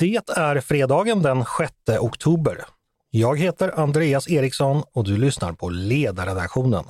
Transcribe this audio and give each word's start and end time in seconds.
Det 0.00 0.30
är 0.36 0.60
fredagen 0.60 1.22
den 1.22 1.44
6 1.58 1.72
oktober. 2.00 2.64
Jag 3.10 3.38
heter 3.38 3.80
Andreas 3.80 4.30
Eriksson 4.30 4.82
och 4.92 5.04
du 5.04 5.16
lyssnar 5.16 5.52
på 5.52 5.68
Ledarredaktionen, 5.68 6.84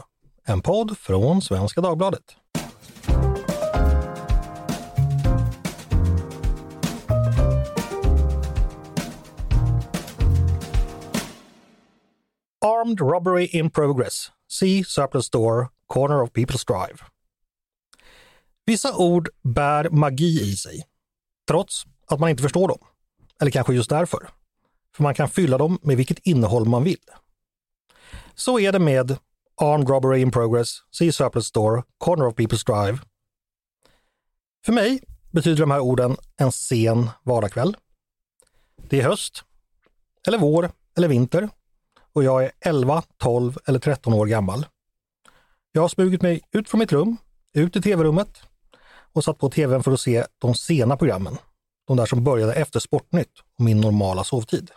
en 0.44 0.60
podd 0.60 0.98
från 0.98 1.42
Svenska 1.42 1.80
Dagbladet. 1.80 2.22
Armed 12.64 13.00
robbery 13.00 13.46
in 13.46 13.70
progress. 13.70 14.30
See 14.48 14.84
surplus 14.84 15.26
store, 15.26 15.68
corner 15.86 16.22
of 16.22 16.30
People's 16.30 16.66
Drive. 16.66 16.98
Vissa 18.66 18.96
ord 18.96 19.28
bär 19.42 19.90
magi 19.90 20.40
i 20.42 20.56
sig, 20.56 20.84
trots 21.48 21.84
att 22.06 22.20
man 22.20 22.30
inte 22.30 22.42
förstår 22.42 22.68
dem. 22.68 22.78
Eller 23.40 23.50
kanske 23.50 23.74
just 23.74 23.90
därför. 23.90 24.28
För 24.96 25.02
man 25.02 25.14
kan 25.14 25.28
fylla 25.28 25.58
dem 25.58 25.78
med 25.82 25.96
vilket 25.96 26.18
innehåll 26.18 26.68
man 26.68 26.84
vill. 26.84 27.10
Så 28.34 28.58
är 28.58 28.72
det 28.72 28.78
med 28.78 29.16
Armed 29.56 29.88
Robbery 29.88 30.20
in 30.20 30.30
Progress, 30.30 30.82
See 30.90 31.12
Surplus 31.12 31.46
Store, 31.46 31.82
Corner 31.98 32.26
of 32.26 32.34
People's 32.34 32.66
Drive. 32.66 32.98
För 34.64 34.72
mig 34.72 35.00
betyder 35.30 35.60
de 35.60 35.70
här 35.70 35.80
orden 35.80 36.16
en 36.36 36.52
sen 36.52 37.10
vardagskväll. 37.22 37.76
Det 38.88 39.00
är 39.00 39.04
höst, 39.04 39.44
eller 40.26 40.38
vår, 40.38 40.70
eller 40.96 41.08
vinter 41.08 41.48
och 42.12 42.24
jag 42.24 42.44
är 42.44 42.52
11, 42.60 43.02
12 43.16 43.58
eller 43.66 43.78
13 43.78 44.12
år 44.14 44.26
gammal. 44.26 44.66
Jag 45.72 45.82
har 45.82 45.88
smugit 45.88 46.22
mig 46.22 46.40
ut 46.52 46.68
från 46.68 46.78
mitt 46.78 46.92
rum, 46.92 47.16
ut 47.52 47.76
i 47.76 47.82
tv-rummet 47.82 48.42
och 49.12 49.24
satt 49.24 49.38
på 49.38 49.50
tvn 49.50 49.82
för 49.82 49.92
att 49.92 50.00
se 50.00 50.26
de 50.38 50.54
sena 50.54 50.96
programmen. 50.96 51.38
De 51.90 51.96
där 51.96 52.06
som 52.06 52.24
började 52.24 52.54
efter 52.54 52.80
Sportnytt 52.80 53.38
och 53.58 53.64
min 53.64 53.80
normala 53.80 54.24
sovtid. 54.24 54.70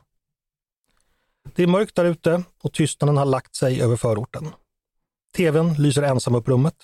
Det 1.56 1.64
är 1.64 1.68
mörkt 1.68 1.96
där 1.96 2.06
ute 2.06 2.44
och 2.64 2.74
tystnaden 2.74 3.18
har 3.18 3.26
lagt 3.26 3.56
sig 3.56 3.82
över 3.82 3.96
förorten. 3.96 4.50
TVn 5.38 5.74
lyser 5.74 6.04
ensam 6.04 6.36
upp 6.36 6.48
rummet. 6.48 6.76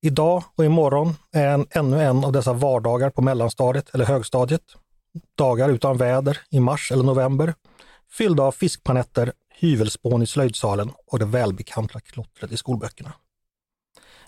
Idag 0.00 0.44
och 0.54 0.64
imorgon 0.64 1.14
är 1.32 1.46
en, 1.46 1.66
ännu 1.70 2.02
en 2.02 2.24
av 2.24 2.32
dessa 2.32 2.52
vardagar 2.52 3.10
på 3.10 3.22
mellanstadiet 3.22 3.94
eller 3.94 4.04
högstadiet. 4.04 4.62
Dagar 5.34 5.68
utan 5.68 5.96
väder 5.96 6.38
i 6.50 6.60
mars 6.60 6.92
eller 6.92 7.04
november, 7.04 7.54
fyllda 8.10 8.42
av 8.42 8.52
fiskpanetter, 8.52 9.32
hyvelspån 9.54 10.22
i 10.22 10.26
slöjdsalen 10.26 10.92
och 11.06 11.18
det 11.18 11.24
välbekanta 11.24 12.00
klottret 12.00 12.52
i 12.52 12.56
skolböckerna. 12.56 13.12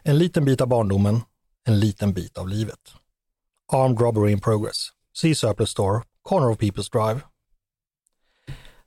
En 0.03 0.19
liten 0.19 0.45
bit 0.45 0.61
av 0.61 0.69
barndomen, 0.69 1.21
en 1.65 1.81
liten 1.81 2.13
bit 2.13 2.39
av 2.39 2.49
livet. 2.49 2.95
Armed 3.73 4.01
robbery 4.01 4.33
in 4.33 4.41
progress. 4.41 4.89
See 5.15 5.35
surplus 5.35 5.71
store, 5.71 6.03
corner 6.23 6.51
of 6.51 6.59
People's 6.59 6.91
Drive. 6.93 7.21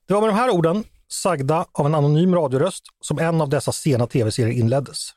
Det 0.05 0.13
var 0.13 0.21
med 0.21 0.29
de 0.29 0.35
här 0.35 0.49
orden, 0.49 0.83
sagda 1.07 1.65
av 1.71 1.85
en 1.85 1.95
anonym 1.95 2.35
radioröst, 2.35 2.83
som 3.01 3.19
en 3.19 3.41
av 3.41 3.49
dessa 3.49 3.71
sena 3.71 4.07
tv-serier 4.07 4.59
inleddes. 4.59 5.09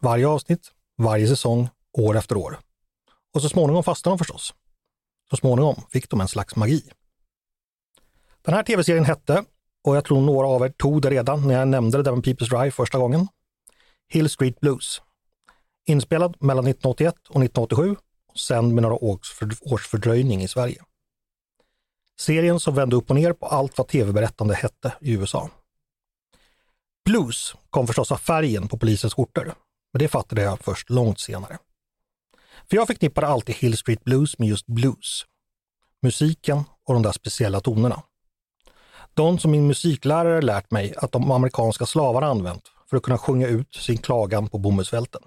Varje 0.00 0.28
avsnitt, 0.28 0.70
varje 0.98 1.28
säsong, 1.28 1.68
år 1.98 2.16
efter 2.16 2.36
år. 2.36 2.58
Och 3.34 3.42
så 3.42 3.48
småningom 3.48 3.84
fastnade 3.84 4.12
de 4.12 4.18
förstås. 4.18 4.54
Så 5.30 5.36
småningom 5.36 5.76
fick 5.92 6.10
de 6.10 6.20
en 6.20 6.28
slags 6.28 6.56
magi. 6.56 6.82
Den 8.42 8.54
här 8.54 8.62
tv-serien 8.62 9.04
hette, 9.04 9.44
och 9.84 9.96
jag 9.96 10.04
tror 10.04 10.20
några 10.20 10.46
av 10.48 10.62
er 10.62 10.68
tog 10.68 11.02
det 11.02 11.10
redan 11.10 11.48
när 11.48 11.58
jag 11.58 11.68
nämnde 11.68 11.98
det 11.98 12.02
där 12.02 12.12
med 12.12 12.24
People's 12.24 12.58
Drive 12.58 12.70
första 12.70 12.98
gången, 12.98 13.28
Hill 14.08 14.30
Street 14.30 14.60
Blues. 14.60 15.02
Inspelad 15.86 16.36
mellan 16.40 16.66
1981 16.66 17.14
och 17.14 17.42
1987 17.44 17.96
och 18.34 18.40
sänd 18.40 18.74
med 18.74 18.82
några 18.82 19.04
års 19.64 19.86
fördröjning 19.86 20.42
i 20.42 20.48
Sverige. 20.48 20.82
Serien 22.20 22.60
som 22.60 22.74
vände 22.74 22.96
upp 22.96 23.10
och 23.10 23.16
ner 23.16 23.32
på 23.32 23.46
allt 23.46 23.78
vad 23.78 23.88
tv-berättande 23.88 24.54
hette 24.54 24.92
i 25.00 25.12
USA. 25.12 25.50
Blues 27.04 27.54
kom 27.70 27.86
förstås 27.86 28.12
av 28.12 28.16
färgen 28.16 28.68
på 28.68 28.78
polisens 28.78 29.14
skjortor, 29.14 29.54
men 29.92 29.98
det 29.98 30.08
fattade 30.08 30.42
jag 30.42 30.58
först 30.60 30.90
långt 30.90 31.20
senare. 31.20 31.58
För 32.70 32.76
jag 32.76 32.86
förknippade 32.86 33.26
alltid 33.26 33.54
Hill 33.54 33.76
Street 33.76 34.04
Blues 34.04 34.38
med 34.38 34.48
just 34.48 34.66
blues. 34.66 35.24
Musiken 36.02 36.64
och 36.84 36.94
de 36.94 37.02
där 37.02 37.12
speciella 37.12 37.60
tonerna. 37.60 38.02
De 39.14 39.38
som 39.38 39.50
min 39.50 39.66
musiklärare 39.66 40.42
lärt 40.42 40.70
mig 40.70 40.94
att 40.96 41.12
de 41.12 41.30
amerikanska 41.30 41.86
slavarna 41.86 42.26
använt 42.26 42.70
för 42.90 42.96
att 42.96 43.02
kunna 43.02 43.18
sjunga 43.18 43.46
ut 43.46 43.74
sin 43.74 43.98
klagan 43.98 44.48
på 44.48 44.58
bomullsfälten. 44.58 45.22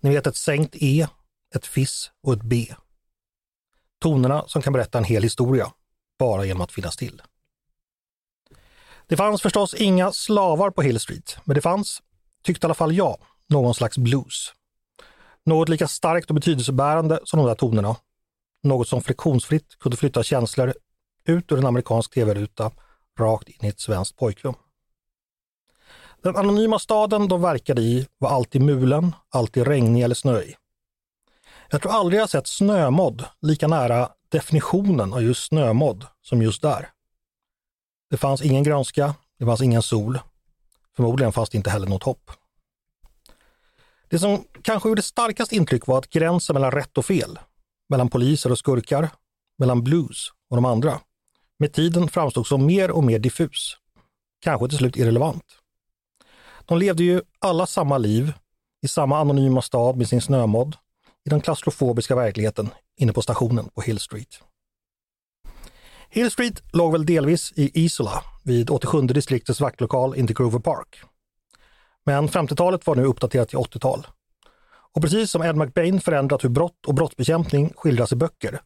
Ni 0.00 0.10
vet 0.10 0.26
ett 0.26 0.36
sänkt 0.36 0.76
E, 0.78 1.06
ett 1.54 1.66
fiss 1.66 2.10
och 2.22 2.32
ett 2.32 2.42
B. 2.42 2.74
Tonerna 4.02 4.44
som 4.48 4.62
kan 4.62 4.72
berätta 4.72 4.98
en 4.98 5.04
hel 5.04 5.22
historia, 5.22 5.72
bara 6.18 6.44
genom 6.44 6.60
att 6.60 6.72
finnas 6.72 6.96
till. 6.96 7.22
Det 9.06 9.16
fanns 9.16 9.42
förstås 9.42 9.74
inga 9.74 10.12
slavar 10.12 10.70
på 10.70 10.82
Hill 10.82 11.00
Street, 11.00 11.36
men 11.44 11.54
det 11.54 11.60
fanns, 11.60 12.02
tyckte 12.42 12.64
i 12.64 12.66
alla 12.66 12.74
fall 12.74 12.96
jag, 12.96 13.16
någon 13.48 13.74
slags 13.74 13.98
blues. 13.98 14.52
Något 15.44 15.68
lika 15.68 15.88
starkt 15.88 16.28
och 16.28 16.34
betydelsebärande 16.34 17.20
som 17.24 17.38
de 17.38 17.46
där 17.46 17.54
tonerna. 17.54 17.96
Något 18.62 18.88
som 18.88 19.02
friktionsfritt 19.02 19.78
kunde 19.78 19.96
flytta 19.96 20.22
känslor 20.22 20.74
ut 21.24 21.52
ur 21.52 21.58
en 21.58 21.66
amerikansk 21.66 22.14
tv-ruta 22.14 22.70
rakt 23.18 23.48
in 23.48 23.64
i 23.64 23.68
ett 23.68 23.80
svenskt 23.80 24.16
pojkrum. 24.16 24.54
Den 26.22 26.36
anonyma 26.36 26.78
staden 26.78 27.28
de 27.28 27.42
verkade 27.42 27.82
i 27.82 28.06
var 28.18 28.30
alltid 28.30 28.62
mulen, 28.62 29.14
alltid 29.28 29.66
regnig 29.66 30.02
eller 30.02 30.14
snöig. 30.14 30.56
Jag 31.72 31.82
tror 31.82 31.92
aldrig 31.92 32.20
jag 32.20 32.30
sett 32.30 32.46
snömodd 32.46 33.24
lika 33.42 33.68
nära 33.68 34.08
definitionen 34.28 35.12
av 35.12 35.22
just 35.22 35.46
snömodd 35.46 36.06
som 36.22 36.42
just 36.42 36.62
där. 36.62 36.88
Det 38.10 38.16
fanns 38.16 38.42
ingen 38.42 38.62
grönska, 38.62 39.14
det 39.38 39.44
fanns 39.44 39.62
ingen 39.62 39.82
sol. 39.82 40.18
Förmodligen 40.96 41.32
fanns 41.32 41.50
det 41.50 41.56
inte 41.56 41.70
heller 41.70 41.86
något 41.86 42.02
hopp. 42.02 42.30
Det 44.08 44.18
som 44.18 44.44
kanske 44.62 44.88
gjorde 44.88 45.02
starkast 45.02 45.52
intryck 45.52 45.86
var 45.86 45.98
att 45.98 46.10
gränsen 46.10 46.54
mellan 46.54 46.70
rätt 46.70 46.98
och 46.98 47.06
fel, 47.06 47.38
mellan 47.88 48.08
poliser 48.08 48.52
och 48.52 48.58
skurkar, 48.58 49.08
mellan 49.58 49.84
blues 49.84 50.28
och 50.50 50.56
de 50.56 50.64
andra, 50.64 51.00
med 51.58 51.72
tiden 51.72 52.08
framstod 52.08 52.46
som 52.46 52.66
mer 52.66 52.90
och 52.90 53.04
mer 53.04 53.18
diffus. 53.18 53.76
Kanske 54.40 54.68
till 54.68 54.78
slut 54.78 54.96
irrelevant. 54.96 55.44
De 56.64 56.78
levde 56.78 57.02
ju 57.02 57.22
alla 57.38 57.66
samma 57.66 57.98
liv, 57.98 58.32
i 58.82 58.88
samma 58.88 59.18
anonyma 59.18 59.62
stad 59.62 59.96
med 59.96 60.08
sin 60.08 60.20
snömodd, 60.20 60.76
i 61.26 61.30
den 61.30 61.40
klaustrofobiska 61.40 62.14
verkligheten 62.14 62.70
inne 62.96 63.12
på 63.12 63.22
stationen 63.22 63.68
på 63.74 63.80
Hill 63.80 63.98
Street. 63.98 64.40
Hill 66.08 66.30
Street 66.30 66.62
låg 66.72 66.92
väl 66.92 67.06
delvis 67.06 67.52
i 67.56 67.84
Isola, 67.84 68.24
vid 68.42 68.70
87 68.70 69.00
distriktets 69.00 69.60
vaktlokal 69.60 70.16
intill 70.16 70.36
Grover 70.36 70.58
Park. 70.58 71.02
Men 72.04 72.28
50-talet 72.28 72.86
var 72.86 72.94
nu 72.94 73.04
uppdaterat 73.04 73.48
till 73.48 73.58
80-tal. 73.58 74.06
Och 74.92 75.02
precis 75.02 75.30
som 75.30 75.42
Ed 75.42 75.56
McBain 75.56 76.00
förändrat 76.00 76.44
hur 76.44 76.48
brott 76.48 76.86
och 76.86 76.94
brottsbekämpning 76.94 77.72
skildras 77.76 78.12
i 78.12 78.16
böcker, 78.16 78.60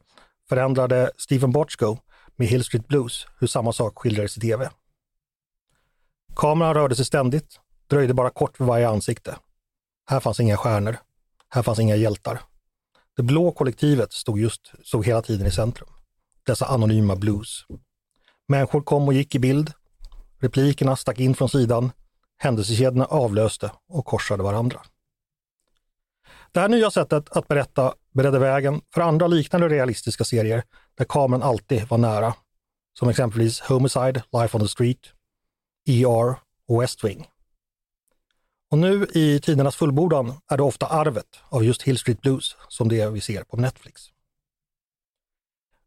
förändrade 0.48 1.10
Stephen 1.16 1.52
Bochco 1.52 1.96
med 2.36 2.48
Hill 2.48 2.64
Street 2.64 2.88
Blues 2.88 3.26
hur 3.40 3.46
samma 3.46 3.72
sak 3.72 3.98
skildrades 3.98 4.36
i 4.36 4.40
tv. 4.40 4.70
Kameran 6.36 6.74
rörde 6.74 6.96
sig 6.96 7.04
ständigt, 7.04 7.60
dröjde 7.86 8.14
bara 8.14 8.30
kort 8.30 8.60
vid 8.60 8.66
varje 8.66 8.88
ansikte. 8.88 9.36
Här 10.06 10.20
fanns 10.20 10.40
inga 10.40 10.56
stjärnor. 10.56 10.96
Här 11.54 11.62
fanns 11.62 11.78
inga 11.78 11.96
hjältar. 11.96 12.40
Det 13.16 13.22
blå 13.22 13.52
kollektivet 13.52 14.12
stod 14.12 14.38
just 14.38 14.72
stod 14.84 15.06
hela 15.06 15.22
tiden 15.22 15.46
i 15.46 15.50
centrum. 15.50 15.88
Dessa 16.46 16.66
anonyma 16.66 17.16
blues. 17.16 17.66
Människor 18.48 18.80
kom 18.80 19.08
och 19.08 19.14
gick 19.14 19.34
i 19.34 19.38
bild. 19.38 19.72
Replikerna 20.38 20.96
stack 20.96 21.20
in 21.20 21.34
från 21.34 21.48
sidan. 21.48 21.92
Händelsekedjorna 22.36 23.04
avlöste 23.04 23.70
och 23.88 24.04
korsade 24.04 24.42
varandra. 24.42 24.80
Det 26.52 26.60
här 26.60 26.68
nya 26.68 26.90
sättet 26.90 27.36
att 27.36 27.48
berätta 27.48 27.94
beredde 28.14 28.38
vägen 28.38 28.80
för 28.94 29.00
andra 29.00 29.26
liknande 29.26 29.68
realistiska 29.68 30.24
serier 30.24 30.64
där 30.94 31.04
kameran 31.04 31.42
alltid 31.42 31.88
var 31.88 31.98
nära. 31.98 32.34
Som 32.98 33.08
exempelvis 33.08 33.60
Homicide, 33.60 34.22
Life 34.32 34.56
on 34.56 34.62
the 34.62 34.68
Street, 34.68 35.12
ER 35.88 36.36
och 36.68 36.82
West 36.82 37.04
Wing. 37.04 37.26
Och 38.74 38.78
nu 38.78 39.06
i 39.14 39.40
tidernas 39.40 39.76
fullbordan 39.76 40.32
är 40.48 40.56
det 40.56 40.62
ofta 40.62 40.86
arvet 40.86 41.26
av 41.48 41.64
just 41.64 41.82
Hill 41.82 41.98
Street 41.98 42.20
Blues 42.20 42.56
som 42.68 42.88
det 42.88 43.10
vi 43.10 43.20
ser 43.20 43.42
på 43.42 43.56
Netflix. 43.56 44.02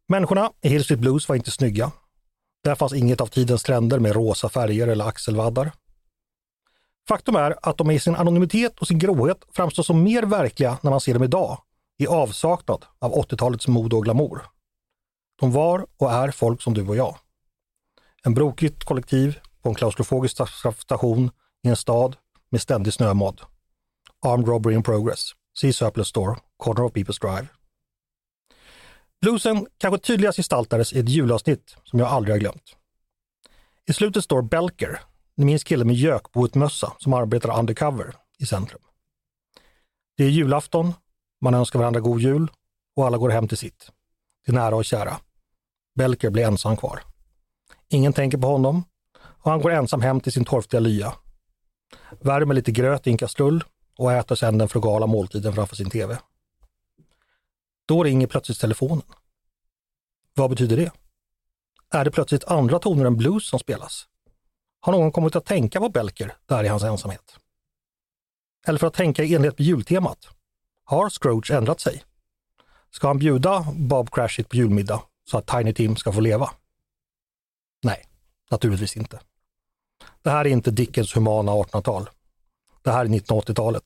Människorna 0.06 0.52
i 0.60 0.68
Hill 0.68 0.84
Street 0.84 1.00
Blues 1.00 1.28
var 1.28 1.36
inte 1.36 1.50
snygga. 1.50 1.92
Där 2.64 2.74
fanns 2.74 2.92
inget 2.92 3.20
av 3.20 3.26
tidens 3.26 3.62
trender 3.62 3.98
med 3.98 4.12
rosa 4.12 4.48
färger 4.48 4.88
eller 4.88 5.08
axelvaddar. 5.08 5.72
Faktum 7.08 7.36
är 7.36 7.58
att 7.62 7.78
de 7.78 7.90
i 7.90 8.00
sin 8.00 8.16
anonymitet 8.16 8.78
och 8.78 8.88
sin 8.88 8.98
gråhet 8.98 9.38
framstår 9.52 9.82
som 9.82 10.02
mer 10.02 10.22
verkliga 10.22 10.78
när 10.82 10.90
man 10.90 11.00
ser 11.00 11.14
dem 11.14 11.24
idag, 11.24 11.58
i 11.98 12.06
avsaknad 12.06 12.84
av 12.98 13.12
80-talets 13.12 13.68
mode 13.68 13.96
och 13.96 14.04
glamour. 14.04 14.42
De 15.40 15.52
var 15.52 15.86
och 15.96 16.12
är 16.12 16.30
folk 16.30 16.62
som 16.62 16.74
du 16.74 16.88
och 16.88 16.96
jag. 16.96 17.16
En 18.22 18.34
brokigt 18.34 18.84
kollektiv 18.84 19.38
på 19.62 19.68
en 19.68 19.74
klaustrofobisk 19.74 20.36
station 20.76 21.30
i 21.62 21.68
en 21.68 21.76
stad 21.76 22.16
med 22.50 22.60
ständig 22.60 22.92
snömodd. 22.92 23.40
Armed 24.26 24.48
robbery 24.48 24.74
in 24.74 24.82
progress. 24.82 25.30
See 25.60 25.72
surplus 25.72 26.08
store, 26.08 26.36
corner 26.56 26.84
of 26.84 26.92
People's 26.92 27.20
Drive. 27.20 27.48
Bluesen 29.20 29.66
kanske 29.78 29.98
tydligast 29.98 30.36
gestaltades 30.36 30.92
i 30.92 30.98
ett 30.98 31.08
julavsnitt 31.08 31.76
som 31.84 31.98
jag 31.98 32.08
aldrig 32.08 32.34
har 32.34 32.40
glömt. 32.40 32.76
I 33.88 33.92
slutet 33.92 34.24
står 34.24 34.42
Belker, 34.42 35.00
ni 35.36 35.44
minns 35.44 35.64
killen 35.64 35.86
med 35.86 35.96
gökboet-mössa 35.96 36.92
som 36.98 37.12
arbetar 37.12 37.58
undercover 37.58 38.14
i 38.38 38.46
centrum. 38.46 38.80
Det 40.16 40.24
är 40.24 40.28
julafton, 40.28 40.92
man 41.40 41.54
önskar 41.54 41.78
varandra 41.78 42.00
god 42.00 42.20
jul 42.20 42.50
och 42.96 43.06
alla 43.06 43.18
går 43.18 43.30
hem 43.30 43.48
till 43.48 43.58
sitt. 43.58 43.90
Till 44.44 44.54
nära 44.54 44.76
och 44.76 44.84
kära. 44.84 45.16
Belker 45.94 46.30
blir 46.30 46.44
ensam 46.44 46.76
kvar. 46.76 47.00
Ingen 47.88 48.12
tänker 48.12 48.38
på 48.38 48.46
honom 48.46 48.84
och 49.18 49.50
han 49.50 49.60
går 49.60 49.70
ensam 49.70 50.02
hem 50.02 50.20
till 50.20 50.32
sin 50.32 50.44
torftiga 50.44 50.80
lya. 50.80 51.14
Värmer 52.20 52.54
lite 52.54 52.72
gröt 52.72 53.06
i 53.06 53.10
en 53.10 53.18
kastrull 53.18 53.64
och 53.98 54.12
äter 54.12 54.34
sedan 54.34 54.58
den 54.58 54.68
frugala 54.68 55.06
måltiden 55.06 55.52
framför 55.52 55.76
sin 55.76 55.90
TV. 55.90 56.18
Då 57.86 58.04
ringer 58.04 58.26
plötsligt 58.26 58.60
telefonen. 58.60 59.06
Vad 60.34 60.50
betyder 60.50 60.76
det? 60.76 60.92
Är 61.90 62.04
det 62.04 62.10
plötsligt 62.10 62.44
andra 62.44 62.78
toner 62.78 63.04
än 63.04 63.16
blues 63.16 63.48
som 63.48 63.58
spelas? 63.58 64.06
Har 64.80 64.92
någon 64.92 65.12
kommit 65.12 65.36
att 65.36 65.44
tänka 65.44 65.80
på 65.80 65.88
Belker 65.88 66.36
där 66.46 66.64
i 66.64 66.68
hans 66.68 66.82
ensamhet? 66.82 67.36
Eller 68.66 68.78
för 68.78 68.86
att 68.86 68.94
tänka 68.94 69.24
i 69.24 69.34
enlighet 69.34 69.58
med 69.58 69.66
jultemat. 69.66 70.28
Har 70.84 71.10
Scrooge 71.10 71.50
ändrat 71.50 71.80
sig? 71.80 72.04
Ska 72.90 73.06
han 73.06 73.18
bjuda 73.18 73.66
Bob 73.76 74.10
Cratchit 74.10 74.48
på 74.48 74.56
julmiddag 74.56 75.02
så 75.24 75.38
att 75.38 75.46
Tiny 75.46 75.74
Tim 75.74 75.96
ska 75.96 76.12
få 76.12 76.20
leva? 76.20 76.50
Nej, 77.82 78.04
naturligtvis 78.50 78.96
inte. 78.96 79.20
Det 80.22 80.30
här 80.30 80.44
är 80.44 80.50
inte 80.50 80.70
Dickens 80.70 81.16
humana 81.16 81.52
1800-tal. 81.52 82.10
Det 82.82 82.90
här 82.90 83.04
är 83.04 83.08
1980-talet. 83.08 83.84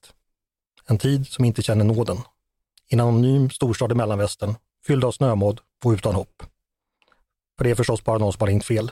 En 0.87 0.99
tid 0.99 1.27
som 1.27 1.45
inte 1.45 1.63
känner 1.63 1.85
nåden. 1.85 2.17
I 2.89 2.95
En 2.95 3.01
anonym 3.01 3.51
storstad 3.51 3.93
i 3.93 3.95
mellanvästern, 3.95 4.55
fylld 4.87 5.05
av 5.05 5.13
snömodd 5.13 5.61
och 5.85 5.91
utan 5.91 6.15
hopp. 6.15 6.43
För 7.59 7.65
det 7.65 7.71
är 7.71 7.75
förstås 7.75 8.05
bara 8.05 8.19
någon 8.19 8.33
som 8.33 8.41
har 8.41 8.47
ringt 8.47 8.65
fel. 8.65 8.91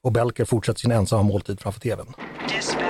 Och 0.00 0.12
Belker 0.12 0.44
fortsätter 0.44 0.80
sin 0.80 0.92
ensamma 0.92 1.22
måltid 1.22 1.60
framför 1.60 1.80
tvn. 1.80 2.14
Dispatch, 2.48 2.89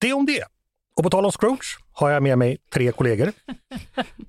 Det 0.00 0.12
om 0.12 0.26
det. 0.26 0.44
Och 0.96 1.02
på 1.04 1.10
tal 1.10 1.24
om 1.24 1.32
Scrooge 1.32 1.78
har 1.92 2.10
jag 2.10 2.22
med 2.22 2.38
mig 2.38 2.58
tre 2.72 2.92
kollegor. 2.92 3.32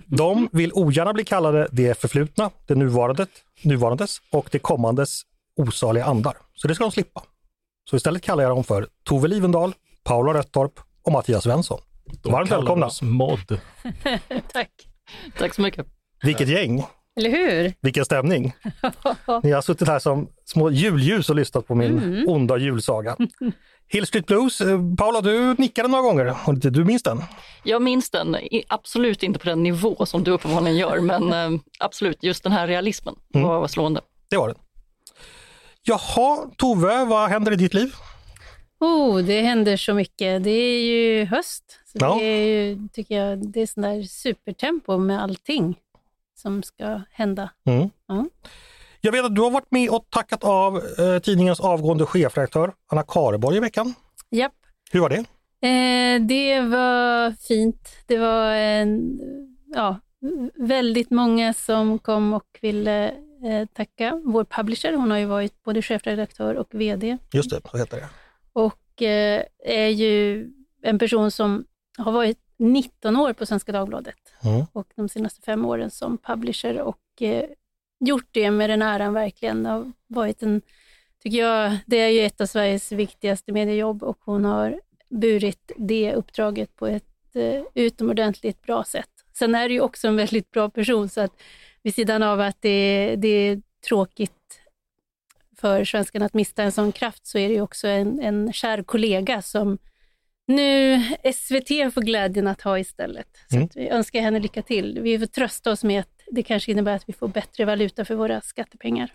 De 0.05 0.49
vill 0.51 0.71
ogärna 0.73 1.13
bli 1.13 1.25
kallade 1.25 1.67
det 1.71 1.99
förflutna, 1.99 2.51
det 2.67 2.75
nuvarande, 2.75 3.27
nuvarandes 3.63 4.17
och 4.31 4.49
det 4.51 4.59
kommandes 4.59 5.21
osaliga 5.55 6.05
andar. 6.05 6.37
Så 6.53 6.67
det 6.67 6.75
ska 6.75 6.83
de 6.83 6.91
slippa. 6.91 7.23
Så 7.89 7.95
istället 7.95 8.23
kallar 8.23 8.43
jag 8.43 8.51
dem 8.51 8.63
för 8.63 8.87
Tove 9.03 9.27
Livendal, 9.27 9.73
Paula 10.03 10.33
Röttorp 10.33 10.79
och 11.03 11.11
Mattias 11.11 11.43
Svensson. 11.43 11.79
Varmt 12.23 12.51
välkomna! 12.51 12.89
Modd. 13.01 13.47
Tack. 14.53 14.69
Tack 15.37 15.53
så 15.53 15.61
mycket. 15.61 15.87
Vilket 16.23 16.47
gäng! 16.47 16.85
Eller 17.19 17.29
hur? 17.29 17.73
Vilken 17.81 18.05
stämning! 18.05 18.53
Ni 19.43 19.51
har 19.51 19.61
suttit 19.61 19.87
här 19.87 19.99
som 19.99 20.29
små 20.45 20.69
julljus 20.71 21.29
och 21.29 21.35
lyssnat 21.35 21.67
på 21.67 21.75
min 21.75 22.25
onda 22.27 22.57
julsaga. 22.57 23.17
Hill 23.87 24.05
Street 24.05 24.25
Blues, 24.25 24.61
eh, 24.61 24.79
Paula 24.97 25.21
du 25.21 25.53
nickade 25.53 25.89
några 25.89 26.03
gånger 26.03 26.69
du 26.71 26.85
minns 26.85 27.03
den? 27.03 27.21
Jag 27.63 27.81
minns 27.81 28.09
den, 28.09 28.37
absolut 28.67 29.23
inte 29.23 29.39
på 29.39 29.45
den 29.45 29.63
nivå 29.63 30.05
som 30.05 30.23
du 30.23 30.31
uppenbarligen 30.31 30.77
gör, 30.77 30.99
men 31.19 31.33
eh, 31.33 31.59
absolut, 31.79 32.23
just 32.23 32.43
den 32.43 32.51
här 32.51 32.67
realismen 32.67 33.15
var, 33.27 33.59
var 33.59 33.67
slående. 33.67 34.01
Det 34.29 34.37
var 34.37 34.47
den. 34.47 34.57
Jaha, 35.81 36.49
Tove, 36.57 37.05
vad 37.05 37.29
händer 37.29 37.51
i 37.51 37.55
ditt 37.55 37.73
liv? 37.73 37.93
Oh, 38.79 39.17
det 39.17 39.41
händer 39.41 39.77
så 39.77 39.93
mycket. 39.93 40.43
Det 40.43 40.51
är 40.51 40.81
ju 40.83 41.25
höst. 41.25 41.63
Så 41.85 41.97
Ja. 42.01 42.15
Det 42.19 42.25
är 42.25 42.45
ju, 42.45 42.87
tycker 42.93 43.15
jag, 43.15 43.51
det 43.51 43.61
är 43.61 43.67
sån 43.67 43.83
där 43.83 44.03
supertempo 44.03 44.97
med 44.97 45.23
allting 45.23 45.75
som 46.39 46.63
ska 46.63 47.01
hända. 47.11 47.49
Mm. 47.65 47.89
Ja. 48.07 48.25
Jag 49.01 49.11
vet 49.11 49.25
att 49.25 49.35
du 49.35 49.41
har 49.41 49.51
varit 49.51 49.71
med 49.71 49.89
och 49.89 50.05
tackat 50.09 50.43
av 50.43 50.77
eh, 50.77 51.19
tidningens 51.19 51.59
avgående 51.59 52.05
chefredaktör 52.05 52.73
Anna 52.91 53.03
Kareborg 53.03 53.57
i 53.57 53.59
veckan. 53.59 53.93
Japp. 54.31 54.53
Hur 54.91 54.99
var 54.99 55.09
det? 55.09 55.25
Eh, 55.67 56.21
det 56.21 56.61
var 56.61 57.31
fint. 57.31 57.89
Det 58.07 58.17
var 58.17 58.51
en, 58.53 59.19
ja, 59.75 59.99
väldigt 60.55 61.09
många 61.09 61.53
som 61.53 61.99
kom 61.99 62.33
och 62.33 62.59
ville 62.61 63.07
eh, 63.45 63.65
tacka 63.73 64.21
vår 64.25 64.43
publisher. 64.43 64.93
Hon 64.93 65.11
har 65.11 65.17
ju 65.17 65.25
varit 65.25 65.63
både 65.63 65.81
chefredaktör 65.81 66.55
och 66.55 66.67
VD 66.71 67.17
Just 67.33 67.49
det, 67.49 67.61
så 67.71 67.77
heter 67.77 67.97
det. 67.97 68.09
och 68.53 69.01
eh, 69.01 69.43
är 69.65 69.87
ju 69.87 70.47
en 70.83 70.99
person 70.99 71.31
som 71.31 71.65
har 71.97 72.11
varit 72.11 72.37
19 72.59 73.15
år 73.17 73.33
på 73.33 73.45
Svenska 73.45 73.71
Dagbladet 73.71 74.15
Mm. 74.43 74.65
och 74.73 74.87
de 74.95 75.09
senaste 75.09 75.41
fem 75.41 75.65
åren 75.65 75.91
som 75.91 76.17
publisher 76.17 76.79
och 76.81 77.21
eh, 77.21 77.45
gjort 77.99 78.27
det 78.31 78.51
med 78.51 78.69
den 78.69 78.81
äran 78.81 79.13
verkligen. 79.13 79.63
Det 79.63 79.69
har 79.69 79.91
varit 80.07 80.43
en, 80.43 80.61
tycker 81.23 81.37
jag, 81.37 81.77
det 81.85 81.97
är 81.97 82.09
ju 82.09 82.21
ett 82.25 82.41
av 82.41 82.45
Sveriges 82.45 82.91
viktigaste 82.91 83.51
mediejobb 83.51 84.03
och 84.03 84.17
hon 84.21 84.45
har 84.45 84.79
burit 85.09 85.71
det 85.77 86.13
uppdraget 86.13 86.75
på 86.75 86.87
ett 86.87 87.35
eh, 87.35 87.61
utomordentligt 87.73 88.61
bra 88.61 88.83
sätt. 88.83 89.09
Sen 89.33 89.55
är 89.55 89.67
det 89.67 89.73
ju 89.73 89.81
också 89.81 90.07
en 90.07 90.15
väldigt 90.15 90.51
bra 90.51 90.69
person 90.69 91.09
så 91.09 91.21
att 91.21 91.41
vid 91.83 91.95
sidan 91.95 92.23
av 92.23 92.39
att 92.41 92.57
det, 92.61 93.15
det 93.15 93.27
är 93.27 93.61
tråkigt 93.87 94.61
för 95.57 95.83
svenskarna 95.85 96.25
att 96.25 96.33
mista 96.33 96.63
en 96.63 96.71
sån 96.71 96.91
kraft 96.91 97.27
så 97.27 97.37
är 97.37 97.47
det 97.47 97.53
ju 97.53 97.61
också 97.61 97.87
en, 97.87 98.19
en 98.19 98.53
kär 98.53 98.83
kollega 98.83 99.41
som 99.41 99.77
nu 100.49 101.01
SVT 101.33 101.93
får 101.93 102.01
glädjen 102.01 102.47
att 102.47 102.61
ha 102.61 102.79
istället. 102.79 103.27
Så 103.49 103.55
Mm. 103.55 103.69
vi 103.75 103.89
önskar 103.89 104.21
henne 104.21 104.39
lycka 104.39 104.61
till. 104.61 104.99
Vi 105.01 105.19
får 105.19 105.25
trösta 105.25 105.71
oss 105.71 105.83
med 105.83 105.99
att 105.99 106.09
det 106.31 106.43
kanske 106.43 106.71
innebär 106.71 106.95
att 106.95 107.09
vi 107.09 107.13
får 107.13 107.27
bättre 107.27 107.65
valuta 107.65 108.05
för 108.05 108.15
våra 108.15 108.41
skattepengar. 108.41 109.13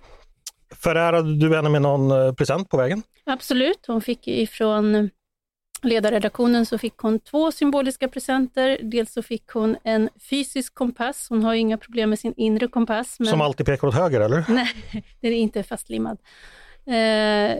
Förärade 0.74 1.36
du 1.38 1.56
henne 1.56 1.68
med 1.68 1.82
någon 1.82 2.10
eh, 2.10 2.32
present 2.32 2.68
på 2.68 2.76
vägen? 2.76 3.02
Absolut, 3.24 3.86
hon 3.86 4.00
fick 4.00 4.28
ifrån 4.28 5.10
ledarredaktionen 5.82 6.66
så 6.66 6.78
fick 6.78 6.96
hon 6.98 7.20
två 7.20 7.52
symboliska 7.52 8.08
presenter. 8.08 8.78
Dels 8.82 9.12
så 9.12 9.22
fick 9.22 9.48
hon 9.48 9.76
en 9.84 10.08
fysisk 10.30 10.74
kompass. 10.74 11.26
Hon 11.30 11.44
har 11.44 11.54
ju 11.54 11.60
inga 11.60 11.78
problem 11.78 12.10
med 12.10 12.18
sin 12.18 12.34
inre 12.36 12.68
kompass. 12.68 13.16
Men... 13.18 13.28
Som 13.28 13.40
alltid 13.40 13.66
pekar 13.66 13.88
åt 13.88 13.94
höger, 13.94 14.20
eller? 14.20 14.44
Nej, 14.48 14.68
den 15.20 15.32
är 15.32 15.36
inte 15.36 15.62
fastlimmad. 15.62 16.18
Eh, 16.86 17.58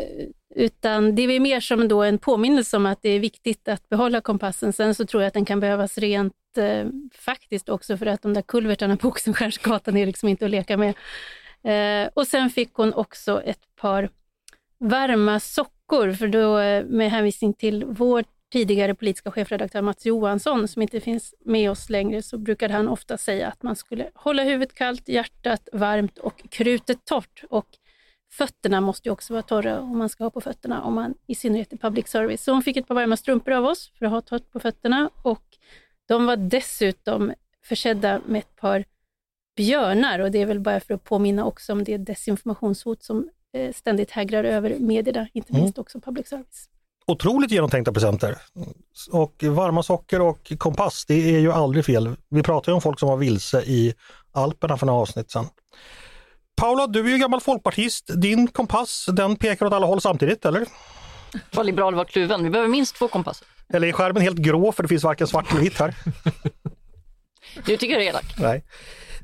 utan 0.54 1.14
det 1.14 1.22
är 1.22 1.40
mer 1.40 1.60
som 1.60 1.88
då 1.88 2.02
en 2.02 2.18
påminnelse 2.18 2.76
om 2.76 2.86
att 2.86 3.02
det 3.02 3.08
är 3.08 3.20
viktigt 3.20 3.68
att 3.68 3.88
behålla 3.88 4.20
kompassen. 4.20 4.72
Sen 4.72 4.94
så 4.94 5.06
tror 5.06 5.22
jag 5.22 5.28
att 5.28 5.34
den 5.34 5.44
kan 5.44 5.60
behövas 5.60 5.98
rent 5.98 6.34
eh, 6.56 6.86
faktiskt 7.14 7.68
också 7.68 7.96
för 7.96 8.06
att 8.06 8.22
de 8.22 8.34
där 8.34 8.42
kulvertarna 8.42 8.96
på 8.96 9.08
Oxenstiernsgatan 9.08 9.96
är 9.96 10.06
liksom 10.06 10.28
inte 10.28 10.44
att 10.44 10.50
leka 10.50 10.76
med. 10.76 10.94
Eh, 11.64 12.10
och 12.14 12.26
sen 12.26 12.50
fick 12.50 12.74
hon 12.74 12.94
också 12.94 13.42
ett 13.42 13.76
par 13.76 14.08
varma 14.78 15.40
sockor, 15.40 16.12
för 16.12 16.28
då 16.28 16.58
eh, 16.58 16.84
med 16.84 17.10
hänvisning 17.10 17.54
till 17.54 17.84
vår 17.84 18.24
tidigare 18.52 18.94
politiska 18.94 19.30
chefredaktör 19.30 19.82
Mats 19.82 20.06
Johansson, 20.06 20.68
som 20.68 20.82
inte 20.82 21.00
finns 21.00 21.34
med 21.44 21.70
oss 21.70 21.90
längre, 21.90 22.22
så 22.22 22.38
brukade 22.38 22.74
han 22.74 22.88
ofta 22.88 23.18
säga 23.18 23.48
att 23.48 23.62
man 23.62 23.76
skulle 23.76 24.10
hålla 24.14 24.42
huvudet 24.42 24.74
kallt, 24.74 25.08
hjärtat 25.08 25.68
varmt 25.72 26.18
och 26.18 26.42
krutet 26.50 27.04
torrt. 27.04 27.44
Och 27.50 27.66
fötterna 28.38 28.80
måste 28.80 29.08
ju 29.08 29.12
också 29.12 29.32
vara 29.32 29.42
torra 29.42 29.80
om 29.80 29.98
man 29.98 30.08
ska 30.08 30.24
ha 30.24 30.30
på 30.30 30.40
fötterna, 30.40 30.82
om 30.82 30.94
man 30.94 31.14
i 31.26 31.34
synnerhet 31.34 31.72
i 31.72 31.76
public 31.78 32.08
service. 32.08 32.44
Så 32.44 32.52
hon 32.52 32.62
fick 32.62 32.76
ett 32.76 32.88
par 32.88 32.94
varma 32.94 33.16
strumpor 33.16 33.52
av 33.54 33.64
oss 33.64 33.92
för 33.98 34.06
att 34.06 34.12
ha 34.12 34.20
torrt 34.20 34.50
på 34.52 34.60
fötterna 34.60 35.10
och 35.22 35.42
de 36.08 36.26
var 36.26 36.36
dessutom 36.36 37.32
försedda 37.64 38.20
med 38.26 38.38
ett 38.38 38.56
par 38.56 38.84
björnar 39.56 40.18
och 40.18 40.30
det 40.30 40.38
är 40.42 40.46
väl 40.46 40.60
bara 40.60 40.80
för 40.80 40.94
att 40.94 41.04
påminna 41.04 41.44
också 41.44 41.72
om 41.72 41.84
det 41.84 41.96
desinformationshot 41.98 43.02
som 43.02 43.28
eh, 43.52 43.72
ständigt 43.72 44.10
hägrar 44.10 44.44
över 44.44 44.76
medierna, 44.78 45.28
inte 45.32 45.50
Mm. 45.52 45.62
minst 45.62 45.78
också 45.78 46.00
public 46.00 46.28
service. 46.28 46.68
otroligt 47.06 47.50
genomtänkta 47.50 47.92
presenter. 47.92 48.36
Och 49.12 49.42
varma 49.42 49.82
socker 49.82 50.20
och 50.20 50.52
kompass, 50.58 51.04
det 51.06 51.34
är 51.34 51.38
ju 51.38 51.52
aldrig 51.52 51.84
fel. 51.84 52.16
Vi 52.28 52.42
pratar 52.42 52.72
ju 52.72 52.74
om 52.74 52.80
folk 52.80 53.00
som 53.00 53.08
var 53.08 53.16
vilse 53.16 53.62
i 53.62 53.94
Alperna 54.32 54.76
för 54.76 54.86
några 54.86 55.00
avsnitt 55.00 55.30
sedan. 55.30 55.46
Paula, 56.56 56.86
du 56.86 57.00
är 57.00 57.08
ju 57.08 57.18
gammal 57.18 57.40
folkpartist. 57.40 58.10
Din 58.14 58.46
kompass, 58.48 59.06
den 59.12 59.36
pekar 59.36 59.66
åt 59.66 59.72
alla 59.72 59.86
håll 59.86 60.00
samtidigt, 60.00 60.44
eller? 60.44 60.66
Var 61.54 61.64
liberal 61.64 61.94
var 61.94 62.04
kluven. 62.04 62.44
Vi 62.44 62.50
behöver 62.50 62.68
minst 62.70 62.96
två 62.96 63.08
kompasser. 63.08 63.46
Eller 63.74 63.88
är 63.88 63.92
skärmen 63.92 64.22
helt 64.22 64.36
grå 64.38 64.72
för 64.72 64.82
det 64.82 64.88
finns 64.88 65.04
varken 65.04 65.26
svart 65.26 65.50
eller 65.50 65.60
vitt 65.60 65.78
här? 65.78 65.94
Du 67.66 67.76
tycker 67.76 67.94
jag 67.94 68.02
är 68.02 68.08
elak. 68.08 68.24
Nej. 68.38 68.64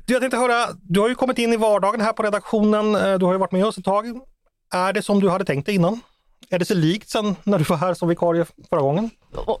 Du, 0.05 0.13
jag 0.13 0.21
tänkte 0.21 0.37
höra, 0.37 0.67
du 0.81 0.99
har 0.99 1.09
ju 1.09 1.15
kommit 1.15 1.37
in 1.37 1.53
i 1.53 1.57
vardagen 1.57 2.01
här 2.01 2.13
på 2.13 2.23
redaktionen. 2.23 2.95
Eh, 2.95 3.13
Du 3.17 3.25
har 3.25 3.33
ju 3.33 3.39
varit 3.39 3.51
med 3.51 3.65
oss 3.65 3.77
ett 3.77 3.85
tag. 3.85 4.05
Är 4.73 4.93
det 4.93 5.01
som 5.01 5.19
du 5.19 5.29
hade 5.29 5.45
tänkt 5.45 5.65
dig 5.65 5.75
innan? 5.75 5.99
Är 6.49 6.59
det 6.59 6.65
så 6.65 6.73
likt 6.73 7.09
sen 7.09 7.35
när 7.43 7.57
du 7.57 7.63
var 7.63 7.77
här 7.77 7.93
som 7.93 8.09
vikarie 8.09 8.45
förra 8.69 8.81
gången? 8.81 9.09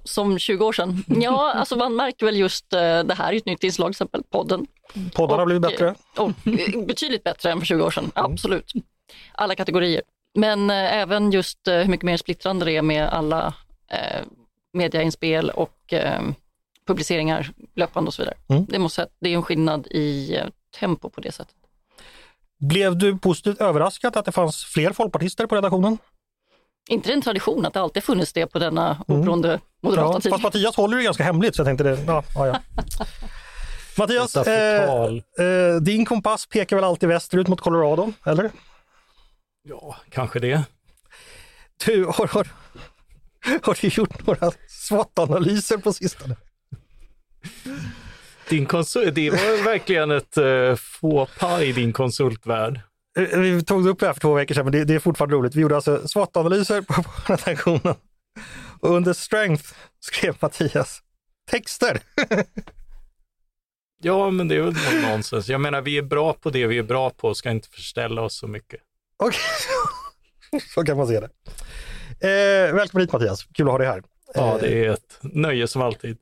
Som 0.03 0.39
20 0.39 0.65
år 0.65 0.73
sedan. 0.73 1.03
Ja, 1.07 1.53
alltså 1.53 1.75
man 1.75 1.95
märker 1.95 2.25
väl 2.25 2.37
just 2.37 2.73
eh, 2.73 2.79
det 3.03 3.13
här 3.13 3.33
är 3.33 3.37
ett 3.37 3.45
nytt 3.45 3.63
inslag, 3.63 3.87
till 3.87 3.91
exempel 3.91 4.23
podden. 4.23 4.67
Poddarna 5.15 5.41
har 5.41 5.45
blivit 5.45 5.61
bättre. 5.61 5.87
eh, 5.87 6.21
Och, 6.23 6.29
eh, 6.47 6.85
betydligt 6.85 7.23
bättre 7.23 7.51
än 7.51 7.59
för 7.59 7.65
20 7.65 7.83
år 7.83 7.91
sedan, 7.91 8.11
absolut. 8.15 8.73
Alla 9.31 9.55
kategorier. 9.55 10.01
Men 10.35 10.69
även 10.69 11.31
just 11.31 11.57
hur 11.65 11.85
mycket 11.85 12.05
mer 12.05 12.17
splittrande 12.17 12.65
det 12.65 12.77
är 12.77 12.81
med 12.81 13.09
alla 13.09 13.53
eh, 13.91 14.25
mediainspel 14.73 15.49
och 15.49 15.93
eh, 15.93 16.21
publiceringar 16.87 17.51
löpande 17.75 18.07
och 18.07 18.13
så 18.13 18.21
vidare. 18.21 18.37
Mm. 18.49 18.65
Det, 18.69 18.79
måste, 18.79 19.07
det 19.21 19.29
är 19.29 19.33
en 19.35 19.43
skillnad 19.43 19.87
i 19.87 20.37
tempo 20.79 21.09
på 21.09 21.21
det 21.21 21.31
sättet. 21.31 21.55
Blev 22.59 22.97
du 22.97 23.17
positivt 23.17 23.61
överraskad 23.61 24.17
att 24.17 24.25
det 24.25 24.31
fanns 24.31 24.63
fler 24.63 24.93
folkpartister 24.93 25.45
på 25.45 25.55
redaktionen? 25.55 25.97
Inte 26.89 27.09
det 27.09 27.13
en 27.13 27.21
tradition 27.21 27.65
att 27.65 27.73
det 27.73 27.81
alltid 27.81 28.03
funnits 28.03 28.33
det 28.33 28.47
på 28.47 28.59
denna 28.59 28.97
oberoende 29.07 29.59
moderata 29.83 30.01
Mm. 30.07 30.13
Ja, 30.15 30.19
tid. 30.21 30.31
fast 30.31 30.43
Mattias 30.43 30.75
håller 30.75 30.97
det 30.97 31.03
ganska 31.03 31.23
hemligt 31.23 31.55
så 31.55 31.59
jag 31.59 31.67
tänkte 31.67 31.83
det, 31.83 32.03
ja, 32.07 32.23
ja, 32.35 32.47
ja. 32.47 32.59
Mattias, 33.97 34.35
eh, 34.35 34.83
eh, 35.39 35.75
din 35.81 36.05
kompass 36.05 36.45
pekar 36.45 36.75
väl 36.75 36.85
alltid 36.85 37.09
västerut 37.09 37.47
mot 37.47 37.61
Colorado, 37.61 38.13
eller? 38.25 38.51
Ja, 39.63 39.95
kanske 40.09 40.39
det. 40.39 40.63
Du, 41.85 42.05
har, 42.05 42.27
har, 42.27 42.47
har 43.63 43.77
du 43.81 43.87
gjort 43.87 44.27
några 44.27 44.51
SWOT-analyser 44.67 45.77
på 45.77 45.93
sistone? 45.93 46.35
Din 48.49 48.65
konsult, 48.65 49.15
det 49.15 49.29
var 49.29 49.63
verkligen 49.63 50.11
ett 50.11 50.37
uh, 50.37 50.75
faux 50.75 51.31
pas 51.39 51.61
i 51.61 51.71
din 51.71 51.93
konsultvärld. 51.93 52.79
Eh, 53.19 53.39
Vi 53.39 53.63
tog 53.63 53.87
upp 53.87 53.99
det 53.99 54.05
här 54.05 54.13
för 54.13 54.21
två 54.21 54.33
veckor 54.33 54.55
sedan, 54.55 54.65
men 54.65 54.71
det, 54.71 54.83
det 54.85 54.95
är 54.95 54.99
fortfarande 54.99 55.35
roligt. 55.35 55.55
Vi 55.55 55.61
gjorde 55.61 55.75
alltså 55.75 56.07
SWOT-analyser 56.07 56.81
på, 56.81 56.93
på 57.03 57.11
redaktionen. 57.33 57.95
Och 58.79 58.89
under 58.89 59.13
strength 59.13 59.63
skrev 59.99 60.35
Mattias 60.39 61.01
texter. 61.51 61.99
Ja, 64.03 64.29
men 64.29 64.47
det 64.47 64.55
är 64.55 64.61
väl 64.61 65.01
nonsens. 65.01 65.47
Jag 65.49 65.61
menar, 65.61 65.81
vi 65.81 65.97
är 65.97 66.01
bra 66.01 66.33
på 66.33 66.49
det 66.49 66.67
vi 66.67 66.77
är 66.77 66.83
bra 66.83 67.09
på 67.09 67.27
och 67.27 67.37
ska 67.37 67.51
inte 67.51 67.69
förställa 67.69 68.21
oss 68.21 68.37
så 68.37 68.47
mycket. 68.47 68.79
Okej, 69.17 69.39
så 70.73 70.83
kan 70.83 70.97
man 70.97 71.07
se 71.07 71.19
det. 71.19 71.29
Eh, 72.27 72.73
välkommen 72.75 73.01
hit 73.07 73.13
Mattias, 73.13 73.43
kul 73.53 73.67
att 73.67 73.71
ha 73.71 73.77
dig 73.77 73.87
här. 73.87 74.03
Ja, 74.33 74.55
Eh, 74.55 74.61
det 74.61 74.85
är 74.85 74.89
ett 74.89 75.17
nöje 75.21 75.67
som 75.67 75.81
alltid. 75.81 76.17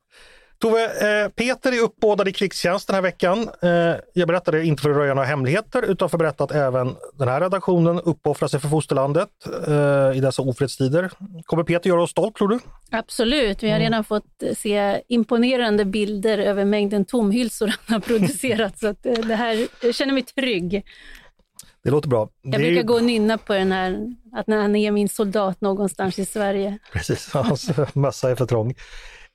Tove, 0.62 0.84
eh, 1.24 1.30
Peter 1.30 1.72
är 1.72 1.80
uppbådad 1.84 2.28
i 2.28 2.32
krigstjänst 2.34 2.88
den 2.88 2.94
här 2.96 3.02
veckan. 3.02 3.50
Eh, 3.62 3.70
jag 4.14 4.28
berättade 4.28 4.66
inte 4.66 4.82
för 4.84 4.90
att 4.90 4.96
röja 4.98 5.14
några 5.14 5.28
hemligheter 5.28 5.82
utan 5.82 6.10
för 6.10 6.18
att 6.18 6.20
berätta 6.20 6.44
att 6.44 6.52
även 6.52 6.96
den 7.14 7.28
här 7.28 7.42
redaktionen 7.42 8.00
uppoffrar 8.00 8.48
sig 8.48 8.60
för 8.60 8.68
fosterlandet 8.70 9.30
eh, 9.68 10.18
i 10.18 10.20
dessa 10.22 10.42
ofredstider. 10.42 11.12
Kommer 11.46 11.64
Peter 11.64 11.90
göra 11.90 12.04
oss 12.04 12.12
stolt 12.12 12.36
tror 12.36 12.48
du? 12.48 12.60
Absolut, 12.92 13.64
vi 13.64 13.70
har 13.70 13.80
redan 13.80 14.04
fått 14.04 14.44
eh, 14.44 14.56
se 14.56 15.02
imponerande 15.08 15.86
bilder 15.86 16.38
över 16.38 16.66
mängden 16.66 17.06
tomhylsor 17.06 17.68
han 17.86 17.94
har 17.94 18.00
producerat. 18.00 18.80
så 18.80 18.88
att 18.88 19.06
eh, 19.06 19.14
det 19.14 19.36
här, 19.36 19.68
jag 19.82 19.96
känner 19.96 20.14
mig 20.14 20.24
trygg. 20.24 20.86
Det 21.84 21.90
låter 21.90 22.10
bra. 22.10 22.30
Jag 22.42 22.52
det 22.52 22.58
brukar 22.58 22.74
ju- 22.74 22.84
gå 22.84 22.94
och 22.94 23.04
nynna 23.04 23.38
på 23.38 23.54
den 23.54 23.72
här, 23.72 24.00
att 24.34 24.48
när 24.48 24.58
han 24.62 24.76
är 24.76 24.92
min 24.92 25.10
soldat 25.10 25.62
någonstans 25.62 26.20
i 26.20 26.26
Sverige. 26.26 26.78
Precis, 26.94 27.30
hans 27.34 27.70
mössa 27.94 28.32
är 28.32 28.36
för 28.36 28.46
trång. 28.46 28.74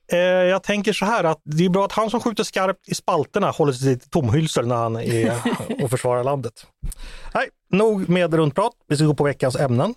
Eh, 0.07 0.17
jag 0.19 0.63
tänker 0.63 0.93
så 0.93 1.05
här 1.05 1.23
att 1.23 1.41
det 1.43 1.65
är 1.65 1.69
bra 1.69 1.85
att 1.85 1.91
han 1.91 2.09
som 2.09 2.19
skjuter 2.19 2.43
skarpt 2.43 2.89
i 2.89 2.95
spalterna 2.95 3.51
håller 3.51 3.73
sig 3.73 3.99
till 3.99 4.09
tomhylsor 4.09 4.63
när 4.63 4.75
han 4.75 4.95
är 4.95 5.41
och 5.83 5.89
försvarar 5.89 6.23
landet. 6.23 6.67
Nej, 7.33 7.49
nog 7.69 8.09
med 8.09 8.33
runtprat. 8.33 8.73
Vi 8.87 8.95
ska 8.95 9.05
gå 9.05 9.13
på 9.13 9.23
veckans 9.23 9.55
ämnen. 9.55 9.95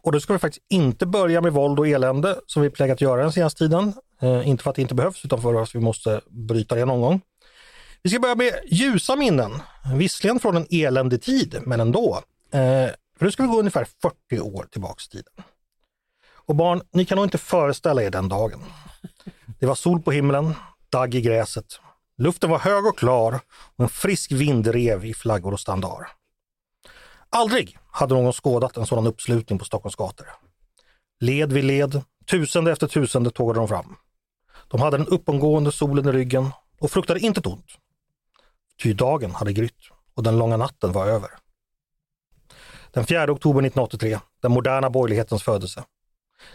Och 0.00 0.12
då 0.12 0.20
ska 0.20 0.32
vi 0.32 0.38
faktiskt 0.38 0.66
inte 0.68 1.06
börja 1.06 1.40
med 1.40 1.52
våld 1.52 1.78
och 1.78 1.88
elände 1.88 2.40
som 2.46 2.62
vi 2.62 2.70
plägat 2.70 3.00
göra 3.00 3.22
den 3.22 3.32
senaste 3.32 3.58
tiden. 3.58 3.92
Eh, 4.22 4.48
inte 4.48 4.62
för 4.62 4.70
att 4.70 4.76
det 4.76 4.82
inte 4.82 4.94
behövs 4.94 5.24
utan 5.24 5.42
för 5.42 5.62
att 5.62 5.74
vi 5.74 5.80
måste 5.80 6.20
bryta 6.28 6.74
det 6.74 6.84
någon 6.84 7.00
gång. 7.00 7.20
Vi 8.02 8.10
ska 8.10 8.20
börja 8.20 8.34
med 8.34 8.52
ljusa 8.66 9.16
minnen. 9.16 9.62
Visserligen 9.94 10.40
från 10.40 10.56
en 10.56 10.66
eländig 10.70 11.22
tid, 11.22 11.58
men 11.66 11.80
ändå. 11.80 12.20
Eh, 12.52 12.60
för 13.18 13.24
nu 13.24 13.30
ska 13.30 13.42
vi 13.42 13.48
gå 13.48 13.58
ungefär 13.58 13.86
40 14.02 14.40
år 14.40 14.66
tillbaks 14.70 15.06
i 15.06 15.10
tiden. 15.10 15.32
Och 16.48 16.54
barn, 16.54 16.82
ni 16.92 17.04
kan 17.04 17.16
nog 17.16 17.26
inte 17.26 17.38
föreställa 17.38 18.02
er 18.02 18.10
den 18.10 18.28
dagen. 18.28 18.60
Det 19.60 19.66
var 19.66 19.74
sol 19.74 20.02
på 20.02 20.12
himlen, 20.12 20.54
dagg 20.90 21.14
i 21.14 21.20
gräset. 21.20 21.80
Luften 22.18 22.50
var 22.50 22.58
hög 22.58 22.86
och 22.86 22.98
klar 22.98 23.40
och 23.76 23.84
en 23.84 23.88
frisk 23.88 24.32
vind 24.32 24.66
rev 24.66 25.04
i 25.04 25.14
flaggor 25.14 25.52
och 25.52 25.60
standar. 25.60 26.08
Aldrig 27.30 27.78
hade 27.90 28.14
någon 28.14 28.32
skådat 28.32 28.76
en 28.76 28.86
sådan 28.86 29.06
uppslutning 29.06 29.58
på 29.58 29.64
Stockholms 29.64 29.96
gator. 29.96 30.26
Led 31.20 31.52
vid 31.52 31.64
led, 31.64 32.02
tusende 32.26 32.72
efter 32.72 32.86
tusende 32.86 33.30
tågade 33.30 33.58
de 33.58 33.68
fram. 33.68 33.96
De 34.68 34.80
hade 34.80 34.96
den 34.96 35.06
uppgående 35.06 35.72
solen 35.72 36.08
i 36.08 36.12
ryggen 36.12 36.50
och 36.80 36.90
fruktade 36.90 37.20
inte 37.20 37.48
ont. 37.48 37.66
Ty 38.82 38.92
dagen 38.92 39.30
hade 39.30 39.52
grytt 39.52 39.88
och 40.14 40.22
den 40.22 40.38
långa 40.38 40.56
natten 40.56 40.92
var 40.92 41.06
över. 41.06 41.30
Den 42.90 43.06
4 43.06 43.32
oktober 43.32 43.60
1983, 43.60 44.18
den 44.42 44.52
moderna 44.52 44.90
borgerlighetens 44.90 45.42
födelse. 45.42 45.84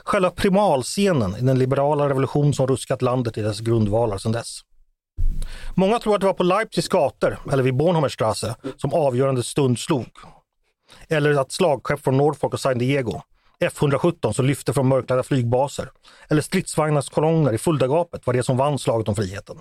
Själva 0.04 0.30
primalscenen 0.30 1.36
i 1.36 1.42
den 1.42 1.60
liberala 1.60 2.10
revolution 2.10 2.54
som 2.54 2.68
ruskat 2.68 3.02
landet 3.02 3.38
i 3.38 3.42
dess 3.42 3.60
grundvalar 3.60 4.18
sedan 4.18 4.32
dess. 4.32 4.60
Många 5.76 6.00
tror 6.00 6.16
att 6.16 6.22
det 6.22 6.28
var 6.28 6.34
på 6.34 6.44
Leipzigs 6.44 6.88
gator, 6.88 7.38
eller 7.52 7.64
vid 7.64 7.76
Bornholmerstrasse, 7.76 8.56
som 8.78 8.94
avgörande 8.94 9.44
stund 9.44 9.80
slog. 9.80 10.06
Eller 11.08 11.42
att 11.42 11.52
slagskepp 11.52 12.04
från 12.04 12.18
Norfolk 12.18 12.54
och 12.54 12.60
San 12.60 12.78
Diego, 12.78 13.22
F117 13.60 14.34
som 14.34 14.46
lyfte 14.46 14.74
från 14.74 14.88
mörklagda 14.88 15.24
flygbaser, 15.24 15.92
eller 16.30 16.42
stridsvagnars 16.42 17.10
kolonner 17.10 17.54
i 17.54 17.58
Fuldagapet 17.58 18.28
var 18.28 18.34
det 18.34 18.44
som 18.44 18.58
vann 18.58 18.80
slaget 18.80 19.08
om 19.08 19.16
friheten. 19.16 19.58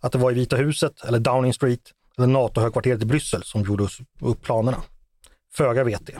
Att 0.00 0.12
det 0.12 0.18
var 0.18 0.30
i 0.30 0.34
Vita 0.34 0.56
huset, 0.56 1.04
eller 1.04 1.18
Downing 1.18 1.54
Street, 1.54 1.92
eller 2.18 2.26
NATO-högkvarteret 2.26 3.02
i 3.02 3.06
Bryssel 3.06 3.42
som 3.42 3.62
gjorde 3.62 3.88
upp 4.20 4.42
planerna. 4.42 4.82
Föga 5.52 5.84
vet 5.84 6.06
det. 6.06 6.18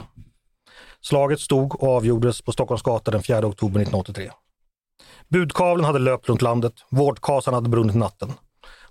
Slaget 1.01 1.39
stod 1.39 1.83
och 1.83 1.95
avgjordes 1.95 2.41
på 2.41 2.51
Stockholms 2.51 2.81
gator 2.81 3.11
den 3.11 3.23
4 3.23 3.37
oktober 3.47 3.79
1983. 3.81 4.31
Budkavlen 5.29 5.85
hade 5.85 5.99
löpt 5.99 6.29
runt 6.29 6.41
landet, 6.41 6.73
vårdkasan 6.89 7.53
hade 7.53 7.69
brunnit 7.69 7.95
natten. 7.95 8.33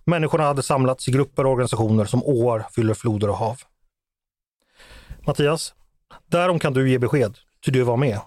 Människorna 0.05 0.45
hade 0.45 0.63
samlats 0.63 1.09
i 1.09 1.11
grupper 1.13 1.47
och 1.47 1.53
organisationer 1.53 2.05
som 2.05 2.25
åar 2.25 2.67
fyller 2.75 2.95
floder 2.95 3.31
och 3.31 3.37
hav. 3.37 3.61
Mattias, 5.27 5.75
därom 6.27 6.59
kan 6.59 6.73
du 6.73 6.91
ge 6.91 6.99
besked, 6.99 7.39
ty 7.65 7.71
du 7.71 7.83
var 7.83 7.97
med. 7.97 8.21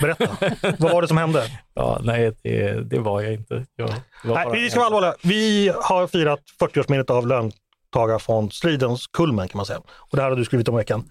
Berätta, 0.00 0.26
vad 0.78 0.92
var 0.92 1.02
det 1.02 1.08
som 1.08 1.16
hände? 1.16 1.44
Ja, 1.74 2.00
nej, 2.02 2.32
det, 2.42 2.90
det 2.90 2.98
var 2.98 3.20
jag 3.20 3.32
inte. 3.32 3.66
Jag 3.76 3.88
var 4.24 4.34
Nej, 4.34 4.62
vi 4.62 4.70
ska 4.70 4.78
vara 4.78 4.86
allvarliga. 4.86 5.14
Vi 5.22 5.72
har 5.82 6.06
firat 6.06 6.40
40-årsminnet 6.60 7.10
av 7.10 7.26
löntagarfondsstridens 7.26 9.06
kulmen 9.06 9.48
kan 9.48 9.56
man 9.56 9.66
säga. 9.66 9.78
Och 9.78 10.16
det 10.16 10.22
här 10.22 10.30
har 10.30 10.36
du 10.36 10.44
skrivit 10.44 10.68
om 10.68 10.76
veckan. 10.76 11.04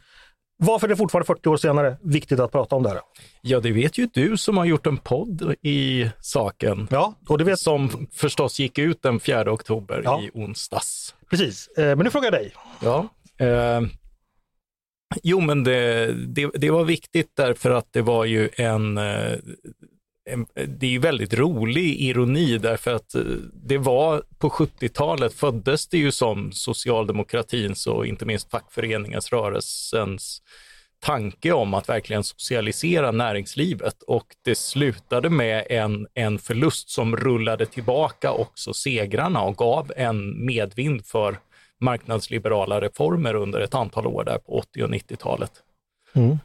Varför 0.64 0.88
är 0.88 0.90
det 0.90 0.96
fortfarande 0.96 1.26
40 1.28 1.50
år 1.50 1.58
senare 1.58 1.98
viktigt 2.04 2.40
att 2.40 2.52
prata 2.52 2.76
om 2.76 2.84
det 2.84 2.90
här? 2.90 3.00
Ja, 3.42 3.60
det 3.60 3.72
vet 3.72 3.98
ju 3.98 4.10
du 4.14 4.38
som 4.38 4.58
har 4.58 4.66
gjort 4.66 4.88
en 4.88 4.98
podd 4.98 5.56
i 5.62 6.10
saken. 6.20 6.88
Ja, 6.92 7.14
och 7.28 7.38
det 7.38 7.44
vet 7.44 7.60
Som 7.60 8.08
förstås 8.12 8.60
gick 8.60 8.78
ut 8.78 9.02
den 9.02 9.20
4 9.20 9.52
oktober 9.54 10.02
Ja. 10.06 10.22
i 10.22 10.30
onsdags. 10.34 11.16
precis. 11.30 11.68
Eh, 11.68 11.84
Men 11.86 11.98
nu 11.98 12.10
frågar 12.10 12.26
jag 12.26 12.34
dig. 12.34 12.54
Ja. 12.82 13.08
Eh, 13.46 13.82
jo, 15.24 15.40
men 15.42 15.64
det, 15.64 16.06
det, 16.28 16.50
det 16.54 16.70
var 16.72 16.84
viktigt 16.84 17.32
därför 17.36 17.72
att 17.72 17.94
det 17.94 18.02
var 18.02 18.26
ju 18.26 18.50
en, 18.56 18.98
eh, 18.98 19.32
en 19.32 19.40
det 20.68 20.86
är 20.86 20.92
ju 20.92 21.00
väldigt 21.00 21.34
rolig 21.34 22.02
ironi 22.02 22.58
därför 22.58 22.94
att 22.94 23.16
eh, 23.16 23.22
det 23.54 23.78
var 23.78 24.24
på 24.38 24.50
70-talet 24.50 25.34
föddes 25.34 25.88
det 25.88 25.98
ju 25.98 26.12
som 26.12 26.52
socialdemokratins 26.52 27.88
och 27.88 28.06
inte 28.06 28.26
minst 28.26 28.52
fackföreningars 28.52 29.32
rörelsens 29.32 30.42
tanke 31.00 31.52
om 31.52 31.74
att 31.74 31.90
verkligen 31.90 32.24
socialisera 32.24 33.12
näringslivet 33.12 34.04
och 34.04 34.26
det 34.44 34.56
slutade 34.56 35.30
med 35.30 35.68
en, 35.70 36.08
en 36.14 36.40
förlust 36.40 36.90
som 36.90 37.18
rullade 37.18 37.66
tillbaka 37.66 38.32
också 38.32 38.74
segrarna 38.74 39.42
och 39.42 39.58
gav 39.58 39.92
en 39.98 40.46
medvind 40.46 41.06
för 41.06 41.40
marknadsliberala 41.80 42.82
reformer 42.82 43.34
under 43.34 43.60
ett 43.60 43.76
antal 43.76 44.08
år 44.08 44.24
där 44.24 44.38
på 44.38 44.58
80 44.58 44.84
och 44.84 44.90
90-talet. 44.90 45.52
Mm. 46.14 46.38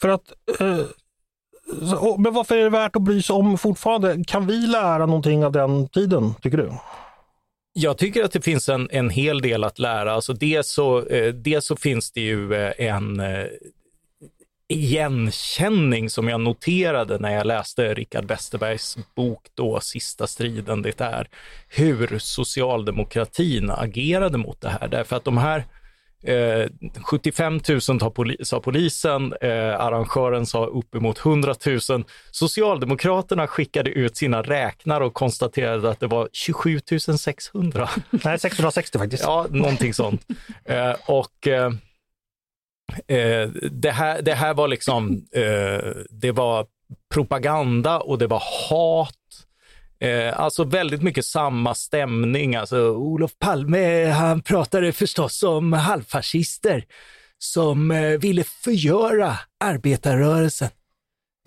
För 0.00 0.08
att 0.08 0.32
eh, 0.60 0.78
men 2.18 2.34
varför 2.34 2.56
är 2.56 2.62
det 2.62 2.70
värt 2.70 2.96
att 2.96 3.02
bry 3.02 3.22
sig 3.22 3.34
om 3.34 3.58
fortfarande? 3.58 4.24
Kan 4.26 4.46
vi 4.46 4.66
lära 4.66 5.06
någonting 5.06 5.44
av 5.44 5.52
den 5.52 5.88
tiden, 5.88 6.34
tycker 6.34 6.58
du? 6.58 6.72
Jag 7.72 7.98
tycker 7.98 8.24
att 8.24 8.32
det 8.32 8.40
finns 8.40 8.68
en, 8.68 8.88
en 8.92 9.10
hel 9.10 9.40
del 9.40 9.64
att 9.64 9.78
lära. 9.78 10.12
Alltså 10.12 10.32
dels, 10.32 10.68
så, 10.68 11.06
eh, 11.06 11.34
dels 11.34 11.66
så 11.66 11.76
finns 11.76 12.12
det 12.12 12.20
ju 12.20 12.54
eh, 12.54 12.72
en 12.78 13.20
eh, 13.20 13.46
igenkänning 14.68 16.10
som 16.10 16.28
jag 16.28 16.40
noterade 16.40 17.18
när 17.18 17.34
jag 17.34 17.46
läste 17.46 17.94
Richard 17.94 18.24
Westerbergs 18.24 18.98
bok 19.14 19.46
då, 19.54 19.80
Sista 19.80 20.26
striden 20.26 20.82
det 20.82 21.00
är, 21.00 21.28
hur 21.68 22.18
socialdemokratin 22.18 23.70
agerade 23.70 24.38
mot 24.38 24.60
det 24.60 24.68
här. 24.68 24.88
Därför 24.88 25.16
att 25.16 25.24
de 25.24 25.38
här 25.38 25.64
Eh, 26.24 26.66
75 27.04 27.52
000 27.68 27.80
tar 27.80 28.10
poli- 28.10 28.44
sa 28.44 28.60
polisen, 28.60 29.32
eh, 29.40 29.80
arrangören 29.80 30.46
sa 30.46 30.66
uppemot 30.66 31.18
100 31.26 31.54
000. 31.90 32.04
Socialdemokraterna 32.30 33.46
skickade 33.46 33.90
ut 33.90 34.16
sina 34.16 34.42
räknare 34.42 35.04
och 35.04 35.14
konstaterade 35.14 35.90
att 35.90 36.00
det 36.00 36.06
var 36.06 36.28
27 36.32 36.80
600. 37.18 37.88
Nej, 38.10 38.38
660 38.38 38.98
faktiskt. 38.98 39.22
Ja, 39.22 39.46
någonting 39.50 39.94
sånt. 39.94 40.26
Eh, 40.64 40.94
och 41.06 41.46
eh, 41.46 41.66
eh, 43.08 43.48
det, 43.70 43.90
här, 43.90 44.22
det 44.22 44.34
här 44.34 44.54
var 44.54 44.68
liksom, 44.68 45.26
eh, 45.32 45.90
det 46.10 46.32
var 46.32 46.66
propaganda 47.14 47.98
och 48.00 48.18
det 48.18 48.26
var 48.26 48.42
hat. 48.70 49.14
Eh, 50.02 50.40
alltså 50.40 50.64
väldigt 50.64 51.02
mycket 51.02 51.24
samma 51.24 51.74
stämning. 51.74 52.56
Alltså 52.56 52.90
Olof 52.90 53.38
Palme, 53.38 54.04
han 54.04 54.42
pratade 54.42 54.92
förstås 54.92 55.42
om 55.42 55.72
halvfascister 55.72 56.84
som 57.38 57.90
eh, 57.90 58.18
ville 58.18 58.44
förgöra 58.44 59.38
arbetarrörelsen. 59.64 60.68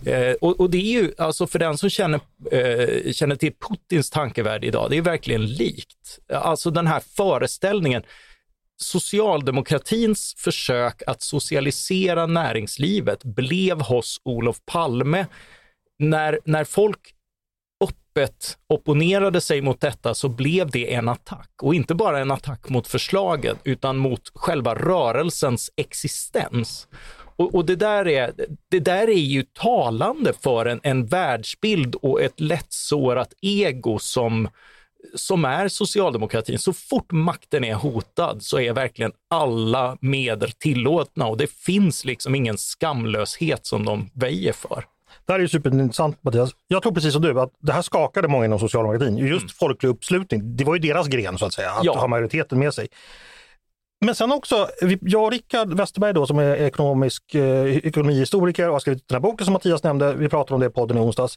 Eh, 0.05 0.33
och, 0.41 0.59
och 0.59 0.69
det 0.69 0.77
är 0.77 1.01
ju, 1.01 1.13
alltså 1.17 1.47
för 1.47 1.59
den 1.59 1.77
som 1.77 1.89
känner, 1.89 2.19
eh, 2.51 3.11
känner 3.11 3.35
till 3.35 3.53
Putins 3.69 4.09
tankevärld 4.09 4.63
idag, 4.63 4.89
det 4.89 4.97
är 4.97 5.01
verkligen 5.01 5.45
likt. 5.45 6.19
Alltså 6.33 6.71
den 6.71 6.87
här 6.87 6.99
föreställningen, 6.99 8.03
socialdemokratins 8.77 10.35
försök 10.37 11.03
att 11.07 11.21
socialisera 11.21 12.25
näringslivet 12.25 13.23
blev 13.23 13.81
hos 13.81 14.21
Olof 14.23 14.57
Palme 14.65 15.25
när, 15.99 16.39
när 16.45 16.63
folk 16.63 17.14
öppet 18.15 18.57
opponerade 18.69 19.41
sig 19.41 19.61
mot 19.61 19.81
detta 19.81 20.13
så 20.13 20.29
blev 20.29 20.71
det 20.71 20.93
en 20.93 21.09
attack. 21.09 21.49
Och 21.61 21.75
inte 21.75 21.95
bara 21.95 22.19
en 22.19 22.31
attack 22.31 22.69
mot 22.69 22.87
förslagen 22.87 23.55
utan 23.63 23.97
mot 23.97 24.31
själva 24.33 24.75
rörelsens 24.75 25.71
existens. 25.75 26.87
Och, 27.37 27.55
och 27.55 27.65
det, 27.65 27.75
där 27.75 28.07
är, 28.07 28.33
det 28.71 28.79
där 28.79 29.09
är 29.09 29.13
ju 29.13 29.43
talande 29.43 30.33
för 30.33 30.65
en, 30.65 30.79
en 30.83 31.05
världsbild 31.05 31.95
och 31.95 32.21
ett 32.21 32.39
lättsårat 32.39 33.33
ego 33.41 33.99
som, 33.99 34.49
som 35.15 35.45
är 35.45 35.67
socialdemokratin. 35.67 36.59
Så 36.59 36.73
fort 36.73 37.11
makten 37.11 37.63
är 37.63 37.73
hotad 37.73 38.43
så 38.43 38.59
är 38.59 38.73
verkligen 38.73 39.11
alla 39.29 39.97
medel 40.01 40.51
tillåtna 40.51 41.27
och 41.27 41.37
det 41.37 41.51
finns 41.51 42.05
liksom 42.05 42.35
ingen 42.35 42.57
skamlöshet 42.57 43.65
som 43.65 43.85
de 43.85 44.09
väjer 44.13 44.53
för. 44.53 44.85
Det 45.25 45.31
här 45.33 45.39
är 45.39 45.43
ju 45.43 45.47
superintressant 45.49 46.23
Mattias. 46.23 46.51
Jag 46.67 46.83
tror 46.83 46.93
precis 46.93 47.13
som 47.13 47.21
du 47.21 47.39
att 47.41 47.53
det 47.59 47.71
här 47.71 47.81
skakade 47.81 48.27
många 48.27 48.45
inom 48.45 48.59
socialdemokratin. 48.59 49.17
Just 49.17 49.51
folklig 49.51 49.89
uppslutning, 49.89 50.55
det 50.55 50.63
var 50.63 50.75
ju 50.75 50.79
deras 50.81 51.07
gren 51.07 51.37
så 51.37 51.45
att 51.45 51.53
säga, 51.53 51.71
att 51.71 51.83
Ja. 51.83 51.97
ha 51.97 52.07
majoriteten 52.07 52.59
med 52.59 52.73
sig. 52.73 52.87
Men 54.05 54.15
sen 54.15 54.31
också, 54.31 54.67
jag 55.01 55.23
och 55.23 55.31
Rickard 55.31 55.73
Westerberg 55.73 56.13
då 56.13 56.25
som 56.27 56.39
är 56.39 56.55
ekonomisk 56.55 57.35
eh, 57.35 57.77
ekonomihistoriker 57.77 58.67
och 58.67 58.73
har 58.73 58.79
skrivit 58.79 59.07
den 59.07 59.15
här 59.15 59.21
boken 59.21 59.45
som 59.45 59.53
Mattias 59.53 59.83
nämnde, 59.83 60.13
vi 60.13 60.29
pratade 60.29 60.53
om 60.53 60.59
det 60.59 60.65
i 60.65 60.69
podden 60.69 60.97
i 60.97 60.99
onsdags. 60.99 61.35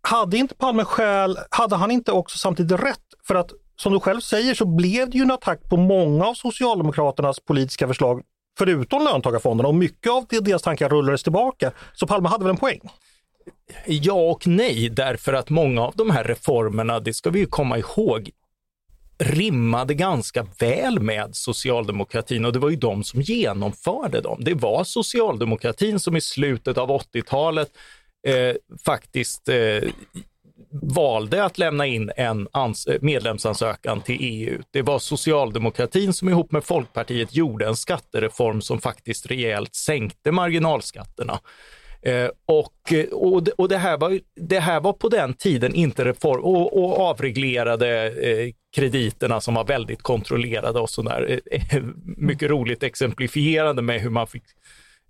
Hade 0.00 0.36
inte 0.36 0.54
Palme 0.54 0.84
skäl, 0.84 1.38
hade 1.50 1.76
han 1.76 1.90
inte 1.90 2.12
också 2.12 2.38
samtidigt 2.38 2.80
rätt? 2.80 2.98
För 3.26 3.34
att 3.34 3.50
som 3.76 3.92
du 3.92 4.00
själv 4.00 4.20
säger 4.20 4.54
så 4.54 4.66
blev 4.66 5.10
det 5.10 5.16
ju 5.18 5.22
en 5.22 5.30
attack 5.30 5.62
på 5.68 5.76
många 5.76 6.26
av 6.26 6.34
Socialdemokraternas 6.34 7.40
politiska 7.40 7.86
förslag 7.88 8.22
förutom 8.58 9.04
löntagarfonderna 9.04 9.68
och 9.68 9.74
mycket 9.74 10.12
av 10.12 10.26
deras 10.30 10.62
tankar 10.62 10.88
rullades 10.88 11.22
tillbaka. 11.22 11.72
Så 11.94 12.06
Palme 12.06 12.28
hade 12.28 12.44
väl 12.44 12.50
en 12.50 12.56
poäng? 12.56 12.80
Ja 13.86 14.30
och 14.30 14.46
nej, 14.46 14.90
därför 14.90 15.32
att 15.32 15.50
många 15.50 15.82
av 15.82 15.94
de 15.96 16.10
här 16.10 16.24
reformerna, 16.24 17.00
det 17.00 17.14
ska 17.14 17.30
vi 17.30 17.38
ju 17.38 17.46
komma 17.46 17.78
ihåg, 17.78 18.30
rimmade 19.18 19.94
ganska 19.94 20.46
väl 20.58 21.00
med 21.00 21.36
socialdemokratin 21.36 22.44
och 22.44 22.52
det 22.52 22.58
var 22.58 22.70
ju 22.70 22.76
de 22.76 23.04
som 23.04 23.20
genomförde 23.20 24.20
dem. 24.20 24.38
Det 24.40 24.54
var 24.54 24.84
socialdemokratin 24.84 26.00
som 26.00 26.16
i 26.16 26.20
slutet 26.20 26.78
av 26.78 26.88
80-talet 26.88 27.68
eh, 28.26 28.54
faktiskt 28.84 29.48
eh, 29.48 29.90
valde 30.70 31.44
att 31.44 31.58
lämna 31.58 31.86
in 31.86 32.10
en 32.16 32.48
medlemsansökan 33.00 34.00
till 34.00 34.16
EU. 34.20 34.62
Det 34.70 34.82
var 34.82 34.98
socialdemokratin 34.98 36.12
som 36.12 36.28
ihop 36.28 36.52
med 36.52 36.64
Folkpartiet 36.64 37.34
gjorde 37.34 37.66
en 37.66 37.76
skattereform 37.76 38.60
som 38.60 38.80
faktiskt 38.80 39.26
rejält 39.26 39.74
sänkte 39.74 40.32
marginalskatterna. 40.32 41.40
Eh, 42.02 42.28
och 42.46 42.92
eh, 42.92 43.04
och, 43.04 43.42
det, 43.42 43.50
och 43.52 43.68
det, 43.68 43.76
här 43.76 43.98
var, 43.98 44.20
det 44.34 44.60
här 44.60 44.80
var 44.80 44.92
på 44.92 45.08
den 45.08 45.34
tiden 45.34 45.74
inte 45.74 46.04
reform 46.04 46.44
och, 46.44 46.82
och 46.82 47.00
avreglerade 47.00 48.06
eh, 48.06 48.52
krediterna 48.76 49.40
som 49.40 49.54
var 49.54 49.64
väldigt 49.64 50.02
kontrollerade 50.02 50.80
och 50.80 50.90
sådär. 50.90 51.40
Eh, 51.50 51.76
eh 51.76 51.82
mycket 52.16 52.50
roligt 52.50 52.82
exemplifierande 52.82 53.82
med 53.82 54.00
hur 54.00 54.10
man 54.10 54.26
fick 54.26 54.44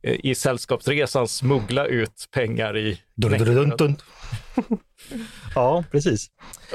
i 0.02 0.34
Sällskapsresan 0.34 1.28
smuggla 1.28 1.87
ut 1.87 2.28
pengar 2.30 2.76
i 2.76 3.00
ja, 5.54 5.84
precis. 5.90 6.30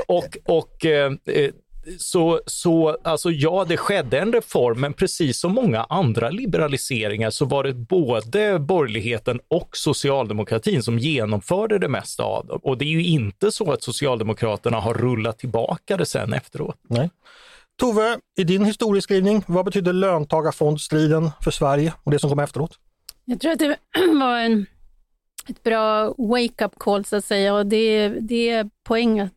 Och, 0.07 0.38
och 0.45 0.86
eh, 0.86 1.12
eh, 1.25 1.51
så, 1.97 2.41
så 2.45 2.97
alltså 3.03 3.31
ja, 3.31 3.65
det 3.67 3.77
skedde 3.77 4.19
en 4.19 4.33
reform, 4.33 4.81
men 4.81 4.93
precis 4.93 5.39
som 5.39 5.51
många 5.51 5.83
andra 5.83 6.29
liberaliseringar 6.29 7.29
så 7.29 7.45
var 7.45 7.63
det 7.63 7.73
både 7.73 8.59
borgerligheten 8.59 9.39
och 9.47 9.69
socialdemokratin 9.77 10.83
som 10.83 10.99
genomförde 10.99 11.79
det 11.79 11.88
mesta 11.88 12.23
av 12.23 12.45
dem. 12.47 12.59
Och 12.63 12.77
det 12.77 12.86
är 12.86 12.89
ju 12.89 13.03
inte 13.03 13.51
så 13.51 13.71
att 13.71 13.83
Socialdemokraterna 13.83 14.79
har 14.79 14.93
rullat 14.93 15.39
tillbaka 15.39 15.97
det 15.97 16.05
sen 16.05 16.33
efteråt. 16.33 16.77
Nej. 16.89 17.09
Tove, 17.79 18.17
i 18.38 18.43
din 18.43 18.65
historieskrivning, 18.65 19.43
vad 19.47 19.65
betyder 19.65 19.93
löntagarfondsstriden 19.93 21.31
för 21.43 21.51
Sverige 21.51 21.93
och 22.03 22.12
det 22.12 22.19
som 22.19 22.29
kom 22.29 22.39
efteråt? 22.39 22.79
Jag 23.25 23.39
tror 23.39 23.51
att 23.51 23.59
det 23.59 23.77
var 24.19 24.38
en, 24.38 24.65
ett 25.47 25.63
bra 25.63 26.13
wake-up 26.17 26.79
call 26.79 27.05
så 27.05 27.15
att 27.15 27.25
säga 27.25 27.55
och 27.55 27.65
det, 27.65 28.09
det 28.09 28.49
är 28.49 28.69
poäng 28.83 29.19
att 29.19 29.33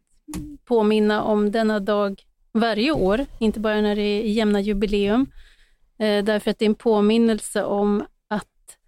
påminna 0.64 1.22
om 1.22 1.52
denna 1.52 1.80
dag 1.80 2.22
varje 2.52 2.92
år, 2.92 3.26
inte 3.38 3.60
bara 3.60 3.80
när 3.80 3.96
det 3.96 4.02
är 4.02 4.22
jämna 4.22 4.60
jubileum, 4.60 5.26
eh, 5.98 6.24
därför 6.24 6.50
att 6.50 6.58
det 6.58 6.64
är 6.64 6.68
en 6.68 6.74
påminnelse 6.74 7.64
om 7.64 8.04
att 8.28 8.78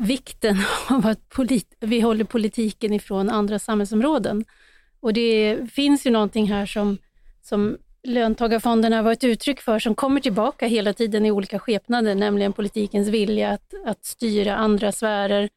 vikten 0.00 0.56
av 0.90 1.06
att 1.06 1.28
polit, 1.28 1.74
vi 1.80 2.00
håller 2.00 2.24
politiken 2.24 2.92
ifrån 2.92 3.30
andra 3.30 3.58
samhällsområden. 3.58 4.44
Och 5.00 5.12
det 5.12 5.58
finns 5.72 6.06
ju 6.06 6.10
någonting 6.10 6.46
här 6.46 6.66
som, 6.66 6.98
som 7.42 7.76
löntagarfonderna 8.06 9.02
var 9.02 9.12
ett 9.12 9.24
uttryck 9.24 9.60
för 9.60 9.78
som 9.78 9.94
kommer 9.94 10.20
tillbaka 10.20 10.66
hela 10.66 10.92
tiden 10.92 11.26
i 11.26 11.30
olika 11.30 11.58
skepnader, 11.58 12.14
nämligen 12.14 12.52
politikens 12.52 13.08
vilja 13.08 13.50
att, 13.50 13.74
att 13.86 14.04
styra 14.04 14.56
andra 14.56 14.92
sfärer, 14.92 15.48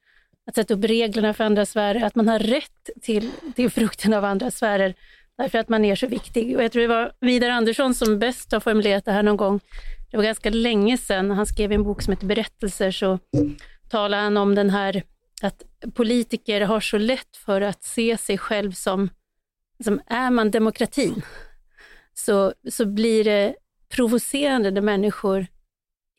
att 0.47 0.55
sätta 0.55 0.73
upp 0.73 0.83
reglerna 0.83 1.33
för 1.33 1.43
andra 1.43 1.65
sfärer, 1.65 2.03
att 2.03 2.15
man 2.15 2.27
har 2.27 2.39
rätt 2.39 2.89
till, 3.01 3.31
till 3.55 3.69
frukten 3.69 4.13
av 4.13 4.25
andra 4.25 4.51
sfärer 4.51 4.93
därför 5.37 5.57
att 5.57 5.69
man 5.69 5.85
är 5.85 5.95
så 5.95 6.07
viktig. 6.07 6.55
Och 6.55 6.63
jag 6.63 6.71
tror 6.71 6.81
det 6.81 6.87
var 6.87 7.11
Vidar 7.19 7.49
Andersson 7.49 7.93
som 7.93 8.19
bäst 8.19 8.51
har 8.51 8.59
formulerat 8.59 9.05
det 9.05 9.11
här 9.11 9.23
någon 9.23 9.37
gång. 9.37 9.59
Det 10.11 10.17
var 10.17 10.23
ganska 10.23 10.49
länge 10.49 10.97
sedan, 10.97 11.31
han 11.31 11.45
skrev 11.45 11.71
en 11.71 11.83
bok 11.83 12.01
som 12.01 12.13
heter 12.13 12.25
Berättelser, 12.25 12.91
så 12.91 13.19
talade 13.89 14.23
han 14.23 14.37
om 14.37 14.55
den 14.55 14.69
här 14.69 15.03
att 15.41 15.63
politiker 15.93 16.61
har 16.61 16.79
så 16.79 16.97
lätt 16.97 17.37
för 17.45 17.61
att 17.61 17.83
se 17.83 18.17
sig 18.17 18.37
själv 18.37 18.71
som, 18.71 19.09
som 19.83 20.01
är 20.07 20.29
man 20.31 20.51
demokratin, 20.51 21.21
så, 22.25 22.53
så 22.69 22.85
blir 22.85 23.23
det 23.23 23.55
provocerande 23.89 24.71
när 24.71 24.81
människor 24.81 25.47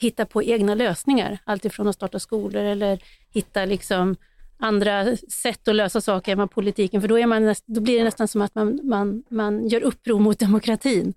hittar 0.01 0.25
på 0.25 0.43
egna 0.43 0.75
lösningar, 0.75 1.39
alltifrån 1.45 1.89
att 1.89 1.95
starta 1.95 2.19
skolor 2.19 2.63
eller 2.63 2.99
hitta 3.31 3.65
liksom 3.65 4.17
andra 4.59 5.17
sätt 5.17 5.69
att 5.69 5.75
lösa 5.75 6.01
saker 6.01 6.33
än 6.33 6.39
vad 6.39 6.51
politiken, 6.51 7.01
för 7.01 7.09
då, 7.09 7.19
är 7.19 7.27
man 7.27 7.45
näst, 7.45 7.65
då 7.67 7.81
blir 7.81 7.99
det 7.99 8.05
nästan 8.05 8.29
som 8.29 8.43
att 8.43 8.55
man, 8.55 8.81
man, 8.83 9.23
man 9.29 9.69
gör 9.69 9.83
uppror 9.83 10.19
mot 10.19 10.39
demokratin. 10.39 11.15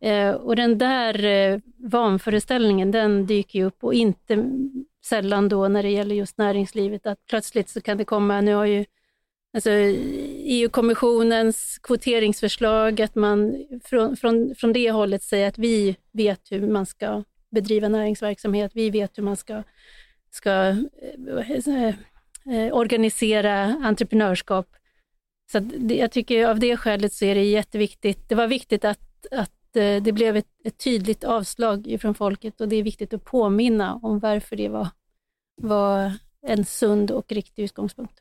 Eh, 0.00 0.30
och 0.30 0.56
den 0.56 0.78
där 0.78 1.24
eh, 1.24 1.60
vanföreställningen, 1.76 2.90
den 2.90 3.26
dyker 3.26 3.58
ju 3.58 3.64
upp 3.64 3.84
och 3.84 3.94
inte 3.94 4.44
sällan 5.04 5.48
då 5.48 5.68
när 5.68 5.82
det 5.82 5.90
gäller 5.90 6.14
just 6.14 6.38
näringslivet, 6.38 7.06
att 7.06 7.18
plötsligt 7.30 7.68
så 7.68 7.80
kan 7.80 7.96
det 7.96 8.04
komma, 8.04 8.40
nu 8.40 8.54
har 8.54 8.64
ju 8.64 8.84
alltså 9.54 9.70
EU-kommissionens 9.70 11.78
kvoteringsförslag, 11.82 13.00
att 13.00 13.14
man 13.14 13.66
från, 13.84 14.16
från, 14.16 14.54
från 14.54 14.72
det 14.72 14.90
hållet 14.90 15.22
säger 15.22 15.48
att 15.48 15.58
vi 15.58 15.96
vet 16.12 16.52
hur 16.52 16.68
man 16.68 16.86
ska 16.86 17.24
bedriva 17.50 17.88
näringsverksamhet, 17.88 18.70
vi 18.74 18.90
vet 18.90 19.18
hur 19.18 19.22
man 19.22 19.36
ska, 19.36 19.62
ska 20.30 20.50
eh, 20.50 21.94
eh, 22.54 22.76
organisera 22.76 23.64
entreprenörskap. 23.64 24.66
Så 25.52 25.58
att 25.58 25.64
det, 25.78 25.96
jag 25.96 26.12
tycker 26.12 26.46
av 26.46 26.58
det 26.58 26.76
skälet 26.76 27.12
så 27.12 27.24
är 27.24 27.34
det 27.34 27.44
jätteviktigt. 27.44 28.28
Det 28.28 28.34
var 28.34 28.46
viktigt 28.46 28.84
att, 28.84 29.26
att 29.30 29.76
eh, 29.76 30.02
det 30.02 30.12
blev 30.12 30.36
ett, 30.36 30.48
ett 30.64 30.78
tydligt 30.78 31.24
avslag 31.24 31.96
från 32.00 32.14
folket 32.14 32.60
och 32.60 32.68
det 32.68 32.76
är 32.76 32.82
viktigt 32.82 33.14
att 33.14 33.24
påminna 33.24 33.94
om 33.94 34.18
varför 34.18 34.56
det 34.56 34.68
var, 34.68 34.88
var 35.56 36.12
en 36.42 36.64
sund 36.64 37.10
och 37.10 37.32
riktig 37.32 37.62
utgångspunkt. 37.62 38.20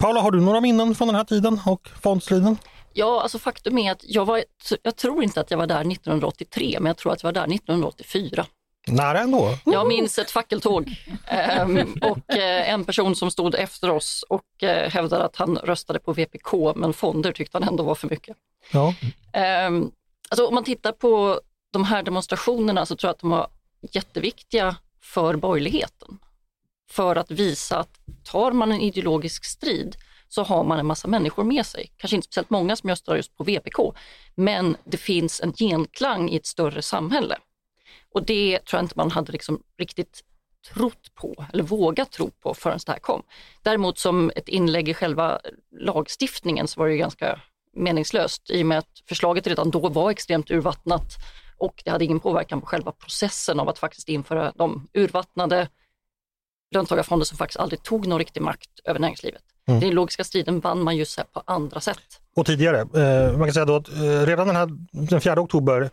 Paula, 0.00 0.20
har 0.20 0.30
du 0.30 0.40
några 0.40 0.60
minnen 0.60 0.94
från 0.94 1.08
den 1.08 1.14
här 1.14 1.24
tiden 1.24 1.60
och 1.66 1.88
fondstriden? 2.02 2.56
Ja, 2.92 3.22
alltså 3.22 3.38
faktum 3.38 3.78
är 3.78 3.92
att 3.92 4.04
jag 4.04 4.24
var, 4.24 4.44
jag 4.82 4.96
tror 4.96 5.22
inte 5.22 5.40
att 5.40 5.50
jag 5.50 5.58
var 5.58 5.66
där 5.66 5.80
1983, 5.80 6.76
men 6.80 6.86
jag 6.86 6.96
tror 6.96 7.12
att 7.12 7.22
jag 7.22 7.28
var 7.28 7.32
där 7.32 7.54
1984. 7.54 8.46
Nära 8.88 9.18
ändå. 9.20 9.58
Jag 9.64 9.88
minns 9.88 10.18
ett 10.18 10.30
fackeltåg 10.30 10.96
ehm, 11.26 11.94
och 12.02 12.36
eh, 12.36 12.70
en 12.70 12.84
person 12.84 13.16
som 13.16 13.30
stod 13.30 13.54
efter 13.54 13.90
oss 13.90 14.24
och 14.28 14.62
eh, 14.62 14.90
hävdade 14.90 15.24
att 15.24 15.36
han 15.36 15.56
röstade 15.56 15.98
på 15.98 16.12
VPK, 16.12 16.52
men 16.76 16.92
fonder 16.92 17.32
tyckte 17.32 17.58
han 17.58 17.68
ändå 17.68 17.84
var 17.84 17.94
för 17.94 18.08
mycket. 18.08 18.36
Ja. 18.72 18.94
Ehm, 19.32 19.90
alltså 20.28 20.46
om 20.46 20.54
man 20.54 20.64
tittar 20.64 20.92
på 20.92 21.40
de 21.70 21.84
här 21.84 22.02
demonstrationerna 22.02 22.86
så 22.86 22.96
tror 22.96 23.08
jag 23.08 23.14
att 23.14 23.20
de 23.20 23.30
var 23.30 23.48
jätteviktiga 23.92 24.76
för 25.02 25.36
borgerligheten. 25.36 26.18
För 26.90 27.16
att 27.16 27.30
visa 27.30 27.78
att 27.78 28.00
tar 28.24 28.52
man 28.52 28.72
en 28.72 28.80
ideologisk 28.80 29.44
strid 29.44 29.96
så 30.28 30.42
har 30.42 30.64
man 30.64 30.78
en 30.78 30.86
massa 30.86 31.08
människor 31.08 31.44
med 31.44 31.66
sig. 31.66 31.92
Kanske 31.96 32.16
inte 32.16 32.26
speciellt 32.26 32.50
många 32.50 32.76
som 32.76 32.90
röstar 32.90 33.16
just 33.16 33.36
på 33.36 33.44
VPK, 33.44 33.78
men 34.34 34.76
det 34.84 34.96
finns 34.96 35.40
en 35.40 35.52
genklang 35.52 36.30
i 36.30 36.36
ett 36.36 36.46
större 36.46 36.82
samhälle. 36.82 37.38
Och 38.14 38.26
det 38.26 38.58
tror 38.58 38.78
jag 38.78 38.84
inte 38.84 38.94
man 38.96 39.10
hade 39.10 39.32
liksom 39.32 39.62
riktigt 39.78 40.24
trott 40.74 41.14
på 41.14 41.46
eller 41.52 41.62
vågat 41.62 42.12
tro 42.12 42.30
på 42.30 42.54
förrän 42.54 42.78
det 42.86 42.92
här 42.92 42.98
kom. 42.98 43.22
Däremot 43.62 43.98
som 43.98 44.32
ett 44.36 44.48
inlägg 44.48 44.88
i 44.88 44.94
själva 44.94 45.40
lagstiftningen 45.80 46.68
så 46.68 46.80
var 46.80 46.86
det 46.86 46.92
ju 46.92 46.98
ganska 46.98 47.40
meningslöst 47.76 48.50
i 48.50 48.62
och 48.62 48.66
med 48.66 48.78
att 48.78 49.02
förslaget 49.08 49.46
redan 49.46 49.70
då 49.70 49.88
var 49.88 50.10
extremt 50.10 50.50
urvattnat 50.50 51.16
och 51.58 51.82
det 51.84 51.90
hade 51.90 52.04
ingen 52.04 52.20
påverkan 52.20 52.60
på 52.60 52.66
själva 52.66 52.92
processen 52.92 53.60
av 53.60 53.68
att 53.68 53.78
faktiskt 53.78 54.08
införa 54.08 54.52
de 54.56 54.88
urvattnade 54.94 55.68
löntagarfonder 56.70 57.24
som 57.24 57.38
faktiskt 57.38 57.60
aldrig 57.60 57.82
tog 57.82 58.06
någon 58.06 58.18
riktig 58.18 58.40
makt 58.42 58.70
över 58.84 59.00
näringslivet. 59.00 59.42
Den 59.66 59.82
ideologiska 59.82 60.24
striden 60.24 60.60
vann 60.60 60.82
man 60.82 60.96
ju 60.96 61.04
på 61.32 61.42
andra 61.44 61.80
sätt. 61.80 61.98
Och 62.36 62.46
tidigare. 62.46 62.80
Eh, 62.80 63.32
man 63.38 63.46
kan 63.46 63.54
säga 63.54 63.64
då 63.64 63.76
att 63.76 63.88
eh, 63.88 64.26
redan 64.26 64.46
den, 64.46 64.56
här, 64.56 64.68
den 64.92 65.20
4 65.20 65.40
oktober 65.40 65.90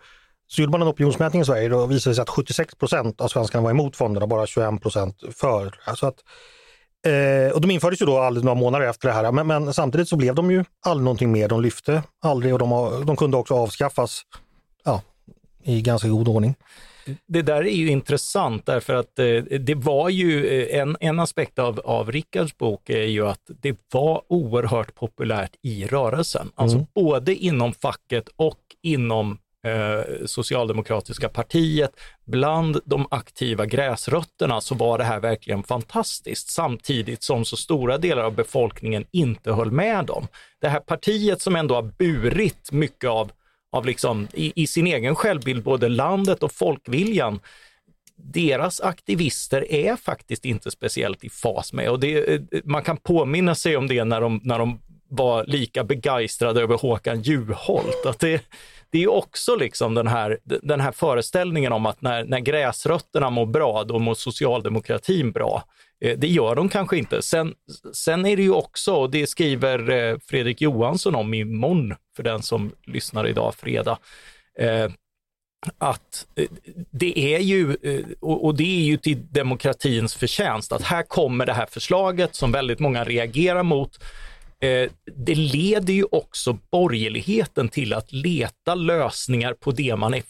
så 0.48 0.62
gjorde 0.62 0.72
man 0.72 0.82
en 0.82 0.88
opinionsmätning 0.88 1.42
i 1.42 1.46
Sverige 1.46 1.74
och 1.74 1.92
visade 1.92 2.16
sig 2.16 2.22
att 2.22 2.30
76 2.30 2.76
procent 2.76 3.22
av 3.22 3.28
svenskarna 3.28 3.64
var 3.64 3.72
emot 3.72 3.96
fonderna 3.96 4.24
och 4.24 4.30
bara 4.30 4.48
21 4.48 4.82
procent 4.82 5.24
för. 5.32 5.80
Alltså 5.84 6.08
att, 6.08 6.16
eh, 7.06 7.54
och 7.54 7.62
de 7.62 7.72
infördes 7.72 8.02
ju 8.02 8.06
då 8.06 8.20
aldrig 8.20 8.46
några 8.46 8.60
månader 8.60 8.86
efter 8.86 9.08
det 9.08 9.14
här, 9.14 9.32
men, 9.32 9.48
men 9.48 9.74
samtidigt 9.74 10.10
så 10.10 10.16
blev 10.16 10.36
de 10.36 10.52
ju 10.52 10.66
aldrig 10.86 11.04
någonting 11.04 11.32
mer. 11.32 11.48
De 11.48 11.62
lyfte 11.62 12.04
aldrig 12.22 12.54
och 12.54 12.60
de, 12.60 13.04
de 13.06 13.16
kunde 13.16 13.38
också 13.38 13.54
avskaffas 13.54 14.22
ja, 14.86 15.02
i 15.64 15.82
ganska 15.82 16.08
god 16.08 16.28
ordning. 16.28 16.56
Det 17.28 17.42
där 17.42 17.62
är 17.62 17.76
ju 17.76 17.90
intressant 17.90 18.66
därför 18.66 18.94
att 18.94 19.20
eh, 19.20 19.26
det 19.60 19.76
var 19.76 20.10
ju 20.10 20.48
eh, 20.48 20.80
en, 20.80 20.98
en 21.00 21.20
aspekt 21.20 21.60
av, 21.60 21.80
av 21.80 22.12
Rickards 22.12 22.58
bok 22.58 22.90
är 22.90 23.04
ju 23.04 23.28
att 23.28 23.42
det 23.62 23.78
var 23.92 24.22
oerhört 24.28 24.96
populärt 24.96 25.52
i 25.62 25.88
rörelsen. 25.88 26.52
Alltså 26.56 26.86
både 26.96 27.36
inom 27.36 27.74
facket 27.74 28.30
och 28.36 28.60
inom 28.82 29.38
eh, 29.66 30.26
socialdemokratiska 30.26 31.30
partiet. 31.30 31.92
Bland 32.26 32.80
de 32.86 33.08
aktiva 33.12 33.66
gräsrötterna 33.66 34.62
så 34.62 34.76
var 34.76 34.98
det 34.98 35.04
här 35.04 35.20
verkligen 35.20 35.64
fantastiskt 35.64 36.50
samtidigt 36.50 37.24
som 37.24 37.46
så 37.46 37.58
stora 37.58 37.98
delar 37.98 38.24
av 38.24 38.36
befolkningen 38.36 39.06
inte 39.12 39.52
höll 39.52 39.72
med 39.72 40.06
dem. 40.06 40.28
Det 40.62 40.70
här 40.70 40.80
partiet 40.80 41.42
som 41.42 41.56
ändå 41.56 41.76
har 41.76 41.92
burit 41.98 42.72
mycket 42.72 43.10
av 43.10 43.32
av 43.72 43.86
liksom, 43.86 44.28
i, 44.34 44.54
i 44.56 44.68
sin 44.68 44.88
egen 44.88 45.16
självbild, 45.16 45.64
både 45.64 45.90
landet 45.90 46.44
och 46.44 46.52
folkviljan, 46.52 47.40
deras 48.16 48.82
aktivister 48.82 49.72
är 49.72 49.96
faktiskt 49.96 50.46
inte 50.46 50.72
speciellt 50.72 51.24
i 51.24 51.30
fas 51.30 51.74
med. 51.74 51.90
Och 51.90 52.00
det, 52.00 52.34
eh, 52.34 52.42
man 52.64 52.84
kan 52.84 52.98
påminna 52.98 53.56
sig 53.56 53.78
om 53.78 53.88
det 53.88 54.04
när 54.04 54.22
de, 54.22 54.42
när 54.44 54.60
de 54.60 54.80
var 55.10 55.46
lika 55.46 55.84
begeistrade 55.84 56.62
över 56.62 56.78
Håkan 56.78 57.22
Juholt. 57.22 58.06
Att 58.06 58.20
det, 58.20 58.44
det 58.90 59.04
är 59.04 59.08
också 59.08 59.56
liksom 59.56 59.94
den 59.94 60.08
här, 60.08 60.40
den 60.44 60.80
här 60.80 60.92
föreställningen 60.92 61.74
om 61.74 61.86
att 61.86 62.02
när, 62.02 62.24
när 62.24 62.40
gräsrötterna 62.40 63.30
mår 63.30 63.46
bra, 63.46 63.84
då 63.84 64.00
mår 64.00 64.14
socialdemokratin 64.14 65.32
bra. 65.32 65.64
Eh, 66.02 66.18
det 66.18 66.28
gör 66.28 66.56
de 66.56 66.70
kanske 66.70 66.98
inte. 66.98 67.22
Sen, 67.22 67.54
sen 67.94 68.26
är 68.26 68.38
det 68.38 68.44
ju 68.44 68.52
också, 68.52 68.94
och 68.94 69.10
det 69.10 69.28
skriver 69.28 69.90
eh, 69.90 70.18
Fredrik 70.26 70.62
Johansson 70.62 71.16
om 71.16 71.34
imorgon, 71.34 71.96
för 72.16 72.24
den 72.24 72.42
som 72.42 72.72
lyssnar 72.86 73.28
idag, 73.28 73.56
fredag, 73.56 73.98
eh, 74.60 74.92
att 75.78 76.28
det 76.92 77.36
är 77.36 77.40
ju, 77.40 77.76
och 78.20 78.56
det 78.56 78.64
är 78.64 78.84
ju 78.84 78.98
till 78.98 79.34
demokratins 79.34 80.16
förtjänst, 80.16 80.72
att 80.72 80.82
här 80.82 81.04
kommer 81.04 81.46
det 81.46 81.54
här 81.54 81.66
förslaget 81.72 82.36
som 82.36 82.52
väldigt 82.52 82.80
många 82.80 83.04
reagerar 83.04 83.64
mot. 83.64 84.04
Det 85.16 85.36
leder 85.36 85.94
ju 85.94 86.04
också 86.12 86.58
borgerligheten 86.72 87.70
till 87.70 87.94
att 87.94 88.12
leta 88.12 88.76
lösningar 88.76 89.54
på 89.54 89.72
det 89.72 89.96
man 89.96 90.14
är 90.14 90.24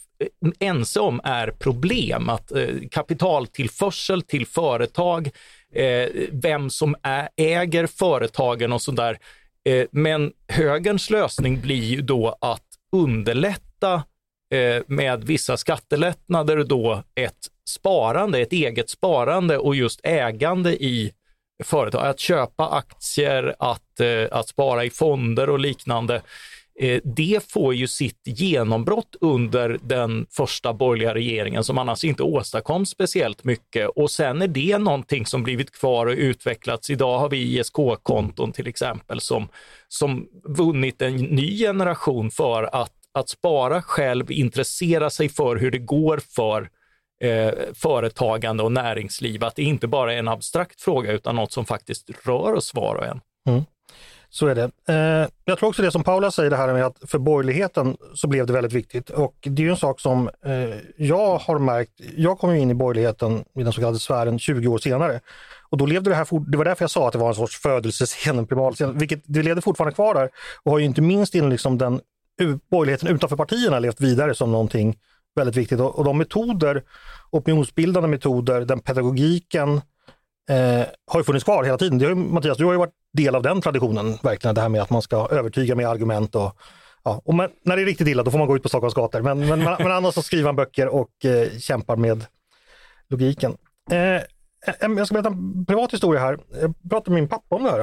ense 0.58 1.00
om 1.00 1.20
är 1.24 1.50
problem. 1.50 2.28
Att 2.28 2.52
kapitaltillförsel 2.90 4.22
till 4.22 4.46
företag, 4.46 5.30
eh, 5.74 6.08
vem 6.32 6.70
som 6.70 6.96
äger 7.36 7.86
företagen 7.86 8.72
och 8.72 8.82
sådär. 8.82 9.18
Eh, 9.64 9.86
Men 9.90 10.32
högerns 10.48 11.10
lösning 11.10 11.60
blir 11.60 11.84
ju 11.84 12.00
då 12.00 12.38
att 12.40 12.64
underlätta 12.92 14.02
eh, 14.54 14.82
med 14.86 15.24
vissa 15.24 15.56
skattelättnader 15.56 16.64
då 16.64 17.02
ett 17.14 17.46
sparande, 17.68 18.38
ett 18.38 18.52
eget 18.52 18.90
sparande 18.90 19.58
och 19.58 19.76
just 19.76 20.00
ägande 20.02 20.84
i 20.84 21.12
företag. 21.64 22.06
Att 22.06 22.20
köpa 22.20 22.68
aktier, 22.68 23.54
att, 23.58 24.00
eh, 24.00 24.24
att 24.30 24.48
spara 24.48 24.84
i 24.84 24.90
fonder 24.90 25.50
och 25.50 25.58
liknande. 25.58 26.22
Eh, 26.80 27.00
det 27.04 27.50
får 27.50 27.74
ju 27.74 27.86
sitt 27.86 28.22
genombrott 28.24 29.16
under 29.20 29.78
den 29.82 30.26
första 30.30 30.72
borgerliga 30.72 31.14
regeringen 31.14 31.64
som 31.64 31.78
annars 31.78 32.04
inte 32.04 32.22
åstadkom 32.22 32.86
speciellt 32.86 33.44
mycket. 33.44 33.88
Och 33.88 34.10
sen 34.10 34.42
är 34.42 34.48
det 34.48 34.78
någonting 34.78 35.26
som 35.26 35.42
blivit 35.42 35.70
kvar 35.70 36.06
och 36.06 36.14
utvecklats. 36.14 36.90
Idag 36.90 37.18
har 37.18 37.28
vi 37.28 37.58
ISK-konton 37.58 38.52
till 38.52 38.66
exempel 38.66 39.20
som, 39.20 39.48
som 39.88 40.26
vunnit 40.44 41.02
en 41.02 41.16
ny 41.16 41.58
generation 41.58 42.30
för 42.30 42.62
att, 42.72 42.94
att 43.12 43.28
spara 43.28 43.82
själv, 43.82 44.32
intressera 44.32 45.10
sig 45.10 45.28
för 45.28 45.56
hur 45.56 45.70
det 45.70 45.78
går 45.78 46.20
för 46.28 46.70
eh, 47.24 47.52
företagande 47.74 48.62
och 48.62 48.72
näringsliv. 48.72 49.44
Att 49.44 49.56
det 49.56 49.62
inte 49.62 49.86
bara 49.86 50.14
är 50.14 50.18
en 50.18 50.28
abstrakt 50.28 50.80
fråga 50.80 51.12
utan 51.12 51.36
något 51.36 51.52
som 51.52 51.64
faktiskt 51.64 52.10
rör 52.26 52.54
oss 52.54 52.74
var 52.74 52.94
och 52.94 53.06
en. 53.06 53.20
Mm. 53.48 53.64
Så 54.30 54.46
är 54.46 54.54
det. 54.54 54.70
Eh, 54.88 55.28
jag 55.44 55.58
tror 55.58 55.68
också 55.68 55.82
det 55.82 55.90
som 55.90 56.04
Paula 56.04 56.30
säger, 56.30 56.50
det 56.50 56.56
här 56.56 56.72
med 56.72 56.86
att 56.86 56.96
för 57.06 57.18
borgerligheten 57.18 57.96
så 58.14 58.28
blev 58.28 58.46
det 58.46 58.52
väldigt 58.52 58.72
viktigt. 58.72 59.10
Och 59.10 59.34
det 59.40 59.62
är 59.62 59.64
ju 59.64 59.70
en 59.70 59.76
sak 59.76 60.00
som 60.00 60.30
eh, 60.44 60.54
jag 60.96 61.38
har 61.38 61.58
märkt. 61.58 61.92
Jag 62.16 62.38
kom 62.38 62.54
ju 62.54 62.60
in 62.60 62.70
i 62.70 62.74
borgerligheten 62.74 63.44
i 63.58 63.62
den 63.62 63.72
så 63.72 63.80
kallade 63.80 63.98
sfären 63.98 64.38
20 64.38 64.68
år 64.68 64.78
senare. 64.78 65.20
Och 65.70 65.78
då 65.78 65.86
levde 65.86 66.10
det 66.10 66.16
här, 66.16 66.24
for, 66.24 66.40
det 66.40 66.58
var 66.58 66.64
därför 66.64 66.82
jag 66.82 66.90
sa 66.90 67.06
att 67.06 67.12
det 67.12 67.18
var 67.18 67.28
en 67.28 67.34
sorts 67.34 67.58
födelsescen, 67.58 68.38
en 68.38 68.46
primalscen, 68.46 68.98
vilket 68.98 69.22
det 69.24 69.42
levde 69.42 69.62
fortfarande 69.62 69.94
kvar 69.94 70.14
där. 70.14 70.30
Och 70.62 70.72
har 70.72 70.78
ju 70.78 70.84
inte 70.84 71.02
minst 71.02 71.34
inom 71.34 71.50
liksom 71.50 71.78
den 71.78 72.00
u- 72.40 72.58
borgerligheten 72.70 73.08
utanför 73.08 73.36
partierna 73.36 73.78
levt 73.78 74.00
vidare 74.00 74.34
som 74.34 74.52
någonting 74.52 74.96
väldigt 75.36 75.56
viktigt. 75.56 75.80
Och, 75.80 75.98
och 75.98 76.04
de 76.04 76.18
metoder, 76.18 76.82
opinionsbildande 77.30 78.08
metoder, 78.08 78.60
den 78.60 78.80
pedagogiken, 78.80 79.80
eh, 80.48 80.86
har 81.10 81.20
ju 81.20 81.24
funnits 81.24 81.44
kvar 81.44 81.64
hela 81.64 81.78
tiden. 81.78 81.98
Det 81.98 82.04
har 82.04 82.10
ju, 82.10 82.14
Mattias, 82.16 82.58
du 82.58 82.64
har 82.64 82.72
ju 82.72 82.78
varit 82.78 82.94
del 83.12 83.34
av 83.34 83.42
den 83.42 83.60
traditionen, 83.60 84.18
verkligen 84.22 84.54
det 84.54 84.60
här 84.60 84.68
med 84.68 84.82
att 84.82 84.90
man 84.90 85.02
ska 85.02 85.28
övertyga 85.30 85.74
med 85.74 85.88
argument 85.88 86.34
och 86.34 86.56
Ja, 87.02 87.22
och 87.24 87.34
man, 87.34 87.48
när 87.64 87.76
det 87.76 87.82
är 87.82 87.86
riktigt 87.86 88.08
illa 88.08 88.22
då 88.22 88.30
får 88.30 88.38
man 88.38 88.46
gå 88.48 88.56
ut 88.56 88.62
på 88.62 88.68
Stockholms 88.68 88.94
gator. 88.94 89.20
Men, 89.22 89.38
men, 89.38 89.48
men, 89.64 89.76
men 89.78 89.92
annars 89.92 90.14
så 90.14 90.22
skriver 90.22 90.44
man 90.44 90.56
böcker 90.56 90.88
och 90.88 91.24
eh, 91.24 91.48
kämpar 91.58 91.96
med 91.96 92.24
logiken. 93.08 93.56
Eh, 93.90 94.22
jag 94.80 95.06
ska 95.06 95.14
berätta 95.14 95.28
en 95.28 95.64
privat 95.66 95.92
historia 95.92 96.20
här. 96.20 96.38
Jag 96.60 96.74
pratade 96.90 97.10
med 97.10 97.20
min 97.22 97.28
pappa 97.28 97.56
om 97.56 97.64
det 97.64 97.70
här. 97.70 97.80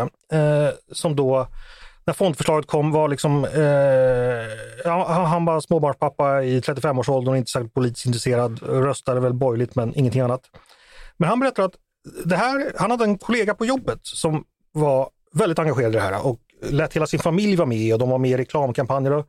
Eh, 0.68 0.72
som 0.92 1.16
då, 1.16 1.48
när 2.06 2.14
fondförslaget 2.14 2.68
kom, 2.68 2.92
var 2.92 3.08
liksom, 3.10 3.46
eh, 3.46 4.92
han- 4.92 5.26
han 5.26 5.46
var 5.46 5.60
småbarnspappa 5.60 6.44
i 6.44 6.60
35-årsåldern, 6.62 7.36
inte 7.36 7.52
särskilt 7.52 7.74
politiskt 7.74 8.06
intresserad, 8.06 8.60
röstade 8.64 9.20
väl 9.20 9.34
borgerligt 9.34 9.76
men 9.76 9.96
ingenting 10.00 10.22
annat. 10.22 10.42
Men 11.18 11.30
han 11.30 11.40
berättade 11.40 11.66
att 11.66 11.76
det 12.26 12.36
här, 12.36 12.74
han 12.78 12.92
hade 12.92 13.04
en 13.04 13.18
kollega 13.18 13.54
på 13.54 13.66
jobbet 13.66 14.00
som 14.04 14.44
var 14.72 15.10
väldigt 15.34 15.60
engagerad 15.60 15.92
i 15.92 15.96
det 15.96 16.02
här 16.02 16.26
och 16.26 16.40
lät 16.62 16.94
hela 16.94 17.08
sin 17.08 17.20
familj 17.20 17.56
vara 17.56 17.68
med 17.68 17.94
och 17.94 18.00
de 18.00 18.10
var 18.10 18.18
med 18.18 18.32
i 18.32 18.38
reklamkampanjer. 18.38 19.12
Och 19.12 19.28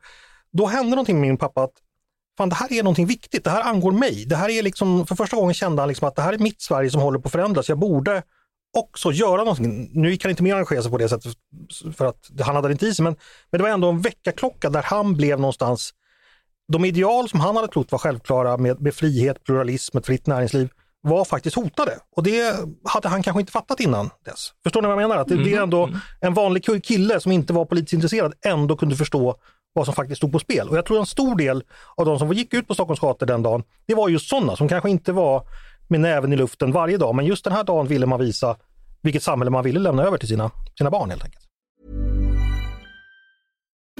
då 0.51 0.65
hände 0.65 0.89
någonting 0.89 1.19
med 1.19 1.27
min 1.27 1.37
pappa 1.37 1.63
att 1.63 1.73
fan, 2.37 2.49
det 2.49 2.55
här 2.55 2.73
är 2.73 2.83
någonting 2.83 3.05
viktigt, 3.05 3.43
det 3.43 3.49
här 3.49 3.61
angår 3.61 3.91
mig. 3.91 4.25
Det 4.25 4.35
här 4.35 4.49
är 4.49 4.63
liksom, 4.63 5.07
för 5.07 5.15
första 5.15 5.37
gången 5.37 5.53
kände 5.53 5.81
han 5.81 5.89
liksom 5.89 6.07
att 6.07 6.15
det 6.15 6.21
här 6.21 6.33
är 6.33 6.37
mitt 6.37 6.61
Sverige 6.61 6.89
som 6.89 7.01
håller 7.01 7.19
på 7.19 7.27
att 7.27 7.31
förändras. 7.31 7.69
Jag 7.69 7.79
borde 7.79 8.23
också 8.77 9.11
göra 9.11 9.37
någonting. 9.37 9.89
Nu 9.93 10.11
gick 10.11 10.23
han 10.23 10.29
inte 10.29 10.43
med 10.43 10.53
och 10.53 10.57
engagera 10.57 10.81
sig 10.81 10.91
på 10.91 10.97
det 10.97 11.09
sättet 11.09 11.33
för 11.97 12.05
att 12.05 12.29
han 12.39 12.55
hade 12.55 12.71
inte 12.71 12.87
i 12.87 12.95
sig, 12.95 13.03
men, 13.03 13.15
men 13.51 13.59
det 13.59 13.63
var 13.63 13.69
ändå 13.69 13.89
en 13.89 14.01
väckarklocka 14.01 14.69
där 14.69 14.83
han 14.83 15.13
blev 15.13 15.39
någonstans 15.39 15.93
de 16.73 16.85
ideal 16.85 17.29
som 17.29 17.39
han 17.39 17.55
hade 17.55 17.67
trott 17.67 17.91
var 17.91 17.99
självklara 17.99 18.57
med, 18.57 18.81
med 18.81 18.93
frihet, 18.93 19.43
pluralism, 19.43 19.97
ett 19.97 20.05
fritt 20.05 20.27
näringsliv 20.27 20.69
var 21.01 21.25
faktiskt 21.25 21.55
hotade. 21.55 21.99
Och 22.15 22.23
det 22.23 22.55
hade 22.83 23.07
han 23.07 23.23
kanske 23.23 23.39
inte 23.39 23.51
fattat 23.51 23.79
innan 23.79 24.09
dess. 24.25 24.51
Förstår 24.63 24.81
ni 24.81 24.87
vad 24.87 25.01
jag 25.01 25.09
menar? 25.09 25.21
Att 25.21 25.27
det 25.27 25.37
blir 25.37 25.61
ändå 25.61 25.89
en 26.21 26.33
vanlig 26.33 26.83
kille 26.83 27.19
som 27.19 27.31
inte 27.31 27.53
var 27.53 27.65
politiskt 27.65 27.93
intresserad 27.93 28.33
ändå 28.45 28.75
kunde 28.77 28.95
förstå 28.95 29.35
vad 29.73 29.85
som 29.85 29.93
faktiskt 29.93 30.17
stod 30.17 30.31
på 30.31 30.39
spel. 30.39 30.69
Och 30.69 30.77
jag 30.77 30.85
tror 30.85 30.99
en 30.99 31.05
stor 31.05 31.35
del 31.35 31.63
av 31.95 32.05
de 32.05 32.19
som 32.19 32.33
gick 32.33 32.53
ut 32.53 32.67
på 32.67 32.73
Stockholms 32.73 32.99
gator 32.99 33.25
den 33.25 33.43
dagen, 33.43 33.63
det 33.85 33.95
var 33.95 34.09
just 34.09 34.29
sådana 34.29 34.55
som 34.55 34.67
kanske 34.67 34.89
inte 34.89 35.11
var 35.11 35.43
med 35.87 35.99
näven 35.99 36.33
i 36.33 36.35
luften 36.35 36.71
varje 36.71 36.97
dag, 36.97 37.15
men 37.15 37.25
just 37.25 37.43
den 37.43 37.53
här 37.53 37.63
dagen 37.63 37.87
ville 37.87 38.05
man 38.05 38.19
visa 38.19 38.57
vilket 39.01 39.23
samhälle 39.23 39.51
man 39.51 39.63
ville 39.63 39.79
lämna 39.79 40.03
över 40.03 40.17
till 40.17 40.27
sina, 40.27 40.51
sina 40.77 40.89
barn 40.89 41.09
helt 41.09 41.23
enkelt. 41.23 41.43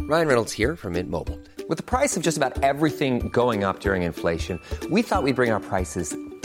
Ryan 0.10 0.28
Reynolds 0.28 0.54
here 0.54 0.76
from 0.76 0.94
Mint 0.94 1.10
Mobile. 1.10 1.38
With 1.70 1.78
the 1.78 1.98
price 1.98 2.20
of 2.20 2.26
just 2.26 2.38
about 2.38 2.64
everything 2.64 3.30
going 3.30 3.66
up 3.66 3.82
during 3.82 4.04
inflation, 4.04 4.60
we 4.90 5.04
thought 5.04 5.24
we'd 5.24 5.36
bring 5.36 5.52
our 5.52 5.60
prices 5.60 6.16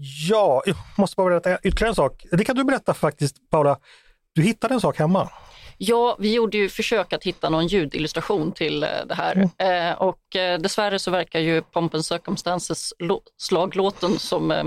Ja, 0.00 0.62
jag 0.66 0.76
måste 0.96 1.16
bara 1.16 1.40
berätta 1.40 1.68
ytterligare 1.68 1.88
en 1.88 1.94
sak. 1.94 2.26
Det 2.32 2.44
kan 2.44 2.56
du 2.56 2.64
berätta 2.64 2.94
faktiskt 2.94 3.50
Paula. 3.50 3.78
Du 4.32 4.42
hittade 4.42 4.74
en 4.74 4.80
sak 4.80 4.98
hemma. 4.98 5.30
Ja, 5.78 6.16
vi 6.18 6.34
gjorde 6.34 6.56
ju 6.56 6.68
försök 6.68 7.12
att 7.12 7.24
hitta 7.24 7.50
någon 7.50 7.66
ljudillustration 7.66 8.52
till 8.52 8.82
eh, 8.82 8.88
det 9.08 9.14
här 9.14 9.50
eh, 9.58 9.92
och 9.98 10.36
eh, 10.36 10.58
dessvärre 10.58 10.98
så 10.98 11.10
verkar 11.10 11.40
ju 11.40 11.62
Pomp 11.62 11.94
and 11.94 12.04
Circumstances 12.04 12.92
slaglåten 13.36 14.18
som 14.18 14.50
eh, 14.50 14.64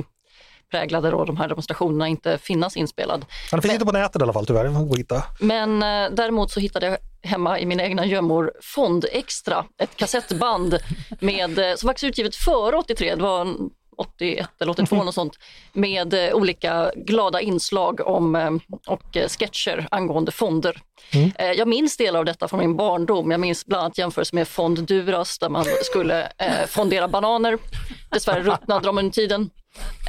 präglade 0.71 1.11
då 1.11 1.25
de 1.25 1.37
här 1.37 1.47
demonstrationerna 1.47 2.07
inte 2.07 2.37
finnas 2.37 2.77
inspelad. 2.77 3.25
Ja, 3.51 3.55
det 3.55 3.61
finns 3.61 3.73
inte 3.73 3.85
på 3.85 3.91
nätet 3.91 4.21
i 4.21 4.23
alla 4.23 4.33
fall 4.33 4.45
tyvärr. 4.45 4.97
Hitta. 4.97 5.23
Men 5.39 5.83
eh, 5.83 6.11
däremot 6.11 6.51
så 6.51 6.59
hittade 6.59 6.85
jag 6.85 6.97
hemma 7.29 7.59
i 7.59 7.65
mina 7.65 7.83
egna 7.83 8.05
gömmor 8.05 8.51
Fond 8.61 9.05
Extra, 9.11 9.65
ett 9.77 9.95
kassettband 9.95 10.77
med, 11.19 11.59
eh, 11.59 11.75
som 11.75 11.87
faktiskt 11.87 12.03
utgivet 12.03 12.35
före 12.35 12.75
83, 12.75 13.15
det 13.15 13.23
var 13.23 13.41
en 13.41 13.69
81 14.01 14.47
eller 14.59 14.71
82 14.71 15.03
något 15.03 15.15
sånt, 15.15 15.33
med 15.73 16.13
eh, 16.13 16.33
olika 16.33 16.91
glada 16.95 17.41
inslag 17.41 18.07
om, 18.07 18.35
eh, 18.35 18.49
och 18.87 19.17
eh, 19.17 19.27
sketcher 19.27 19.87
angående 19.91 20.31
fonder. 20.31 20.81
Eh, 21.35 21.51
Jag 21.51 21.67
minns 21.67 21.97
delar 21.97 22.19
av 22.19 22.25
detta 22.25 22.47
från 22.47 22.59
min 22.59 22.77
barndom. 22.77 23.31
Jag 23.31 23.39
minns 23.39 23.65
bland 23.65 23.83
annat 23.83 23.97
jämförelse 23.97 24.35
med 24.35 24.47
Fond 24.47 24.83
Duras 24.87 25.39
där 25.39 25.49
man 25.49 25.65
skulle 25.83 26.21
eh, 26.37 26.65
fondera 26.67 27.07
bananer. 27.07 27.57
Dessvärre 28.11 28.43
ruttnade 28.43 28.85
de 28.85 28.97
under 28.97 29.11
tiden. 29.11 29.49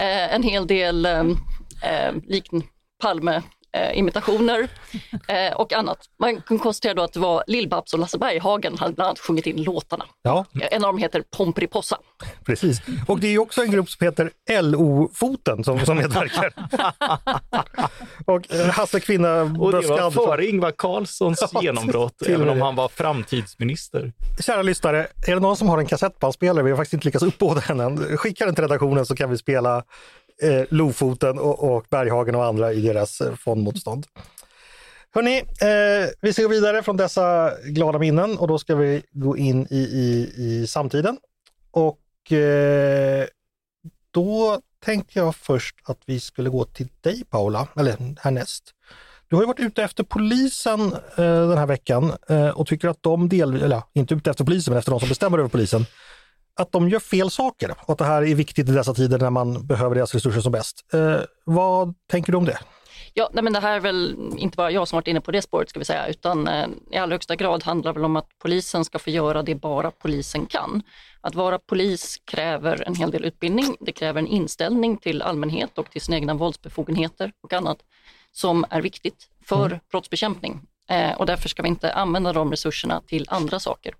Eh, 0.01 0.35
en 0.35 0.43
hel 0.43 0.67
del 0.67 1.05
eh, 1.07 1.25
likn 2.29 2.63
Palme 3.03 3.43
eh, 3.77 3.99
imitationer 3.99 4.69
eh, 5.29 5.53
och 5.57 5.73
annat. 5.73 5.99
Man 6.21 6.41
kan 6.41 6.59
konstatera 6.59 6.95
då 6.95 7.03
att 7.03 7.13
det 7.13 7.21
var 7.21 7.45
Lill-Babs 7.47 7.93
och 7.93 7.99
Lasse 7.99 8.19
Berghagen 8.19 8.79
hade 8.79 8.93
bland 8.93 9.07
annat 9.07 9.19
sjungit 9.19 9.47
in 9.47 9.63
låtarna. 9.63 10.05
Ja, 10.23 10.45
En 10.71 10.85
av 10.85 10.93
dem 10.93 10.99
heter 10.99 11.25
Pomperipossa. 11.37 11.99
precis. 12.45 12.81
Och 13.09 13.21
det 13.21 13.27
är 13.27 13.31
ju 13.31 13.39
också 13.39 13.63
en 13.63 13.71
grupp 13.71 13.91
som 13.91 14.05
heter 14.05 14.31
LO-foten 14.63 15.65
som, 15.65 15.87
som 15.87 15.97
medverkar. 15.97 16.53
och 18.27 18.55
eh, 18.55 18.67
Hasse 18.67 19.01
Kvinna 19.01 19.43
Och 19.43 19.73
det 19.73 19.89
var 19.89 20.11
före 20.11 20.47
Ingvar 20.47 20.73
Carlssons 20.79 21.45
Ja, 21.53 21.63
genombrott, 21.63 22.19
till 22.19 22.35
även 22.35 22.49
om 22.49 22.61
han 22.61 22.75
var 22.77 22.89
framtidsminister. 22.89 24.13
Kära 24.41 24.63
lyssnare, 24.63 25.07
är 25.27 25.35
det 25.35 25.41
någon 25.41 25.57
som 25.57 25.69
har 25.69 25.79
en 25.79 25.87
kassettbandspelare, 25.87 26.65
vi 26.65 26.71
har 26.71 26.77
faktiskt 26.77 26.95
inte 26.95 27.07
lyckats 27.07 27.25
uppbåda 27.25 27.63
den 27.69 27.81
än, 27.81 28.17
skicka 28.17 28.47
den 28.47 28.55
till 28.55 28.65
redaktionen 28.65 29.07
så 29.07 29.17
kan 29.17 29.31
vi 29.31 29.39
spela 29.39 29.85
eh, 30.43 30.65
Lofoten 30.69 31.39
och, 31.39 31.77
och 31.77 31.87
Berghagen 31.91 32.35
och 32.35 32.45
andra 32.45 32.73
i 32.73 32.81
deras 32.81 33.21
eh, 33.21 33.35
fondmotstånd. 33.35 34.07
Hörni, 35.15 35.39
eh, 35.39 36.11
vi 36.21 36.33
ska 36.33 36.43
gå 36.43 36.49
vidare 36.49 36.83
från 36.83 36.97
dessa 36.97 37.53
glada 37.65 37.99
minnen 37.99 38.39
och 38.39 38.49
då 38.49 38.59
ska 38.59 38.75
vi 38.75 39.03
gå 39.13 39.37
in 39.37 39.67
i, 39.71 39.79
i, 39.79 40.33
i 40.37 40.67
samtiden. 40.67 41.19
Och 41.71 42.33
eh, 42.33 43.27
då 44.11 44.61
tänkte 44.85 45.19
jag 45.19 45.37
först 45.37 45.77
att 45.85 45.99
vi 46.07 46.21
skulle 46.21 46.51
gå 46.51 46.65
till 46.65 46.89
dig 47.01 47.25
Paula, 47.31 47.69
eller 47.77 48.21
härnäst. 48.21 48.75
Du 49.29 49.37
har 49.37 49.43
ju 49.43 49.47
varit 49.47 49.61
ute 49.61 49.83
efter 49.83 50.05
polisen 50.05 50.81
eh, 50.93 51.49
den 51.49 51.59
här 51.59 51.67
veckan 51.67 52.13
eh, 52.29 52.49
och 52.49 52.67
tycker 52.67 52.89
att 52.89 53.03
de 53.03 53.29
del, 53.29 53.63
eller 53.63 53.83
inte 53.93 54.15
ute 54.15 54.31
efter 54.31 54.45
polisen 54.45 54.73
men 54.73 54.79
efter 54.79 54.91
de 54.91 55.01
som 55.01 55.09
bestämmer 55.09 55.39
över 55.39 55.49
polisen, 55.49 55.87
att 56.61 56.73
de 56.73 56.89
gör 56.89 57.01
fel 57.01 57.31
saker 57.31 57.75
och 57.79 57.91
att 57.91 57.99
det 57.99 58.05
här 58.05 58.23
är 58.23 58.35
viktigt 58.35 58.69
i 58.69 58.73
dessa 58.73 58.95
tider 58.95 59.19
när 59.19 59.31
man 59.31 59.67
behöver 59.67 59.95
deras 59.95 60.15
resurser 60.15 60.41
som 60.41 60.53
bäst. 60.53 60.85
Eh, 60.93 61.21
vad 61.45 61.95
tänker 62.11 62.33
du 62.33 62.39
om 62.39 62.45
det? 62.45 62.59
Ja, 63.15 63.31
nej, 63.33 63.45
men 63.45 63.53
det 63.53 63.61
här 63.61 63.77
är 63.77 63.81
väl 63.81 64.17
inte 64.37 64.57
bara 64.57 64.71
jag 64.71 64.89
som 64.89 64.97
varit 64.97 65.09
inne 65.09 65.21
på 65.21 65.31
det 65.31 65.43
spåret 65.43 65.71
ska 65.71 65.79
vi 65.79 65.85
säga, 65.85 66.07
utan 66.07 66.49
eh, 66.49 66.67
i 66.91 66.97
allra 66.97 67.15
högsta 67.15 67.37
grad 67.37 67.63
handlar 67.65 67.93
väl 67.93 68.05
om 68.05 68.17
att 68.17 68.29
polisen 68.39 68.85
ska 68.85 68.99
få 68.99 69.11
göra 69.11 69.43
det 69.43 69.55
bara 69.55 69.91
polisen 69.91 70.47
kan. 70.47 70.83
Att 71.21 71.35
vara 71.35 71.59
polis 71.59 72.21
kräver 72.25 72.85
en 72.87 72.95
hel 72.95 73.11
del 73.11 73.25
utbildning, 73.25 73.77
det 73.81 73.93
kräver 73.93 74.21
en 74.21 74.27
inställning 74.27 74.97
till 74.97 75.23
allmänhet 75.23 75.79
och 75.79 75.91
till 75.91 76.01
sina 76.01 76.17
egna 76.17 76.35
våldsbefogenheter 76.35 77.33
och 77.43 77.53
annat 77.53 77.79
som 78.33 78.65
är 78.71 78.81
viktigt 78.83 79.29
för 79.45 79.81
brottsbekämpning. 79.91 80.61
Eh, 80.89 81.13
och 81.13 81.27
därför 81.27 81.49
ska 81.49 81.63
vi 81.63 81.69
inte 81.69 81.93
använda 81.93 82.33
de 82.33 82.51
resurserna 82.51 83.03
till 83.07 83.27
andra 83.29 83.61
saker. 83.61 83.95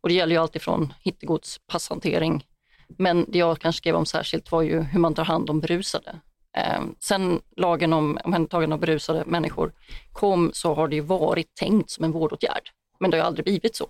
Och 0.00 0.08
det 0.08 0.14
gäller 0.14 0.34
ju 0.34 0.40
alltifrån 0.42 0.92
hittegods, 1.02 1.60
passhantering, 1.66 2.44
men 2.88 3.24
det 3.28 3.38
jag 3.38 3.58
kanske 3.58 3.78
skrev 3.78 3.96
om 3.96 4.06
särskilt 4.06 4.52
var 4.52 4.62
ju 4.62 4.80
hur 4.82 5.00
man 5.00 5.14
tar 5.14 5.24
hand 5.24 5.50
om 5.50 5.60
berusade. 5.60 6.20
Eh, 6.56 6.82
sen 7.00 7.40
lagen 7.56 7.92
om 7.92 8.18
omhändertagande 8.24 8.74
av 8.74 8.80
berusade 8.80 9.24
människor 9.26 9.72
kom 10.12 10.50
så 10.54 10.74
har 10.74 10.88
det 10.88 10.96
ju 10.96 11.02
varit 11.02 11.54
tänkt 11.54 11.90
som 11.90 12.04
en 12.04 12.12
vårdåtgärd, 12.12 12.70
men 13.00 13.10
det 13.10 13.16
har 13.16 13.24
ju 13.24 13.26
aldrig 13.26 13.44
blivit 13.44 13.76
så. 13.76 13.88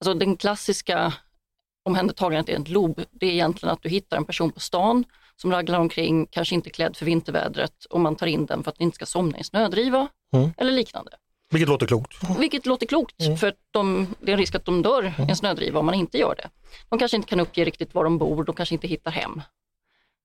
Alltså 0.00 0.14
den 0.14 0.36
klassiska 0.36 1.12
omhändertagandet 1.84 2.54
enligt 2.54 2.68
LOB, 2.68 3.00
det 3.10 3.26
är 3.26 3.30
egentligen 3.30 3.72
att 3.72 3.82
du 3.82 3.88
hittar 3.88 4.16
en 4.16 4.24
person 4.24 4.52
på 4.52 4.60
stan 4.60 5.04
som 5.36 5.52
raglar 5.52 5.78
omkring, 5.80 6.26
kanske 6.26 6.54
inte 6.54 6.70
klädd 6.70 6.96
för 6.96 7.06
vintervädret 7.06 7.84
och 7.84 8.00
man 8.00 8.16
tar 8.16 8.26
in 8.26 8.46
den 8.46 8.62
för 8.62 8.70
att 8.70 8.78
den 8.78 8.84
inte 8.84 8.94
ska 8.94 9.06
somna 9.06 9.36
i 9.36 9.38
en 9.38 9.44
snödriva 9.44 10.08
Mm. 10.32 10.50
eller 10.56 10.72
liknande. 10.72 11.10
Vilket 11.50 11.68
låter 11.68 11.86
klokt. 11.86 12.16
Vilket 12.38 12.66
låter 12.66 12.86
klokt 12.86 13.40
för 13.40 13.46
att 13.46 13.58
de, 13.70 14.06
det 14.20 14.30
är 14.30 14.32
en 14.32 14.38
risk 14.38 14.54
att 14.54 14.64
de 14.64 14.82
dör 14.82 15.14
i 15.18 15.30
en 15.30 15.36
snödriva 15.36 15.78
om 15.80 15.86
man 15.86 15.94
inte 15.94 16.18
gör 16.18 16.34
det. 16.34 16.50
De 16.88 16.98
kanske 16.98 17.16
inte 17.16 17.28
kan 17.28 17.40
uppge 17.40 17.64
riktigt 17.64 17.94
var 17.94 18.04
de 18.04 18.18
bor, 18.18 18.44
de 18.44 18.54
kanske 18.54 18.74
inte 18.74 18.88
hittar 18.88 19.10
hem. 19.10 19.42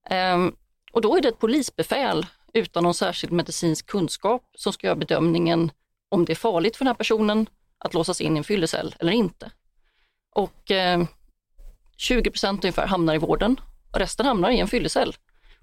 Ehm, 0.09 0.55
och 0.91 1.01
då 1.01 1.17
är 1.17 1.21
det 1.21 1.27
ett 1.27 1.39
polisbefäl 1.39 2.25
utan 2.53 2.83
någon 2.83 2.93
särskild 2.93 3.33
medicinsk 3.33 3.87
kunskap 3.87 4.43
som 4.55 4.73
ska 4.73 4.87
göra 4.87 4.95
bedömningen 4.95 5.71
om 6.09 6.25
det 6.25 6.33
är 6.33 6.35
farligt 6.35 6.77
för 6.77 6.85
den 6.85 6.89
här 6.89 6.97
personen 6.97 7.49
att 7.77 7.93
låsas 7.93 8.21
in 8.21 8.35
i 8.35 8.37
en 8.37 8.43
fyllecell 8.43 8.95
eller 8.99 9.11
inte. 9.11 9.51
Och 10.35 10.71
eh, 10.71 11.03
20 11.97 12.31
ungefär 12.49 12.87
hamnar 12.87 13.15
i 13.15 13.17
vården 13.17 13.59
och 13.91 13.99
resten 13.99 14.25
hamnar 14.25 14.51
i 14.51 14.59
en 14.59 14.67
fyllecell. 14.67 15.15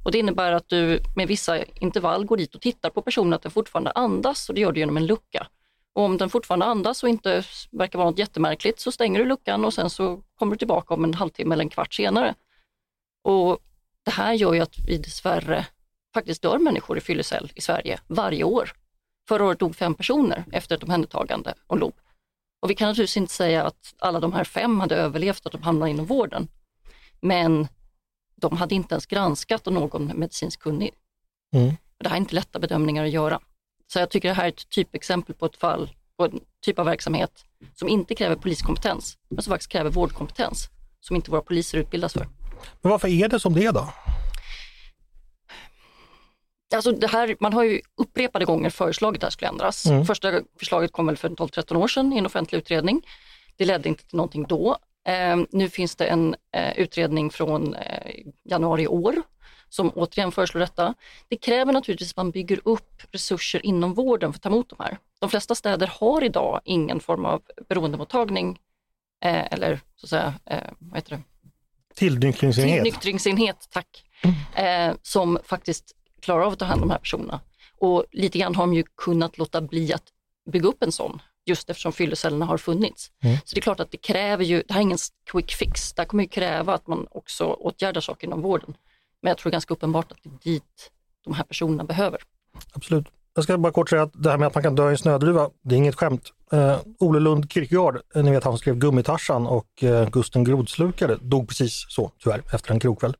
Och 0.05 0.13
det 0.13 0.19
innebär 0.19 0.53
att 0.53 0.69
du 0.69 1.01
med 1.17 1.29
vissa 1.29 1.65
intervall 1.65 2.25
går 2.25 2.37
dit 2.37 2.55
och 2.55 2.61
tittar 2.61 2.91
på 2.91 3.03
personen 3.03 3.33
att 3.33 3.43
den 3.43 3.51
fortfarande 3.51 3.91
andas 3.91 4.49
och 4.49 4.55
det 4.55 4.61
gör 4.61 4.73
du 4.73 4.81
genom 4.81 4.97
en 4.97 5.07
lucka. 5.07 5.47
Och 5.93 6.03
om 6.03 6.17
den 6.17 6.31
fortfarande 6.31 6.67
andas 6.67 7.03
och 7.03 7.09
inte 7.09 7.45
verkar 7.71 7.99
vara 7.99 8.11
något 8.11 8.19
jättemärkligt 8.19 8.81
så 8.81 8.93
stänger 8.93 9.19
du 9.19 9.25
luckan 9.25 9.65
och 9.65 9.75
sen 9.75 9.91
så 9.91 10.23
kommer 10.35 10.53
du 10.53 10.59
tillbaka 10.59 10.95
om 10.95 11.05
en 11.05 11.15
halvtimme 11.15 11.55
eller 11.55 11.65
en 11.65 11.71
kvart 11.71 11.95
senare. 11.95 12.35
Och 13.25 13.59
det 14.05 14.11
här 14.11 14.33
gör 14.33 14.55
ju 14.55 14.61
att 14.61 14.79
vi 14.87 14.99
dessvärre 14.99 15.67
faktiskt 16.15 16.43
dör 16.43 16.59
människor 16.59 16.99
i 16.99 17.01
fyllecell 17.01 17.53
i 17.55 17.61
Sverige 17.61 18.01
varje 18.07 18.45
år. 18.45 18.73
Förra 19.29 19.45
året 19.45 19.59
dog 19.59 19.77
fem 19.77 19.95
personer 19.95 20.45
efter 20.53 20.77
ett 20.77 20.83
omhändertagande 20.83 21.55
och 21.67 21.79
LOB. 21.79 21.95
Och 22.61 22.71
vi 22.71 22.75
kan 22.75 22.89
naturligtvis 22.89 23.17
inte 23.17 23.33
säga 23.33 23.65
att 23.65 23.95
alla 23.99 24.21
de 24.21 24.33
här 24.33 24.45
fem 24.45 24.81
hade 24.81 24.97
överlevt 24.97 25.47
att 25.47 25.53
de 25.53 25.63
hamnade 25.63 25.91
inom 25.91 26.07
vården. 26.07 26.49
Men 27.21 27.69
de 28.41 28.57
hade 28.57 28.75
inte 28.75 28.95
ens 28.95 29.07
granskat 29.07 29.67
av 29.67 29.73
någon 29.73 30.13
medicinskt 30.15 30.63
kunnig. 30.63 30.91
Mm. 31.55 31.75
Det 31.99 32.09
här 32.09 32.17
är 32.17 32.21
inte 32.21 32.35
lätta 32.35 32.59
bedömningar 32.59 33.05
att 33.05 33.11
göra. 33.11 33.41
Så 33.93 33.99
jag 33.99 34.11
tycker 34.11 34.29
det 34.29 34.35
här 34.35 34.45
är 34.45 34.49
ett 34.49 34.71
typexempel 34.71 35.35
på 35.35 35.47
ett 35.47 35.57
fall, 35.57 35.91
på 36.17 36.25
en 36.25 36.41
typ 36.65 36.79
av 36.79 36.87
verksamhet 36.87 37.45
som 37.75 37.89
inte 37.89 38.15
kräver 38.15 38.37
poliskompetens, 38.37 39.19
men 39.29 39.43
som 39.43 39.51
faktiskt 39.51 39.73
kräver 39.73 39.91
vårdkompetens, 39.91 40.69
som 41.01 41.17
inte 41.17 41.31
våra 41.31 41.43
poliser 41.43 41.79
utbildas 41.79 42.13
för. 42.13 42.29
Men 42.81 42.91
varför 42.91 43.09
är 43.09 43.29
det 43.29 43.41
som 43.41 43.53
det 43.53 43.65
är 43.65 43.73
då? 43.73 43.93
Alltså 46.75 46.93
det 46.93 47.07
här, 47.07 47.37
man 47.41 47.53
har 47.53 47.65
ju 47.65 47.81
upprepade 47.97 48.45
gånger 48.45 48.71
föreslagit 48.71 49.17
att 49.17 49.21
det 49.21 49.27
här 49.27 49.31
skulle 49.31 49.49
ändras. 49.49 49.87
Mm. 49.87 50.05
Första 50.05 50.41
förslaget 50.59 50.93
kom 50.93 51.07
väl 51.07 51.17
för 51.17 51.29
12-13 51.29 51.77
år 51.77 51.89
sedan 51.89 52.13
i 52.13 52.19
en 52.19 52.27
offentlig 52.27 52.59
utredning. 52.59 53.03
Det 53.57 53.65
ledde 53.65 53.89
inte 53.89 54.07
till 54.07 54.17
någonting 54.17 54.47
då. 54.49 54.77
Eh, 55.09 55.37
nu 55.51 55.69
finns 55.69 55.97
det 55.97 56.07
en 56.07 56.37
eh, 56.53 56.79
utredning 56.79 57.31
från 57.31 57.75
eh, 57.75 58.15
januari 58.45 58.83
i 58.83 58.89
år 58.89 59.23
som 59.71 59.91
återigen 59.95 60.33
föreslår 60.33 60.61
detta. 60.61 60.95
Det 61.29 61.37
kräver 61.37 61.73
naturligtvis 61.73 62.11
att 62.11 62.17
man 62.17 62.31
bygger 62.31 62.61
upp 62.65 63.03
resurser 63.13 63.67
inom 63.67 63.95
vården 63.95 64.33
för 64.33 64.39
att 64.39 64.43
ta 64.43 64.49
emot 64.49 64.69
de 64.69 64.77
här. 64.79 64.99
De 65.19 65.31
flesta 65.31 65.55
städer 65.55 65.87
har 66.01 66.25
idag 66.25 66.61
ingen 66.65 67.01
form 67.01 67.25
av 67.25 67.43
beroendemottagning 67.69 68.59
eh, 69.25 69.53
eller 69.53 69.81
så 69.97 70.07
att 70.07 70.11
säga, 70.11 70.35
eh, 70.47 70.71
vad 70.79 70.97
heter 70.97 71.11
det? 71.17 71.23
Tillnyktringsenhet. 71.95 72.75
Tillnyktringsenhet, 72.75 73.69
tack. 73.71 74.05
Eh, 74.55 74.95
som 75.03 75.39
faktiskt 75.45 75.97
klarar 76.21 76.45
av 76.45 76.53
att 76.53 76.59
ta 76.59 76.65
hand 76.65 76.83
om 76.83 76.89
de 76.89 76.93
här 76.93 77.01
personerna. 77.01 77.41
Och 77.79 78.05
lite 78.13 78.39
grann 78.39 78.55
har 78.55 78.63
de 78.63 78.75
ju 78.75 78.85
kunnat 78.97 79.39
låta 79.39 79.61
bli 79.61 79.93
att 79.93 80.05
bygga 80.53 80.69
upp 80.69 80.83
en 80.83 80.93
sån, 80.93 81.23
just 81.47 81.71
eftersom 81.71 81.93
fyllecellerna 81.93 82.47
har 82.47 82.59
funnits. 82.59 83.11
Så 83.45 83.55
det 83.55 83.59
är 83.59 83.63
klart 83.63 83.81
att 83.81 83.91
det 83.91 83.97
kräver 83.97 84.45
ju, 84.45 84.63
det 84.69 84.75
här 84.75 84.81
är 84.81 84.83
ingen 84.83 84.99
quick 85.31 85.53
fix, 85.53 85.93
det 85.93 86.03
här 86.03 86.07
kommer 86.07 86.23
ju 86.23 86.29
kräva 86.29 86.75
att 86.75 86.87
man 86.87 87.07
också 87.11 87.45
åtgärdar 87.45 88.01
saker 88.01 88.27
inom 88.27 88.43
vården. 88.43 88.75
Men 89.23 89.31
jag 89.31 89.39
tror 89.39 89.53
ganska 89.53 89.75
uppenbart 89.75 90.13
att 90.13 90.19
det 90.23 90.29
är 90.29 90.53
dit 90.53 90.91
de 91.25 91.35
här 91.35 91.45
personerna 91.45 91.85
behöver. 91.85 92.21
Absolut. 92.73 93.07
Jag 93.35 93.45
ska 93.45 93.59
bara 93.59 93.73
kort 93.73 93.91
säga 93.91 94.03
att 94.03 94.13
det 94.15 94.31
här 94.31 94.39
med 94.39 94.47
att 94.47 94.55
man 94.55 94.63
kan 94.63 94.75
dö 94.75 94.89
i 94.89 94.91
en 94.91 94.99
snödruva, 94.99 95.51
det 95.63 95.75
är 95.75 95.77
inget 95.77 95.95
skämt. 95.95 96.33
Eh, 96.53 96.79
Ole 96.99 97.21
Lund 97.21 97.53
Kirkegaard, 97.53 98.01
eh, 98.15 98.23
ni 98.23 98.31
vet 98.31 98.45
han 98.45 98.53
som 98.53 98.59
skrev 98.59 98.77
Gummitarsan 98.77 99.47
och 99.47 99.85
eh, 99.85 100.09
Gusten 100.09 100.45
Grodslukare, 100.45 101.17
dog 101.21 101.49
precis 101.49 101.87
så 101.89 102.13
tyvärr 102.19 102.43
efter 102.53 102.73
en 102.73 102.81
krokväll. 102.81 103.17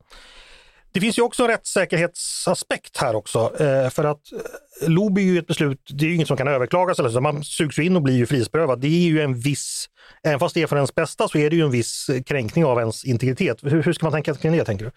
Det 0.91 0.99
finns 0.99 1.17
ju 1.17 1.21
också 1.21 1.43
en 1.43 1.49
rättssäkerhetsaspekt 1.49 2.97
här 2.97 3.15
också, 3.15 3.63
eh, 3.63 3.89
för 3.89 4.03
att 4.03 4.31
eh, 4.31 4.89
LOB 4.89 5.17
är 5.17 5.21
ju 5.21 5.39
ett 5.39 5.47
beslut, 5.47 5.79
det 5.89 6.05
är 6.05 6.09
ju 6.09 6.15
inget 6.15 6.27
som 6.27 6.37
kan 6.37 6.47
överklagas 6.47 6.99
eller 6.99 7.09
så, 7.09 7.21
man 7.21 7.43
sugs 7.43 7.79
ju 7.79 7.83
in 7.83 7.95
och 7.95 8.01
blir 8.01 8.15
ju 8.15 8.25
frihetsberövad. 8.25 8.79
Det 8.79 8.87
är 8.87 9.09
ju 9.09 9.21
en 9.21 9.39
viss, 9.39 9.89
även 10.23 10.39
fast 10.39 10.55
det 10.55 10.61
är 10.61 10.67
för 10.67 10.75
ens 10.75 10.95
bästa 10.95 11.27
så 11.27 11.37
är 11.37 11.49
det 11.49 11.55
ju 11.55 11.61
en 11.61 11.71
viss 11.71 12.09
eh, 12.09 12.21
kränkning 12.23 12.65
av 12.65 12.79
ens 12.79 13.05
integritet. 13.05 13.63
Hur, 13.63 13.83
hur 13.83 13.93
ska 13.93 14.05
man 14.05 14.13
tänka 14.13 14.35
kring 14.35 14.51
det 14.51 14.65
tänker 14.65 14.85
du? 14.85 14.91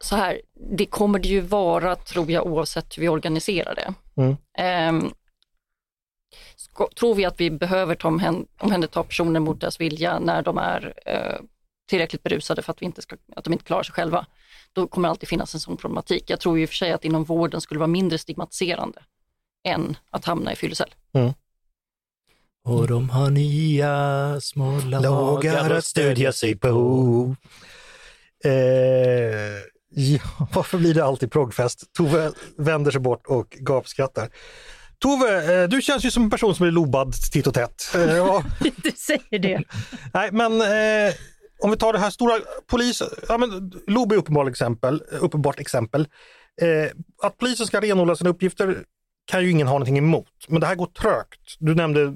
Så 0.00 0.16
här, 0.16 0.40
det 0.70 0.86
kommer 0.86 1.18
det 1.18 1.28
ju 1.28 1.40
vara 1.40 1.96
tror 1.96 2.30
jag 2.30 2.46
oavsett 2.46 2.98
hur 2.98 3.00
vi 3.00 3.08
organiserar 3.08 3.74
det. 3.74 3.94
Mm. 4.22 4.36
Ehm, 4.58 5.10
ska, 6.56 6.88
tror 6.88 7.14
vi 7.14 7.24
att 7.24 7.40
vi 7.40 7.50
behöver 7.50 7.94
ta 7.94 8.08
omhän- 8.08 8.46
omhänderta 8.58 9.02
personer 9.02 9.40
mot 9.40 9.60
deras 9.60 9.80
vilja 9.80 10.18
när 10.18 10.42
de 10.42 10.58
är 10.58 10.94
eh, 11.06 11.40
tillräckligt 11.88 12.22
berusade 12.22 12.62
för 12.62 12.72
att, 12.72 12.82
vi 12.82 12.86
inte 12.86 13.02
ska, 13.02 13.16
att 13.36 13.44
de 13.44 13.52
inte 13.52 13.64
klarar 13.64 13.82
sig 13.82 13.92
själva, 13.94 14.26
då 14.72 14.86
kommer 14.86 15.08
det 15.08 15.10
alltid 15.10 15.28
finnas 15.28 15.54
en 15.54 15.60
sån 15.60 15.76
problematik. 15.76 16.24
Jag 16.26 16.40
tror 16.40 16.56
ju 16.58 16.62
i 16.62 16.66
och 16.66 16.68
för 16.68 16.76
sig 16.76 16.92
att 16.92 17.04
inom 17.04 17.24
vården 17.24 17.60
skulle 17.60 17.78
vara 17.78 17.86
mindre 17.88 18.18
stigmatiserande 18.18 19.00
än 19.68 19.96
att 20.10 20.24
hamna 20.24 20.52
i 20.52 20.56
fyllecell. 20.56 20.94
Och 22.64 22.86
de 22.88 23.10
har 23.10 23.30
nya 23.30 24.40
små 24.40 24.80
Lagar 24.80 25.70
att 25.70 25.84
stödja 25.84 26.32
sig 26.32 26.56
på. 26.56 27.36
Eh, 28.44 28.50
ja, 29.90 30.20
varför 30.54 30.78
blir 30.78 30.94
det 30.94 31.04
alltid 31.04 31.32
proggfest? 31.32 31.92
Tove 31.92 32.32
vänder 32.58 32.90
sig 32.90 33.00
bort 33.00 33.26
och 33.26 33.48
gapskrattar. 33.60 34.30
Tove, 34.98 35.62
eh, 35.62 35.68
du 35.68 35.82
känns 35.82 36.04
ju 36.04 36.10
som 36.10 36.22
en 36.22 36.30
person 36.30 36.54
som 36.54 36.66
är 36.66 36.70
lobad 36.70 37.12
titt 37.32 37.46
och 37.46 37.54
tätt. 37.54 37.90
Ja, 37.94 38.42
Du 38.76 38.90
säger 38.96 39.38
det. 39.38 39.62
nej, 40.14 40.28
men 40.32 40.60
eh, 40.60 41.14
om 41.58 41.70
vi 41.70 41.76
tar 41.76 41.92
det 41.92 41.98
här 41.98 42.10
stora 42.10 42.34
polis... 42.66 43.02
Ja, 43.28 43.38
men, 43.38 43.72
LOB 43.86 44.12
är 44.12 44.16
uppenbart 44.16 44.48
exempel. 44.48 45.02
Uppenbart 45.20 45.60
exempel. 45.60 46.08
Eh, 46.60 46.90
att 47.22 47.38
polisen 47.38 47.66
ska 47.66 47.80
renodla 47.80 48.16
sina 48.16 48.30
uppgifter 48.30 48.84
kan 49.30 49.44
ju 49.44 49.50
ingen 49.50 49.66
ha 49.66 49.74
någonting 49.74 49.98
emot. 49.98 50.28
Men 50.48 50.60
det 50.60 50.66
här 50.66 50.74
går 50.74 50.86
trögt. 50.86 51.56
Du 51.58 51.74
nämnde 51.74 52.14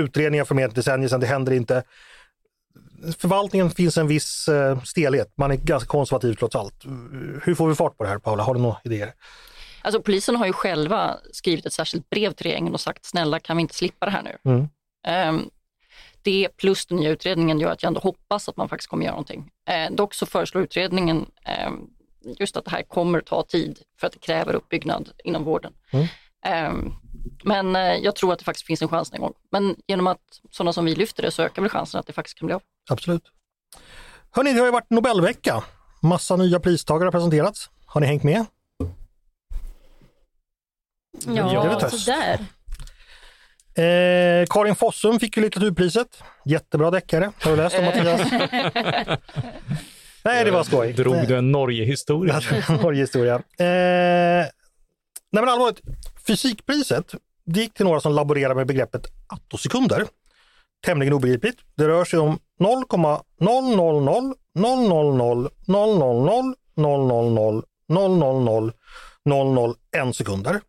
utredningar 0.00 0.44
för 0.44 0.54
mer 0.54 0.64
än 0.64 0.68
ett 0.70 0.74
decennium 0.74 1.08
sedan, 1.08 1.20
det 1.20 1.26
händer 1.26 1.52
inte. 1.52 1.82
Förvaltningen 3.18 3.70
finns 3.70 3.98
en 3.98 4.06
viss 4.08 4.48
eh, 4.48 4.82
stelhet, 4.82 5.32
man 5.36 5.50
är 5.50 5.56
ganska 5.56 5.88
konservativ 5.88 6.34
trots 6.34 6.56
allt. 6.56 6.84
Hur 7.42 7.54
får 7.54 7.68
vi 7.68 7.74
fart 7.74 7.96
på 7.96 8.04
det 8.04 8.10
här 8.10 8.18
Paula, 8.18 8.42
har 8.42 8.54
du 8.54 8.60
några 8.60 8.76
idéer? 8.84 9.12
Alltså 9.82 10.02
polisen 10.02 10.36
har 10.36 10.46
ju 10.46 10.52
själva 10.52 11.16
skrivit 11.32 11.66
ett 11.66 11.72
särskilt 11.72 12.10
brev 12.10 12.32
till 12.32 12.46
regeringen 12.46 12.74
och 12.74 12.80
sagt 12.80 13.04
snälla 13.04 13.40
kan 13.40 13.56
vi 13.56 13.60
inte 13.60 13.74
slippa 13.74 14.06
det 14.06 14.12
här 14.12 14.22
nu? 14.22 14.50
Mm. 14.50 14.68
Ehm, 15.06 15.50
det 16.22 16.48
plus 16.56 16.86
den 16.86 16.98
nya 16.98 17.10
utredningen 17.10 17.60
gör 17.60 17.70
att 17.70 17.82
jag 17.82 17.88
ändå 17.88 18.00
hoppas 18.00 18.48
att 18.48 18.56
man 18.56 18.68
faktiskt 18.68 18.90
kommer 18.90 19.04
göra 19.04 19.12
någonting. 19.12 19.50
Eh, 19.68 19.92
dock 19.92 20.14
så 20.14 20.26
föreslår 20.26 20.62
utredningen 20.62 21.26
ehm, 21.44 21.86
just 22.38 22.56
att 22.56 22.64
det 22.64 22.70
här 22.70 22.82
kommer 22.82 23.20
ta 23.20 23.42
tid 23.42 23.78
för 24.00 24.06
att 24.06 24.12
det 24.12 24.18
kräver 24.18 24.54
uppbyggnad 24.54 25.10
inom 25.24 25.44
vården. 25.44 25.72
Mm. 25.90 26.06
Ehm, 26.44 26.92
men 27.44 27.76
eh, 27.76 27.82
jag 27.82 28.16
tror 28.16 28.32
att 28.32 28.38
det 28.38 28.44
faktiskt 28.44 28.66
finns 28.66 28.82
en 28.82 28.88
chans 28.88 29.12
en 29.12 29.20
gång. 29.20 29.34
Men 29.50 29.76
genom 29.86 30.06
att 30.06 30.40
sådana 30.50 30.72
som 30.72 30.84
vi 30.84 30.94
lyfter 30.94 31.22
det 31.22 31.30
så 31.30 31.42
ökar 31.42 31.62
väl 31.62 31.70
chansen 31.70 32.00
att 32.00 32.06
det 32.06 32.12
faktiskt 32.12 32.38
kan 32.38 32.46
bli 32.46 32.54
av. 32.54 32.62
Absolut. 32.90 33.22
Hörni, 34.30 34.52
det 34.52 34.58
har 34.58 34.66
ju 34.66 34.72
varit 34.72 34.90
Nobelvecka. 34.90 35.64
Massa 36.02 36.36
nya 36.36 36.60
pristagare 36.60 37.06
har 37.06 37.12
presenterats. 37.12 37.70
Har 37.86 38.00
ni 38.00 38.06
hängt 38.06 38.22
med? 38.22 38.46
Ja, 41.26 41.90
sådär. 41.90 42.46
Eh, 43.80 44.46
Karin 44.50 44.74
Fossum 44.74 45.20
fick 45.20 45.36
ju 45.36 45.42
litteraturpriset. 45.42 46.22
Jättebra 46.44 46.90
deckare. 46.90 47.32
Har 47.40 47.50
du 47.50 47.56
läst 47.56 47.78
om 47.78 47.84
Mattias? 47.84 48.20
Nej, 50.24 50.44
det 50.44 50.50
var 50.50 50.64
skoj. 50.64 50.92
Drog 50.92 51.28
du 51.28 51.36
en 51.36 51.52
Norge-historia? 51.52 52.40
Norgehistoria. 52.82 53.34
Eh, 53.34 54.46
nej 55.32 55.42
men 55.42 55.48
allvarligt, 55.48 55.80
fysikpriset 56.26 57.14
det 57.44 57.60
gick 57.60 57.74
till 57.74 57.84
några 57.84 58.00
som 58.00 58.12
laborerar 58.12 58.54
med 58.54 58.66
begreppet 58.66 59.06
attosekunder. 59.26 60.06
Tämligen 60.84 61.14
obegripligt. 61.14 61.58
Det 61.76 61.88
rör 61.88 62.04
sig 62.04 62.18
om 62.18 62.38
0,000 62.58 62.84
000 63.40 63.76
000 63.76 64.04
000 67.96 68.72
000 69.24 69.74
001 69.92 70.16
sekunder. 70.16 70.60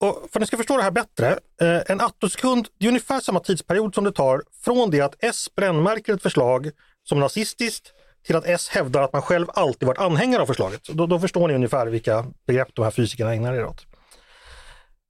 Och 0.00 0.28
för 0.32 0.38
att 0.38 0.40
ni 0.40 0.46
ska 0.46 0.56
förstå 0.56 0.76
det 0.76 0.82
här 0.82 0.90
bättre, 0.90 1.38
eh, 1.60 1.82
en 1.86 2.00
attosekund 2.00 2.68
är 2.78 2.88
ungefär 2.88 3.20
samma 3.20 3.40
tidsperiod 3.40 3.94
som 3.94 4.04
det 4.04 4.12
tar 4.12 4.42
från 4.64 4.90
det 4.90 5.00
att 5.00 5.14
S 5.18 5.48
brännmärker 5.56 6.14
ett 6.14 6.22
förslag 6.22 6.70
som 7.02 7.20
nazistiskt 7.20 7.92
till 8.26 8.36
att 8.36 8.46
S 8.46 8.68
hävdar 8.68 9.02
att 9.02 9.12
man 9.12 9.22
själv 9.22 9.46
alltid 9.54 9.86
varit 9.86 9.98
anhängare 9.98 10.42
av 10.42 10.46
förslaget. 10.46 10.84
Då, 10.88 11.06
då 11.06 11.20
förstår 11.20 11.48
ni 11.48 11.54
ungefär 11.54 11.86
vilka 11.86 12.26
begrepp 12.46 12.68
de 12.74 12.82
här 12.82 12.90
fysikerna 12.90 13.34
ägnar 13.34 13.54
er 13.54 13.64
åt. 13.64 13.86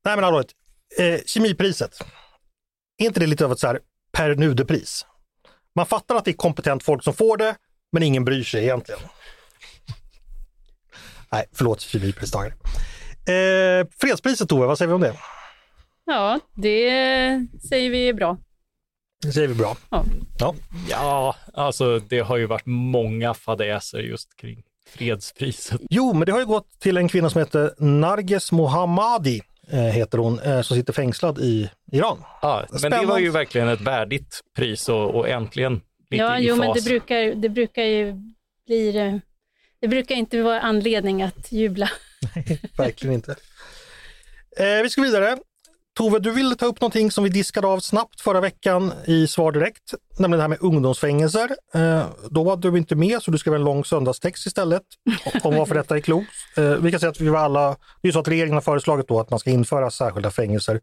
Nej 0.05 0.16
men 0.16 0.25
allvarligt, 0.25 0.53
eh, 0.99 1.20
kemipriset. 1.27 1.99
Är 2.99 3.07
inte 3.07 3.20
det 3.20 3.27
lite 3.27 3.44
av 3.44 3.53
ett 3.53 3.59
så 3.59 3.66
här 3.66 3.81
per 4.12 4.35
nudepris? 4.35 5.07
Man 5.75 5.87
fattar 5.87 6.14
att 6.14 6.25
det 6.25 6.31
är 6.31 6.37
kompetent 6.37 6.83
folk 6.83 7.05
som 7.05 7.14
får 7.14 7.37
det, 7.37 7.57
men 7.92 8.03
ingen 8.03 8.25
bryr 8.25 8.44
sig 8.44 8.62
egentligen. 8.62 9.01
Nej, 11.33 11.46
förlåt 11.53 11.81
kemipristagare. 11.81 12.55
Eh, 13.28 13.86
fredspriset 14.00 14.48
Tove, 14.48 14.66
vad 14.66 14.78
säger 14.78 14.88
vi 14.88 14.94
om 14.94 15.00
det? 15.00 15.14
Ja, 16.06 16.40
det 16.54 16.90
säger 17.68 17.90
vi 17.90 18.08
är 18.08 18.12
bra. 18.12 18.36
Det 19.22 19.32
säger 19.32 19.48
vi 19.48 19.54
bra. 19.54 19.76
Ja. 19.90 20.04
Ja. 20.38 20.54
Ja, 20.90 21.36
alltså 21.54 21.98
det 21.98 22.18
har 22.20 22.36
ju 22.36 22.46
varit 22.46 22.66
många 22.66 23.34
fadäser 23.34 23.98
just 23.98 24.36
kring 24.36 24.62
fredspriset. 24.88 25.80
Jo, 25.90 26.12
men 26.12 26.26
det 26.26 26.32
har 26.32 26.38
ju 26.38 26.46
gått 26.46 26.80
till 26.80 26.96
en 26.96 27.08
kvinna 27.08 27.30
som 27.30 27.38
heter 27.38 27.74
Narges 27.78 28.52
Mohammadi, 28.52 29.40
eh, 29.70 29.78
heter 29.80 30.18
hon, 30.18 30.38
eh, 30.38 30.60
som 30.60 30.76
sitter 30.76 30.92
fängslad 30.92 31.38
i 31.38 31.70
Iran. 31.92 32.18
Ja, 32.42 32.64
men 32.82 32.90
det 32.90 33.06
var 33.06 33.18
ju 33.18 33.30
verkligen 33.30 33.68
ett 33.68 33.80
värdigt 33.80 34.40
pris 34.56 34.88
och, 34.88 35.14
och 35.14 35.28
äntligen 35.28 35.80
lite 36.10 36.22
Ja, 36.24 36.38
i 36.38 36.44
jo, 36.46 36.56
fas. 36.56 36.64
men 36.64 36.74
det 36.74 36.84
brukar, 36.84 37.34
det 37.34 37.48
brukar 37.48 37.82
ju 37.82 38.12
bli... 38.66 38.92
det- 38.92 39.20
Det 39.80 39.88
brukar 39.88 40.14
inte 40.14 40.42
vara 40.42 40.60
anledning 40.60 41.22
att 41.22 41.52
jubla. 41.52 41.90
Verkligen 42.76 43.14
inte. 43.14 43.36
Eh, 44.56 44.82
vi 44.82 44.90
ska 44.90 45.02
vidare. 45.02 45.37
Tove, 45.96 46.18
du 46.18 46.31
ville 46.31 46.54
ta 46.54 46.66
upp 46.66 46.81
någonting 46.81 47.10
som 47.10 47.24
vi 47.24 47.31
diskade 47.31 47.66
av 47.66 47.81
snabbt 47.81 48.20
förra 48.20 48.40
veckan 48.40 48.92
i 49.04 49.27
Svar 49.27 49.52
direkt, 49.52 49.94
nämligen 50.18 50.38
det 50.38 50.42
här 50.42 50.48
med 50.48 50.58
ungdomsfängelser. 50.60 51.50
Eh, 51.74 52.06
då 52.31 52.44
var 52.44 52.56
du 52.56 52.79
inte 52.79 52.94
med 52.94 53.22
så 53.22 53.31
du 53.31 53.38
skrev 53.38 53.54
en 53.54 53.64
lång 53.64 53.85
söndagstext 53.85 54.46
istället 54.46 54.83
om 55.42 55.54
varför 55.56 55.74
detta 55.74 55.96
är 55.96 56.00
klokt. 56.00 56.31
Eh, 56.56 56.70
vi 56.70 56.90
kan 56.90 57.00
säga 57.00 57.10
att 57.10 57.20
vi 57.20 57.29
var 57.29 57.40
alla, 57.40 57.77
det 58.02 58.08
är 58.08 58.12
så 58.12 58.18
att 58.18 58.29
regeringen 58.29 58.54
har 58.54 58.60
föreslagit 58.60 59.08
då 59.08 59.20
att 59.20 59.31
man 59.31 59.38
ska 59.38 59.50
införa 59.50 59.90
särskilda 59.90 60.31
fängelser 60.31 60.81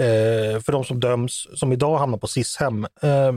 eh, 0.00 0.60
för 0.60 0.72
de 0.72 0.84
som 0.84 1.00
döms, 1.00 1.46
som 1.54 1.72
idag 1.72 1.98
hamnar 1.98 2.18
på 2.18 2.26
SIS-hem. 2.26 2.86
Eh, 3.02 3.32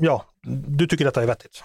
ja, 0.00 0.24
du 0.66 0.86
tycker 0.86 1.04
detta 1.04 1.22
är 1.22 1.26
vettigt? 1.26 1.62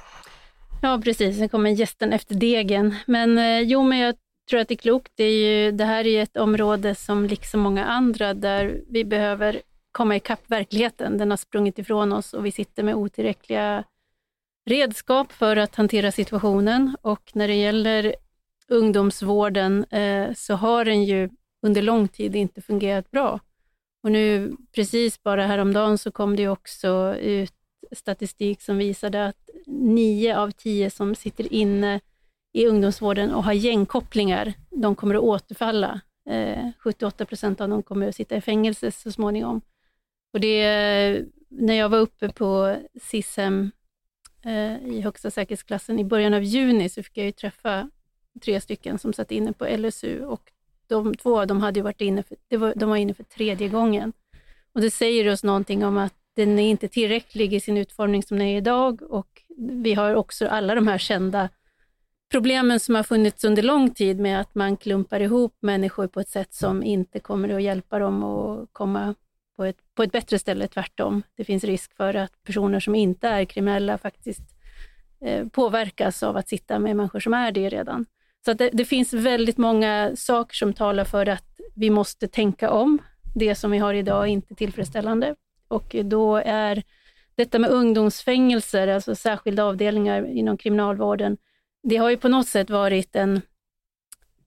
Ja, 0.81 1.01
precis. 1.03 1.37
Sen 1.37 1.49
kommer 1.49 1.69
gästen 1.69 2.13
efter 2.13 2.35
degen. 2.35 2.95
Men 3.05 3.37
eh, 3.37 3.59
jo, 3.59 3.83
men 3.83 3.99
jag 3.99 4.15
tror 4.49 4.59
att 4.59 4.67
det 4.67 4.73
är 4.73 4.77
klokt. 4.77 5.11
Det, 5.15 5.23
är 5.23 5.65
ju, 5.65 5.71
det 5.71 5.85
här 5.85 6.05
är 6.05 6.09
ju 6.09 6.21
ett 6.21 6.37
område 6.37 6.95
som 6.95 7.25
liksom 7.25 7.59
många 7.59 7.85
andra 7.85 8.33
där 8.33 8.81
vi 8.87 9.05
behöver 9.05 9.61
komma 9.91 10.15
ikapp 10.15 10.43
verkligheten. 10.47 11.17
Den 11.17 11.29
har 11.29 11.37
sprungit 11.37 11.79
ifrån 11.79 12.13
oss 12.13 12.33
och 12.33 12.45
vi 12.45 12.51
sitter 12.51 12.83
med 12.83 12.95
otillräckliga 12.95 13.83
redskap 14.69 15.31
för 15.31 15.57
att 15.57 15.75
hantera 15.75 16.11
situationen. 16.11 16.97
Och 17.01 17.31
när 17.33 17.47
det 17.47 17.55
gäller 17.55 18.15
ungdomsvården 18.67 19.83
eh, 19.83 20.33
så 20.33 20.53
har 20.53 20.85
den 20.85 21.03
ju 21.03 21.29
under 21.61 21.81
lång 21.81 22.07
tid 22.07 22.35
inte 22.35 22.61
fungerat 22.61 23.11
bra. 23.11 23.39
Och 24.03 24.11
nu 24.11 24.55
precis 24.75 25.23
bara 25.23 25.47
häromdagen 25.47 25.97
så 25.97 26.11
kom 26.11 26.35
det 26.35 26.47
också 26.47 27.15
ut 27.15 27.53
statistik 27.91 28.61
som 28.61 28.77
visade 28.77 29.25
att 29.25 29.49
nio 29.65 30.37
av 30.37 30.51
tio 30.51 30.89
som 30.89 31.15
sitter 31.15 31.53
inne 31.53 31.99
i 32.55 32.67
ungdomsvården 32.67 33.33
och 33.33 33.43
har 33.43 33.53
gängkopplingar, 33.53 34.53
de 34.69 34.95
kommer 34.95 35.15
att 35.15 35.21
återfalla. 35.21 36.01
Eh, 36.29 36.69
78 36.79 37.25
procent 37.25 37.61
av 37.61 37.69
dem 37.69 37.83
kommer 37.83 38.07
att 38.07 38.15
sitta 38.15 38.35
i 38.35 38.41
fängelse 38.41 38.91
så 38.91 39.11
småningom. 39.11 39.61
Och 40.33 40.39
det, 40.39 41.25
när 41.49 41.73
jag 41.73 41.89
var 41.89 41.97
uppe 41.97 42.29
på 42.29 42.77
SISM 43.01 43.69
eh, 44.45 44.77
i 44.87 45.01
högsta 45.01 45.31
säkerhetsklassen 45.31 45.99
i 45.99 46.03
början 46.03 46.33
av 46.33 46.43
juni 46.43 46.89
så 46.89 47.03
fick 47.03 47.17
jag 47.17 47.25
ju 47.25 47.31
träffa 47.31 47.89
tre 48.41 48.61
stycken 48.61 48.99
som 48.99 49.13
satt 49.13 49.31
inne 49.31 49.53
på 49.53 49.65
LSU 49.77 50.25
och 50.25 50.51
de 50.87 51.15
två 51.15 51.39
av 51.39 51.47
dem 51.47 51.61
hade 51.61 51.79
ju 51.79 51.83
varit 51.83 52.01
inne 52.01 52.23
för, 52.23 52.37
det 52.47 52.57
var, 52.57 52.73
de 52.75 52.89
var 52.89 52.97
inne 52.97 53.13
för 53.13 53.23
tredje 53.23 53.69
gången. 53.69 54.13
Och 54.73 54.81
det 54.81 54.91
säger 54.91 55.31
oss 55.31 55.43
någonting 55.43 55.85
om 55.85 55.97
att 55.97 56.13
den 56.33 56.59
är 56.59 56.69
inte 56.69 56.87
tillräcklig 56.87 57.53
i 57.53 57.59
sin 57.59 57.77
utformning 57.77 58.23
som 58.23 58.37
den 58.37 58.47
är 58.47 58.57
idag 58.57 59.01
och 59.01 59.41
vi 59.57 59.93
har 59.93 60.15
också 60.15 60.47
alla 60.47 60.75
de 60.75 60.87
här 60.87 60.97
kända 60.97 61.49
problemen 62.35 62.79
som 62.79 62.95
har 62.95 63.03
funnits 63.03 63.43
under 63.43 63.63
lång 63.63 63.89
tid 63.89 64.19
med 64.19 64.41
att 64.41 64.55
man 64.55 64.77
klumpar 64.77 65.19
ihop 65.19 65.57
människor 65.59 66.07
på 66.07 66.19
ett 66.19 66.29
sätt 66.29 66.53
som 66.53 66.83
inte 66.83 67.19
kommer 67.19 67.49
att 67.49 67.61
hjälpa 67.61 67.99
dem 67.99 68.23
att 68.23 68.69
komma 68.71 69.15
på 69.57 69.65
ett, 69.65 69.77
på 69.95 70.03
ett 70.03 70.11
bättre 70.11 70.39
ställe, 70.39 70.67
tvärtom. 70.67 71.23
Det 71.35 71.43
finns 71.43 71.63
risk 71.63 71.95
för 71.95 72.13
att 72.13 72.43
personer 72.43 72.79
som 72.79 72.95
inte 72.95 73.27
är 73.27 73.45
kriminella 73.45 73.97
faktiskt 73.97 74.41
eh, 75.21 75.47
påverkas 75.47 76.23
av 76.23 76.37
att 76.37 76.49
sitta 76.49 76.79
med 76.79 76.95
människor 76.95 77.19
som 77.19 77.33
är 77.33 77.51
det 77.51 77.69
redan. 77.69 78.05
Så 78.45 78.53
det, 78.53 78.69
det, 78.73 78.85
finns 78.85 79.13
väldigt 79.13 79.57
många 79.57 80.11
saker 80.15 80.55
som 80.55 80.73
talar 80.73 81.05
för 81.05 81.25
att 81.25 81.59
vi 81.75 81.89
måste 81.89 82.27
tänka 82.27 82.69
om. 82.69 82.97
Det 83.35 83.55
som 83.55 83.71
vi 83.71 83.77
har 83.77 83.93
idag 83.93 84.23
är 84.23 84.27
inte 84.27 84.55
tillfredsställande 84.55 85.35
och 85.67 85.95
då 86.03 86.35
är 86.35 86.83
detta 87.35 87.59
med 87.59 87.69
ungdomsfängelser, 87.69 88.87
alltså 88.87 89.15
särskilda 89.15 89.63
avdelningar 89.63 90.25
inom 90.25 90.57
kriminalvården, 90.57 91.37
det 91.85 91.97
har 91.97 92.09
ju 92.09 92.17
på 92.17 92.27
något 92.27 92.47
sätt 92.47 92.69
varit 92.69 93.15
en, 93.15 93.41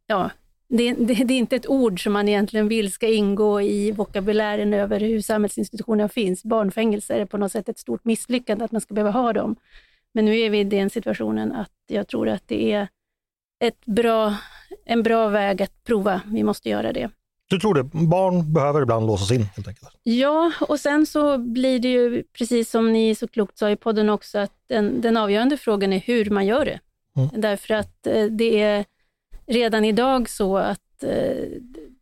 ja, 0.06 0.30
det, 0.68 0.92
det, 0.92 1.14
det, 1.14 1.34
är 1.34 1.38
inte 1.38 1.56
ett 1.56 1.68
ord 1.68 2.02
som 2.02 2.12
man 2.12 2.28
egentligen 2.28 2.68
vill 2.68 2.92
ska 2.92 3.06
ingå 3.06 3.60
i 3.60 3.92
vokabulären 3.92 4.74
över 4.74 5.00
hur 5.00 5.20
samhällsinstitutionerna 5.20 6.08
finns. 6.08 6.44
Barnfängelser 6.44 7.20
är 7.20 7.26
på 7.26 7.36
något 7.36 7.52
sätt 7.52 7.68
ett 7.68 7.78
stort 7.78 8.04
misslyckande 8.04 8.64
att 8.64 8.72
man 8.72 8.80
ska 8.80 8.94
behöva 8.94 9.10
ha 9.10 9.32
dem. 9.32 9.56
Men 10.14 10.24
nu 10.24 10.38
är 10.38 10.50
vi 10.50 10.58
i 10.58 10.64
den 10.64 10.90
situationen 10.90 11.52
att 11.52 11.72
jag 11.86 12.08
tror 12.08 12.28
att 12.28 12.42
det 12.46 12.72
är 12.72 12.88
ett 13.64 13.84
bra, 13.86 14.36
en 14.84 15.02
bra 15.02 15.28
väg 15.28 15.62
att 15.62 15.84
prova. 15.84 16.20
Vi 16.26 16.42
måste 16.42 16.68
göra 16.68 16.92
det. 16.92 17.10
Du 17.50 17.60
tror 17.60 17.74
det? 17.74 17.84
Barn 17.84 18.52
behöver 18.52 18.82
ibland 18.82 19.06
låsas 19.06 19.30
in 19.30 19.42
helt 19.42 19.68
enkelt? 19.68 19.90
Ja, 20.02 20.52
och 20.60 20.80
sen 20.80 21.06
så 21.06 21.38
blir 21.38 21.78
det 21.78 21.88
ju, 21.88 22.22
precis 22.22 22.70
som 22.70 22.92
ni 22.92 23.14
så 23.14 23.28
klokt 23.28 23.58
sa 23.58 23.70
i 23.70 23.76
podden 23.76 24.08
också, 24.08 24.38
att 24.38 24.52
den, 24.66 25.00
den 25.00 25.16
avgörande 25.16 25.56
frågan 25.56 25.92
är 25.92 26.00
hur 26.00 26.30
man 26.30 26.46
gör 26.46 26.64
det. 26.64 26.80
Mm. 27.18 27.40
Därför 27.40 27.74
att 27.74 28.06
eh, 28.06 28.24
det 28.24 28.62
är 28.62 28.84
redan 29.46 29.84
idag 29.84 30.28
så 30.28 30.56
att 30.56 31.02
eh, 31.02 31.48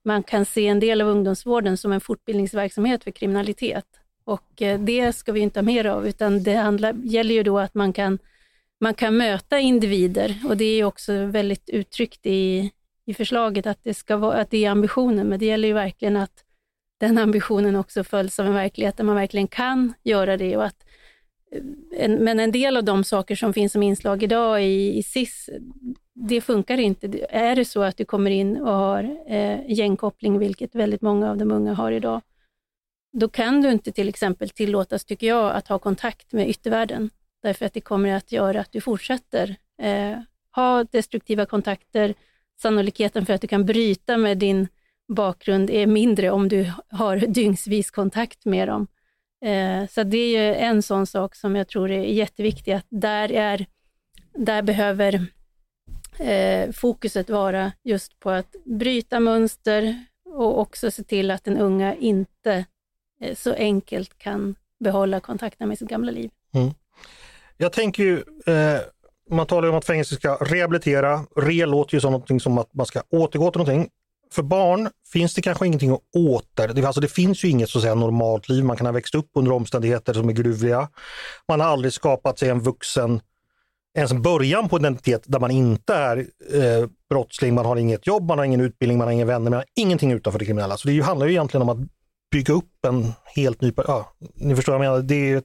man 0.04 0.22
kan 0.22 0.44
se 0.44 0.66
en 0.66 0.80
del 0.80 1.00
av 1.00 1.08
ungdomsvården 1.08 1.76
som 1.76 1.92
en 1.92 2.00
fortbildningsverksamhet 2.00 3.04
för 3.04 3.10
kriminalitet. 3.10 3.86
Och 4.24 4.62
eh, 4.62 4.80
det 4.80 5.12
ska 5.12 5.32
vi 5.32 5.40
inte 5.40 5.58
ha 5.58 5.64
mer 5.64 5.84
av, 5.84 6.08
utan 6.08 6.42
det 6.42 6.54
handlar, 6.54 6.92
gäller 6.92 7.34
ju 7.34 7.42
då 7.42 7.58
att 7.58 7.74
man 7.74 7.92
kan, 7.92 8.18
man 8.80 8.94
kan 8.94 9.16
möta 9.16 9.58
individer 9.58 10.40
och 10.48 10.56
det 10.56 10.64
är 10.64 10.84
också 10.84 11.24
väldigt 11.24 11.68
uttryckt 11.68 12.26
i, 12.26 12.70
i 13.06 13.14
förslaget 13.14 13.66
att 13.66 13.78
det, 13.82 13.94
ska 13.94 14.16
vara, 14.16 14.40
att 14.40 14.50
det 14.50 14.64
är 14.64 14.70
ambitionen, 14.70 15.26
men 15.26 15.38
det 15.38 15.46
gäller 15.46 15.68
ju 15.68 15.74
verkligen 15.74 16.16
att 16.16 16.44
den 16.98 17.18
ambitionen 17.18 17.76
också 17.76 18.04
följs 18.04 18.40
av 18.40 18.46
en 18.46 18.54
verklighet 18.54 18.96
där 18.96 19.04
man 19.04 19.16
verkligen 19.16 19.48
kan 19.48 19.94
göra 20.02 20.36
det 20.36 20.56
och 20.56 20.64
att 20.64 20.85
en, 21.98 22.12
men 22.24 22.40
en 22.40 22.52
del 22.52 22.76
av 22.76 22.84
de 22.84 23.04
saker 23.04 23.36
som 23.36 23.52
finns 23.52 23.72
som 23.72 23.82
inslag 23.82 24.22
idag 24.22 24.64
i, 24.64 24.98
i 24.98 25.02
SIS, 25.02 25.50
det 26.14 26.40
funkar 26.40 26.78
inte. 26.78 27.26
Är 27.30 27.56
det 27.56 27.64
så 27.64 27.82
att 27.82 27.96
du 27.96 28.04
kommer 28.04 28.30
in 28.30 28.56
och 28.56 28.72
har 28.72 29.18
eh, 29.28 29.58
gängkoppling, 29.68 30.38
vilket 30.38 30.74
väldigt 30.74 31.02
många 31.02 31.30
av 31.30 31.36
de 31.36 31.52
unga 31.52 31.74
har 31.74 31.92
idag, 31.92 32.20
då 33.12 33.28
kan 33.28 33.60
du 33.60 33.70
inte 33.70 33.92
till 33.92 34.08
exempel 34.08 34.50
tillåtas, 34.50 35.04
tycker 35.04 35.26
jag, 35.26 35.56
att 35.56 35.68
ha 35.68 35.78
kontakt 35.78 36.32
med 36.32 36.48
yttervärlden. 36.48 37.10
Därför 37.42 37.66
att 37.66 37.72
det 37.72 37.80
kommer 37.80 38.14
att 38.14 38.32
göra 38.32 38.60
att 38.60 38.72
du 38.72 38.80
fortsätter 38.80 39.56
eh, 39.82 40.18
ha 40.56 40.84
destruktiva 40.84 41.46
kontakter. 41.46 42.14
Sannolikheten 42.62 43.26
för 43.26 43.32
att 43.32 43.40
du 43.40 43.46
kan 43.46 43.64
bryta 43.64 44.16
med 44.16 44.38
din 44.38 44.68
bakgrund 45.08 45.70
är 45.70 45.86
mindre 45.86 46.30
om 46.30 46.48
du 46.48 46.72
har 46.88 47.16
dygnsvis 47.28 47.90
kontakt 47.90 48.44
med 48.44 48.68
dem. 48.68 48.86
Eh, 49.46 49.86
så 49.88 50.02
det 50.02 50.18
är 50.18 50.28
ju 50.28 50.54
en 50.54 50.82
sån 50.82 51.06
sak 51.06 51.34
som 51.34 51.56
jag 51.56 51.68
tror 51.68 51.90
är 51.90 52.02
jätteviktig, 52.02 52.72
att 52.72 52.86
där, 52.88 53.32
är, 53.32 53.66
där 54.34 54.62
behöver 54.62 55.26
eh, 56.18 56.72
fokuset 56.72 57.30
vara 57.30 57.72
just 57.84 58.20
på 58.20 58.30
att 58.30 58.56
bryta 58.64 59.20
mönster 59.20 60.04
och 60.24 60.60
också 60.60 60.90
se 60.90 61.02
till 61.02 61.30
att 61.30 61.44
den 61.44 61.58
unga 61.58 61.94
inte 61.94 62.64
eh, 63.20 63.34
så 63.34 63.52
enkelt 63.54 64.18
kan 64.18 64.54
behålla 64.80 65.20
kontakten 65.20 65.68
med 65.68 65.78
sitt 65.78 65.88
gamla 65.88 66.10
liv. 66.10 66.30
Mm. 66.54 66.74
Jag 67.56 67.72
tänker 67.72 68.02
ju, 68.02 68.16
eh, 68.46 68.80
man 69.30 69.46
talar 69.46 69.68
om 69.68 69.74
att 69.74 69.84
fängelse 69.84 70.14
ska 70.14 70.34
rehabilitera. 70.34 71.26
Re 71.36 71.66
låter 71.66 71.94
ju 71.94 72.00
som 72.00 72.12
någonting 72.12 72.40
som 72.40 72.58
att 72.58 72.74
man 72.74 72.86
ska 72.86 73.02
återgå 73.10 73.50
till 73.50 73.58
någonting 73.58 73.90
för 74.36 74.42
barn 74.42 74.90
finns 75.12 75.34
det 75.34 75.42
kanske 75.42 75.66
ingenting 75.66 75.90
att 75.90 76.00
åter... 76.16 76.68
Det, 76.68 76.84
alltså 76.84 77.00
det 77.00 77.08
finns 77.08 77.44
ju 77.44 77.48
inget 77.48 77.70
så 77.70 77.78
att 77.78 77.82
säga, 77.82 77.94
normalt 77.94 78.48
liv. 78.48 78.64
Man 78.64 78.76
kan 78.76 78.86
ha 78.86 78.92
växt 78.92 79.14
upp 79.14 79.30
under 79.34 79.52
omständigheter 79.52 80.14
som 80.14 80.28
är 80.28 80.32
gruvliga. 80.32 80.88
Man 81.48 81.60
har 81.60 81.68
aldrig 81.68 81.92
skapat 81.92 82.38
sig 82.38 82.48
en 82.48 82.60
vuxen, 82.60 83.20
ens 83.98 84.10
en 84.10 84.22
början 84.22 84.68
på 84.68 84.76
en 84.76 84.82
identitet 84.82 85.22
där 85.26 85.40
man 85.40 85.50
inte 85.50 85.94
är 85.94 86.16
eh, 86.52 86.88
brottsling, 87.10 87.54
man 87.54 87.66
har 87.66 87.76
inget 87.76 88.06
jobb, 88.06 88.28
man 88.28 88.38
har 88.38 88.44
ingen 88.44 88.60
utbildning, 88.60 88.98
man 88.98 89.06
har 89.06 89.12
inga 89.12 89.24
vänner, 89.24 89.50
man 89.50 89.58
har 89.58 89.64
ingenting 89.76 90.12
utanför 90.12 90.38
det 90.38 90.44
kriminella. 90.44 90.76
Så 90.76 90.88
det 90.88 91.00
handlar 91.00 91.26
ju 91.26 91.32
egentligen 91.32 91.62
om 91.62 91.68
att 91.68 91.88
bygga 92.32 92.54
upp 92.54 92.84
en 92.86 93.12
helt 93.24 93.60
ny... 93.60 93.72
Ja, 93.76 94.12
ni 94.34 94.56
förstår 94.56 94.72
vad 94.72 94.86
jag 94.86 94.90
menar. 94.90 95.02
Det 95.02 95.32
är 95.32 95.36
ett, 95.36 95.44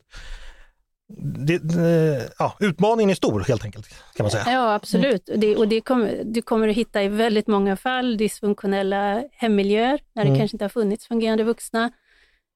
det, 1.18 1.58
det, 1.58 2.30
ja, 2.40 2.58
utmaningen 2.60 3.10
är 3.10 3.16
stor 3.16 3.40
helt 3.40 3.66
enkelt, 3.66 3.88
kan 4.16 4.24
man 4.24 4.32
säga. 4.32 4.44
Ja, 4.48 4.74
absolut. 4.74 5.30
Mm. 5.30 5.40
Det, 5.40 5.56
och 5.56 5.68
det 5.68 5.82
kommer, 5.82 6.22
du 6.26 6.42
kommer 6.42 6.68
att 6.68 6.76
hitta 6.76 7.04
i 7.04 7.08
väldigt 7.08 7.48
många 7.48 7.76
fall 7.76 8.18
dysfunktionella 8.18 9.24
hemmiljöer, 9.32 10.00
när 10.14 10.24
det 10.24 10.30
mm. 10.30 10.40
kanske 10.40 10.56
inte 10.56 10.66
har 10.66 10.70
funnits 10.70 11.08
fungerande 11.08 11.44
vuxna. 11.44 11.92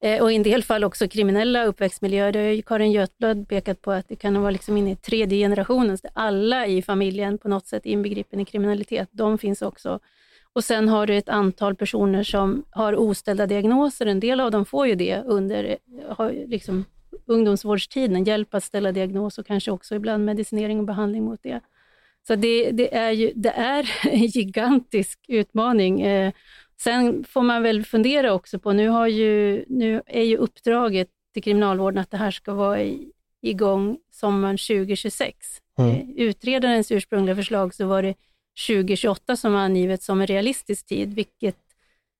Eh, 0.03 0.22
och 0.22 0.32
i 0.32 0.36
en 0.36 0.43
del 0.43 0.64
fall 0.64 0.84
också 0.84 1.08
kriminella 1.08 1.66
uppväxtmiljöer. 1.66 2.32
Det 2.32 2.39
har 2.39 2.45
ju 2.45 2.62
Karin 2.62 2.91
Götblad 2.91 3.47
pekat 3.47 3.82
på 3.82 3.91
att 3.91 4.10
det 4.10 4.16
kan 4.16 4.41
vara 4.41 4.51
liksom 4.51 4.78
inne 4.78 4.91
i 4.91 4.95
tredje 4.95 5.38
generationen, 5.38 5.97
så 5.97 6.08
alla 6.14 6.68
i 6.68 6.82
familjen 6.82 7.38
på 7.38 7.47
något 7.47 7.68
sätt 7.68 7.86
inbegripen 7.86 8.39
i 8.39 8.45
kriminalitet. 8.45 9.10
De 9.12 9.38
finns 9.38 9.62
också. 9.62 9.99
Och 10.53 10.64
sen 10.64 10.89
har 10.89 11.08
du 11.08 11.18
ett 11.18 11.30
antal 11.30 11.76
personer 11.76 12.24
som 12.24 12.64
har 12.70 12.95
oställda 12.95 13.47
diagnoser. 13.47 14.06
En 14.06 14.20
del 14.20 14.39
av 14.39 14.51
dem 14.51 14.66
får 14.66 14.88
ju 14.88 14.95
det 14.95 15.24
under 15.26 15.78
har 16.10 16.47
liksom 16.47 16.86
ungdomsvårdstiden, 17.26 18.23
hjälp 18.23 18.53
att 18.53 18.63
ställa 18.63 18.91
diagnos 18.91 19.38
och 19.38 19.47
kanske 19.47 19.71
också 19.71 19.95
ibland 19.95 20.26
medicinering 20.26 20.80
och 20.80 20.86
behandling 20.86 21.23
mot 21.23 21.43
det. 21.43 21.61
Så 22.28 22.36
det, 22.36 22.71
det 22.71 22.95
är, 22.95 23.11
ju, 23.11 23.32
det 23.36 23.49
är 23.49 23.91
en 24.11 24.26
gigantisk 24.26 25.19
utmaning. 25.28 26.01
Eh, 26.01 26.32
sen 26.82 27.23
får 27.23 27.41
man 27.41 27.63
väl 27.63 27.86
fundera 27.86 28.34
också 28.34 28.59
på, 28.59 28.73
nu, 28.73 28.88
har 28.88 29.07
ju, 29.07 29.65
nu 29.67 30.01
är 30.05 30.23
ju 30.23 30.38
uppdraget 30.38 31.07
till 31.34 31.43
Kriminalvården 31.43 31.99
att 31.99 32.11
det 32.11 32.17
här 32.17 32.32
ska 32.32 32.53
vara 32.53 32.82
i, 32.82 33.11
igång 33.41 33.97
sommaren 34.11 34.57
2026. 34.57 35.38
Mm. 35.78 35.91
Eh, 35.91 36.09
utredarens 36.15 36.91
ursprungliga 36.91 37.36
förslag 37.36 37.73
så 37.73 37.88
var 37.88 38.03
det 38.03 38.15
2028 38.67 39.36
som 39.36 39.53
var 39.53 39.59
angivet 39.59 40.03
som 40.03 40.21
en 40.21 40.28
realistisk 40.28 40.86
tid, 40.86 41.13
vilket 41.13 41.57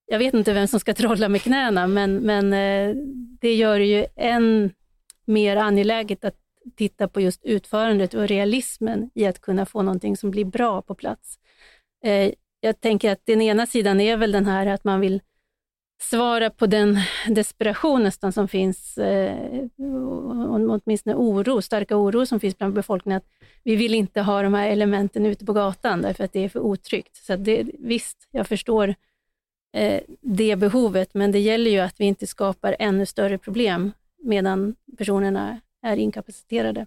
jag 0.08 0.20
vet 0.20 0.34
inte 0.34 0.54
vem 0.54 0.68
som 0.68 0.80
ska 0.80 0.94
trolla 0.94 1.30
med 1.30 1.42
knäna, 1.42 1.88
men, 1.88 2.16
men 2.16 2.54
eh, 2.54 2.96
det 3.42 3.54
gör 3.56 3.80
det 3.80 3.86
ju 3.86 4.06
än 4.16 4.72
mer 5.28 5.56
angeläget 5.56 6.26
att 6.26 6.36
titta 6.76 7.08
på 7.08 7.22
just 7.22 7.44
utförandet 7.44 8.14
och 8.14 8.28
realismen 8.28 9.10
i 9.14 9.26
att 9.26 9.42
kunna 9.42 9.66
få 9.66 9.82
någonting 9.82 10.18
som 10.18 10.32
blir 10.32 10.46
bra 10.46 10.82
på 10.82 10.96
plats. 10.96 11.40
Eh, 12.04 12.32
jag 12.60 12.82
tänker 12.82 13.12
att 13.12 13.26
den 13.26 13.42
ena 13.42 13.66
sidan 13.66 14.02
är 14.02 14.18
väl 14.18 14.32
den 14.32 14.46
här 14.46 14.66
att 14.66 14.84
man 14.84 15.00
vill 15.00 15.22
svara 16.02 16.50
på 16.50 16.66
den 16.66 17.00
desperation 17.30 18.04
nästan 18.04 18.32
som 18.32 18.48
finns, 18.48 18.98
eh, 18.98 19.68
åtminstone 20.70 21.16
oro, 21.16 21.62
starka 21.62 21.98
oro 21.98 22.26
som 22.26 22.40
finns 22.40 22.58
bland 22.58 22.74
befolkningen, 22.74 23.18
att 23.18 23.30
vi 23.64 23.76
vill 23.76 23.94
inte 23.94 24.22
ha 24.22 24.42
de 24.42 24.54
här 24.54 24.70
elementen 24.70 25.26
ute 25.26 25.46
på 25.46 25.54
gatan 25.54 26.02
därför 26.02 26.24
att 26.24 26.34
det 26.34 26.40
är 26.40 26.50
för 26.50 26.60
otryggt. 26.60 27.16
Så 27.16 27.36
det, 27.36 27.66
visst, 27.80 28.28
jag 28.32 28.48
förstår 28.48 28.96
eh, 29.74 30.02
det 30.22 30.56
behovet, 30.56 31.14
men 31.14 31.32
det 31.32 31.40
gäller 31.40 31.72
ju 31.72 31.80
att 31.80 32.00
vi 32.00 32.06
inte 32.06 32.28
skapar 32.28 32.76
ännu 32.80 33.06
större 33.06 33.38
problem 33.38 33.92
medan 34.26 34.76
personerna 34.98 35.60
är 35.84 35.98
inkapaciterade. 35.98 36.86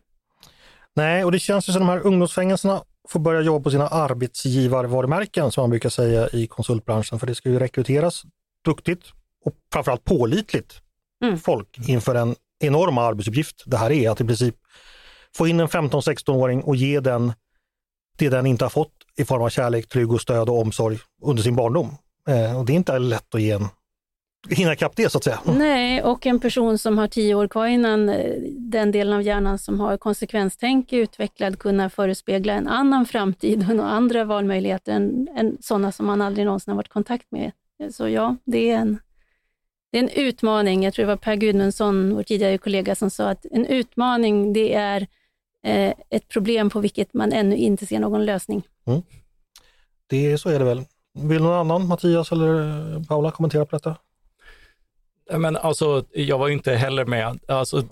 Nej, 0.94 1.24
och 1.24 1.32
det 1.32 1.38
känns 1.38 1.68
ju 1.68 1.72
som 1.72 1.80
de 1.80 1.88
här 1.88 2.06
ungdomsfängelserna 2.06 2.82
får 3.08 3.20
börja 3.20 3.40
jobba 3.40 3.64
på 3.64 3.70
sina 3.70 3.88
arbetsgivarvarumärken 3.88 5.50
som 5.50 5.62
man 5.62 5.70
brukar 5.70 5.88
säga 5.88 6.28
i 6.28 6.46
konsultbranschen. 6.46 7.18
För 7.18 7.26
det 7.26 7.34
ska 7.34 7.48
ju 7.48 7.58
rekryteras 7.58 8.22
duktigt 8.64 9.02
och 9.44 9.54
framförallt 9.72 10.04
pålitligt 10.04 10.82
Mm. 11.22 11.38
folk 11.38 11.78
inför 11.88 12.14
en 12.14 12.36
enorma 12.60 13.02
arbetsuppgift 13.02 13.62
det 13.66 13.76
här 13.76 13.90
är. 13.90 14.10
Att 14.10 14.20
i 14.20 14.24
princip 14.24 14.54
få 15.36 15.46
in 15.46 15.60
en 15.60 15.68
15-16-åring 15.68 16.62
och 16.62 16.76
ge 16.76 17.00
den 17.00 17.32
det 18.18 18.28
den 18.28 18.46
inte 18.46 18.64
har 18.64 18.70
fått 18.70 18.92
i 19.16 19.24
form 19.24 19.42
av 19.42 19.48
kärlek, 19.48 19.88
trygg 19.88 20.12
och 20.12 20.20
stöd 20.20 20.48
och 20.48 20.60
omsorg 20.60 20.98
under 21.22 21.42
sin 21.42 21.56
barndom. 21.56 21.96
Eh, 22.28 22.58
och 22.58 22.66
det 22.66 22.72
är 22.72 22.76
inte 22.76 22.98
lätt 22.98 23.34
att 23.34 23.40
ge 23.40 23.50
en, 23.50 23.68
hinna 24.50 24.72
ikapp 24.72 24.96
det 24.96 25.10
så 25.10 25.18
att 25.18 25.24
säga. 25.24 25.40
Nej, 25.46 26.02
och 26.02 26.26
en 26.26 26.40
person 26.40 26.78
som 26.78 26.98
har 26.98 27.08
tio 27.08 27.34
år 27.34 27.48
kvar 27.48 27.66
innan 27.66 28.08
eh, 28.08 28.34
den 28.50 28.92
delen 28.92 29.14
av 29.14 29.22
hjärnan 29.22 29.58
som 29.58 29.80
har 29.80 29.96
konsekvenstänk 29.96 30.92
är 30.92 30.96
utvecklad 30.96 31.58
kunna 31.58 31.90
förespegla 31.90 32.52
en 32.52 32.68
annan 32.68 33.06
framtid 33.06 33.70
och 33.80 33.92
andra 33.92 34.24
valmöjligheter 34.24 34.92
än, 34.92 35.28
än 35.36 35.56
sådana 35.60 35.92
som 35.92 36.06
man 36.06 36.20
aldrig 36.20 36.46
någonsin 36.46 36.72
har 36.72 36.76
varit 36.76 36.86
i 36.86 36.90
kontakt 36.90 37.26
med. 37.30 37.52
Så 37.92 38.08
ja, 38.08 38.36
det 38.44 38.70
är 38.70 38.78
en, 38.78 38.98
det 39.92 39.98
är 39.98 40.02
en 40.02 40.08
utmaning. 40.08 40.84
Jag 40.84 40.94
tror 40.94 41.02
det 41.02 41.12
var 41.12 41.16
Per 41.16 41.36
Gudmundsson, 41.36 42.14
vår 42.14 42.22
tidigare 42.22 42.58
kollega, 42.58 42.94
som 42.94 43.10
sa 43.10 43.30
att 43.30 43.46
en 43.50 43.66
utmaning 43.66 44.52
det 44.52 44.74
är 44.74 45.06
eh, 45.64 45.94
ett 46.10 46.28
problem 46.28 46.70
på 46.70 46.80
vilket 46.80 47.14
man 47.14 47.32
ännu 47.32 47.56
inte 47.56 47.86
ser 47.86 47.98
någon 47.98 48.26
lösning. 48.26 48.62
Det, 50.06 50.38
så 50.38 50.48
är 50.48 50.58
det 50.58 50.64
väl. 50.64 50.84
Vill 51.14 51.42
någon 51.42 51.58
annan, 51.58 51.86
Mattias 51.86 52.32
eller 52.32 53.04
Paula, 53.04 53.30
kommentera 53.30 53.66
på 53.66 53.76
detta? 53.76 53.96
Men 55.32 55.56
alltså, 55.56 56.04
jag 56.12 56.38
var 56.38 56.48
ju 56.48 56.54
inte 56.54 56.74
heller 56.74 57.04
med. 57.04 57.38
Alltså, 57.48 57.84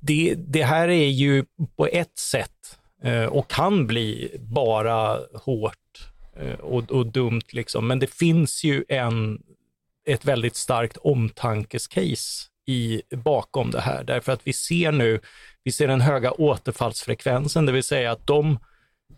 det, 0.00 0.34
det, 0.34 0.62
här 0.62 0.88
är 0.88 1.08
ju 1.08 1.44
på 1.76 1.86
ett 1.86 2.18
sätt 2.18 2.78
eh, 3.02 3.24
och 3.24 3.50
kan 3.50 3.86
bli 3.86 4.36
bara 4.40 5.18
hårt 5.34 6.08
eh, 6.36 6.54
och, 6.54 6.90
och 6.90 7.06
dumt, 7.06 7.42
liksom. 7.52 7.86
men 7.86 7.98
det 7.98 8.06
finns 8.14 8.64
ju 8.64 8.84
en, 8.88 9.42
ett 10.06 10.24
väldigt 10.24 10.56
starkt 10.56 10.96
omtankescase 10.96 12.48
i, 12.66 13.02
bakom 13.10 13.70
det 13.70 13.80
här, 13.80 14.04
därför 14.04 14.32
att 14.32 14.46
vi 14.46 14.52
ser 14.52 14.92
nu, 14.92 15.20
vi 15.64 15.72
ser 15.72 15.88
den 15.88 16.00
höga 16.00 16.32
återfallsfrekvensen, 16.32 17.66
det 17.66 17.72
vill 17.72 17.84
säga 17.84 18.12
att 18.12 18.26
de 18.26 18.50
Eh, 18.52 18.58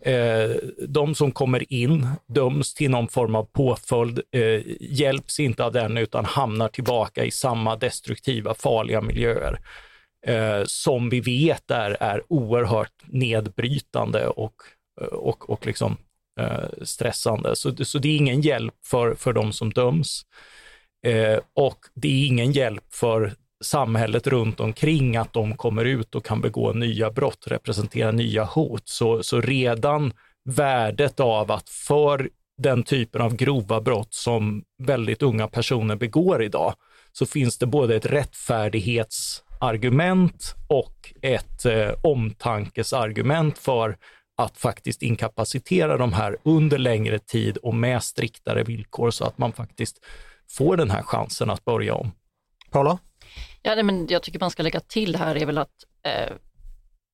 Eh, 0.01 0.49
de 0.87 1.15
som 1.15 1.31
kommer 1.31 1.73
in 1.73 2.07
döms 2.27 2.73
till 2.73 2.91
någon 2.91 3.07
form 3.07 3.35
av 3.35 3.43
påföljd, 3.43 4.21
eh, 4.31 4.61
hjälps 4.79 5.39
inte 5.39 5.63
av 5.63 5.71
den 5.71 5.97
utan 5.97 6.25
hamnar 6.25 6.67
tillbaka 6.67 7.25
i 7.25 7.31
samma 7.31 7.75
destruktiva, 7.75 8.53
farliga 8.53 9.01
miljöer 9.01 9.59
eh, 10.25 10.63
som 10.65 11.09
vi 11.09 11.19
vet 11.19 11.71
är, 11.71 11.97
är 11.99 12.23
oerhört 12.27 12.93
nedbrytande 13.05 14.27
och, 14.27 14.55
eh, 15.01 15.07
och, 15.07 15.49
och 15.49 15.65
liksom, 15.65 15.97
eh, 16.39 16.69
stressande. 16.81 17.55
Så, 17.55 17.85
så 17.85 17.99
det 17.99 18.07
är 18.07 18.17
ingen 18.17 18.41
hjälp 18.41 18.75
för, 18.85 19.15
för 19.15 19.33
de 19.33 19.53
som 19.53 19.73
döms. 19.73 20.21
Eh, 21.05 21.39
och 21.53 21.79
det 21.93 22.07
är 22.07 22.27
ingen 22.27 22.51
hjälp 22.51 22.83
för 22.89 23.33
samhället 23.65 24.27
runt 24.27 24.59
omkring 24.59 25.17
att 25.17 25.33
de 25.33 25.57
kommer 25.57 25.85
ut 25.85 26.15
och 26.15 26.25
kan 26.25 26.41
begå 26.41 26.73
nya 26.73 27.11
brott, 27.11 27.47
representera 27.47 28.11
nya 28.11 28.43
hot. 28.43 28.83
Så, 28.85 29.23
så 29.23 29.41
redan 29.41 30.13
värdet 30.49 31.19
av 31.19 31.51
att 31.51 31.69
för 31.69 32.29
den 32.57 32.83
typen 32.83 33.21
av 33.21 33.35
grova 33.35 33.81
brott 33.81 34.13
som 34.13 34.63
väldigt 34.83 35.21
unga 35.21 35.47
personer 35.47 35.95
begår 35.95 36.43
idag, 36.43 36.73
så 37.11 37.25
finns 37.25 37.57
det 37.57 37.65
både 37.65 37.95
ett 37.95 38.05
rättfärdighetsargument 38.05 40.55
och 40.67 41.13
ett 41.21 41.65
eh, 41.65 41.91
omtankesargument 42.03 43.57
för 43.57 43.97
att 44.37 44.57
faktiskt 44.57 45.01
inkapacitera 45.01 45.97
de 45.97 46.13
här 46.13 46.37
under 46.43 46.77
längre 46.77 47.19
tid 47.19 47.57
och 47.57 47.75
med 47.75 48.03
striktare 48.03 48.63
villkor 48.63 49.11
så 49.11 49.25
att 49.25 49.37
man 49.37 49.53
faktiskt 49.53 49.97
får 50.49 50.77
den 50.77 50.91
här 50.91 51.01
chansen 51.01 51.49
att 51.49 51.65
börja 51.65 51.93
om. 51.93 52.11
Paula? 52.71 52.99
Ja, 53.67 53.75
nej, 53.75 53.83
men 53.83 54.07
jag 54.09 54.23
tycker 54.23 54.39
man 54.39 54.51
ska 54.51 54.63
lägga 54.63 54.79
till 54.79 55.15
här 55.15 55.35
är 55.35 55.45
väl 55.45 55.57
att 55.57 55.83
eh, 56.03 56.33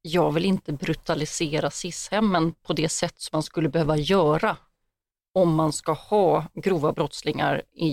jag 0.02 0.32
vill 0.32 0.46
inte 0.46 0.74
brutalisera 0.74 1.70
SIS-hemmen 1.70 2.54
på 2.64 2.74
det 2.74 2.90
sätt 2.90 3.20
som 3.20 3.30
man 3.36 3.44
skulle 3.44 3.70
behöva 3.70 3.98
göra 3.98 4.58
om 5.34 5.56
man 5.56 5.74
ska 5.74 5.92
ha 5.92 6.46
grova 6.54 6.94
brottslingar 6.94 7.62
i 7.74 7.88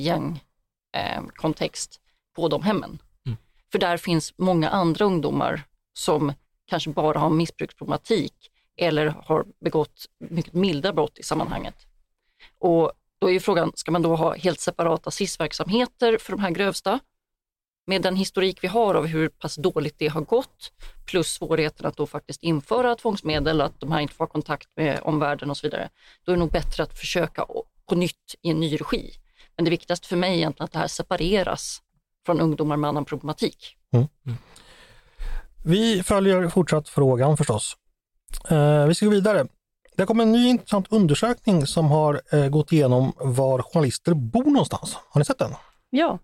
gängkontext 0.92 2.00
eh, 2.00 2.00
på 2.36 2.48
de 2.48 2.62
hemmen. 2.62 2.98
Mm. 3.26 3.38
För 3.72 3.78
där 3.78 3.96
finns 3.96 4.34
många 4.38 4.68
andra 4.68 5.04
ungdomar 5.04 5.62
som 5.92 6.32
kanske 6.66 6.90
bara 6.90 7.18
har 7.18 7.30
missbruksproblematik 7.30 8.34
eller 8.76 9.06
har 9.06 9.46
begått 9.61 10.06
mycket 10.30 10.52
milda 10.54 10.92
brott 10.92 11.18
i 11.18 11.22
sammanhanget. 11.22 11.86
Och 12.59 12.92
då 13.18 13.28
är 13.28 13.32
ju 13.32 13.40
frågan, 13.40 13.72
ska 13.74 13.90
man 13.90 14.02
då 14.02 14.16
ha 14.16 14.34
helt 14.34 14.61
separata 14.61 15.11
SIS-verksamheter 15.11 16.18
för 16.18 16.32
de 16.32 16.40
här 16.40 16.50
grövsta? 16.50 17.00
Med 17.89 18.03
den 18.03 18.16
historik 18.16 18.64
vi 18.64 18.68
har 18.68 18.95
av 18.95 19.07
hur 19.07 19.28
pass 19.28 19.57
dåligt 19.57 19.95
det 19.99 20.09
har 20.09 20.20
gått, 20.20 20.72
plus 21.07 21.32
svårigheten 21.32 21.86
att 21.86 21.97
då 21.97 22.07
faktiskt 22.07 22.43
införa 22.43 22.95
tvångsmedel, 22.95 23.61
att 23.61 23.80
de 23.80 23.93
här 23.93 24.01
inte 24.01 24.14
får 24.14 24.24
ha 24.24 24.32
kontakt 24.32 24.68
med 24.76 25.01
omvärlden 25.03 25.51
och 25.51 25.57
så 25.57 25.66
vidare, 25.66 25.89
då 26.24 26.32
är 26.32 26.36
det 26.36 26.41
nog 26.41 26.51
bättre 26.51 26.82
att 26.82 26.99
försöka 26.99 27.47
på 27.89 27.95
nytt 27.95 28.34
i 28.43 28.51
en 28.51 28.61
ny 28.61 28.76
regi. 28.76 29.11
Men 29.57 29.64
det 29.64 29.70
viktigaste 29.70 30.09
för 30.09 30.16
mig 30.16 30.30
är 30.30 30.36
egentligen 30.36 30.64
att 30.64 30.72
det 30.72 30.78
här 30.78 30.86
separeras 30.86 31.82
från 32.26 32.41
ungdomar 32.41 32.76
med 32.76 32.89
annan 32.89 33.05
problematik. 33.05 33.76
Vi 35.64 36.03
följer 36.03 36.49
fortsatt 36.49 36.89
frågan 36.89 37.36
förstås. 37.36 37.76
Eh, 38.51 38.86
vi 38.86 38.95
ska 38.95 39.07
gå 39.07 39.12
vidare. 39.12 39.47
Det 39.97 40.07
kommer 40.07 40.22
en 40.22 40.32
ny 40.32 40.49
intressant 40.49 40.86
undersökning 40.91 41.66
som 41.66 41.86
har 41.86 42.20
eh, 42.32 42.49
gått 42.49 42.72
igenom 42.72 43.12
var 43.16 43.62
journalister 43.62 44.14
bor 44.14 44.45
någonstans. 44.45 44.97
Har 45.09 45.18
ni 45.18 45.24
sett 45.24 45.39
den? 45.39 45.55
Ja, 45.91 46.18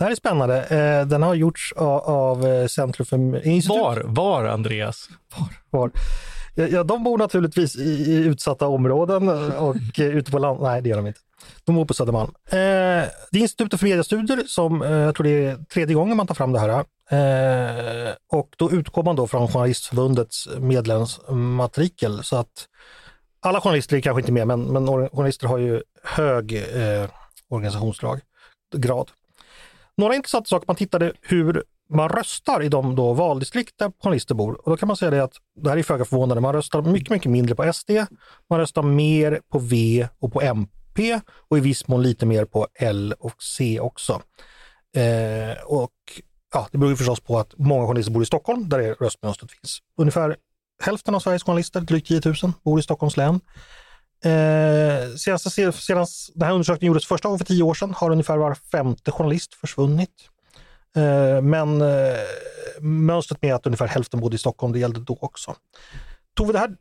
Det 0.00 0.04
här 0.04 0.10
är 0.10 0.16
spännande. 0.16 0.64
Eh, 0.64 1.06
den 1.06 1.22
har 1.22 1.34
gjorts 1.34 1.72
av, 1.76 2.46
eh, 2.46 2.66
Centrum 2.66 3.06
för 3.06 3.46
institut. 3.46 3.80
Var, 3.80 4.02
var 4.06 4.44
Andreas? 4.44 5.08
Var. 5.70 5.90
Ja, 6.54 6.66
ja, 6.66 6.84
de 6.84 7.04
bor 7.04 7.18
naturligtvis 7.18 7.76
i, 7.76 8.14
utsatta 8.14 8.66
områden 8.66 9.28
och 9.52 10.00
eh, 10.00 10.06
ute 10.06 10.30
på 10.30 10.38
land. 10.38 10.60
Nej, 10.62 10.82
det 10.82 10.88
gör 10.88 10.96
de 10.96 11.06
inte. 11.06 11.20
De 11.64 11.74
bor 11.74 11.84
på 11.84 11.94
Södermalm. 11.94 12.30
Eh, 12.46 12.56
det 13.30 13.38
är 13.38 13.38
Institutet 13.38 13.80
för 13.80 13.86
mediestudier 13.86 14.42
som 14.46 14.82
eh, 14.82 14.90
jag 14.90 15.14
tror 15.14 15.24
det 15.24 15.30
är 15.30 15.56
tredje 15.56 15.94
gången 15.94 16.16
man 16.16 16.26
tar 16.26 16.34
fram 16.34 16.52
det 16.52 16.60
här. 16.60 16.84
Eh, 17.10 18.14
och 18.32 18.48
då 18.56 18.72
utgår 18.72 19.02
man 19.02 19.16
då 19.16 19.26
från 19.26 19.48
Journalistförbundets 19.48 20.48
medlemsmatrikel 20.58 22.24
så 22.24 22.36
att 22.36 22.66
alla 23.40 23.60
journalister 23.60 23.96
är 23.96 24.00
kanske 24.00 24.20
inte 24.20 24.32
med, 24.32 24.46
men, 24.46 24.62
men 24.62 24.86
journalister 24.86 25.46
har 25.46 25.58
ju 25.58 25.82
hög 26.02 26.52
eh, 26.52 27.10
organisationsgrad. 27.48 28.20
Några 30.00 30.14
intressanta 30.14 30.48
saker, 30.48 30.66
man 30.66 30.76
tittade 30.76 31.12
hur 31.20 31.64
man 31.92 32.08
röstar 32.08 32.62
i 32.62 32.68
de 32.68 32.96
då 32.96 33.12
valdistrikt 33.12 33.78
där 33.78 33.92
journalister 34.02 34.34
bor. 34.34 34.52
Och 34.64 34.70
då 34.70 34.76
kan 34.76 34.86
man 34.86 34.96
säga 34.96 35.10
det 35.10 35.22
att, 35.22 35.32
det 35.62 35.70
här 35.70 35.76
är 35.76 35.82
föga 35.82 36.04
förvånande, 36.04 36.40
man 36.40 36.52
röstar 36.52 36.82
mycket, 36.82 37.10
mycket 37.10 37.30
mindre 37.30 37.54
på 37.54 37.72
SD, 37.72 37.90
man 38.50 38.58
röstar 38.58 38.82
mer 38.82 39.40
på 39.52 39.58
V 39.58 40.08
och 40.18 40.32
på 40.32 40.42
MP 40.42 41.20
och 41.48 41.58
i 41.58 41.60
viss 41.60 41.88
mån 41.88 42.02
lite 42.02 42.26
mer 42.26 42.44
på 42.44 42.66
L 42.74 43.14
och 43.18 43.42
C 43.42 43.80
också. 43.80 44.22
Eh, 44.96 45.62
och 45.64 45.92
ja, 46.54 46.68
det 46.72 46.78
beror 46.78 46.90
ju 46.90 46.96
förstås 46.96 47.20
på 47.20 47.38
att 47.38 47.54
många 47.58 47.86
journalister 47.86 48.12
bor 48.12 48.22
i 48.22 48.26
Stockholm, 48.26 48.68
där 48.68 48.78
det 48.78 48.92
röstmönstret 48.92 49.52
finns. 49.52 49.78
Ungefär 49.96 50.36
hälften 50.82 51.14
av 51.14 51.20
Sveriges 51.20 51.44
journalister, 51.44 51.80
drygt 51.80 52.08
10 52.08 52.20
000, 52.24 52.34
bor 52.64 52.80
i 52.80 52.82
Stockholms 52.82 53.16
län. 53.16 53.40
Eh, 54.24 55.14
senast, 55.16 55.52
sedan 55.52 56.06
den 56.34 56.46
här 56.46 56.52
undersökningen 56.52 56.90
gjordes 56.90 57.06
första 57.06 57.28
gången 57.28 57.38
för 57.38 57.44
tio 57.44 57.62
år 57.62 57.74
sedan 57.74 57.94
har 57.94 58.10
ungefär 58.10 58.36
var 58.36 58.54
femte 58.54 59.10
journalist 59.10 59.54
försvunnit. 59.54 60.14
Eh, 60.96 61.42
men 61.42 61.80
eh, 61.80 62.16
mönstret 62.80 63.42
med 63.42 63.54
att 63.54 63.66
ungefär 63.66 63.86
hälften 63.86 64.20
bodde 64.20 64.36
i 64.36 64.38
Stockholm, 64.38 64.72
det 64.72 64.78
gällde 64.78 65.00
då 65.00 65.18
också. 65.20 65.54
Tove, 66.36 66.52
det 66.52 66.58
här 66.58 66.76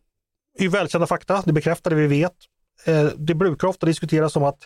är 0.57 0.63
ju 0.63 0.69
välkända 0.69 1.07
fakta, 1.07 1.43
det 1.45 1.53
bekräftar 1.53 1.89
det 1.89 1.95
vi 1.95 2.07
vet. 2.07 2.35
Eh, 2.85 3.05
det 3.17 3.33
brukar 3.33 3.67
ofta 3.67 3.85
diskuteras 3.85 4.35
om 4.35 4.43
att 4.43 4.59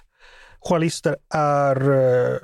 journalister 0.60 1.18
är 1.34 1.92
eh, 1.92 2.38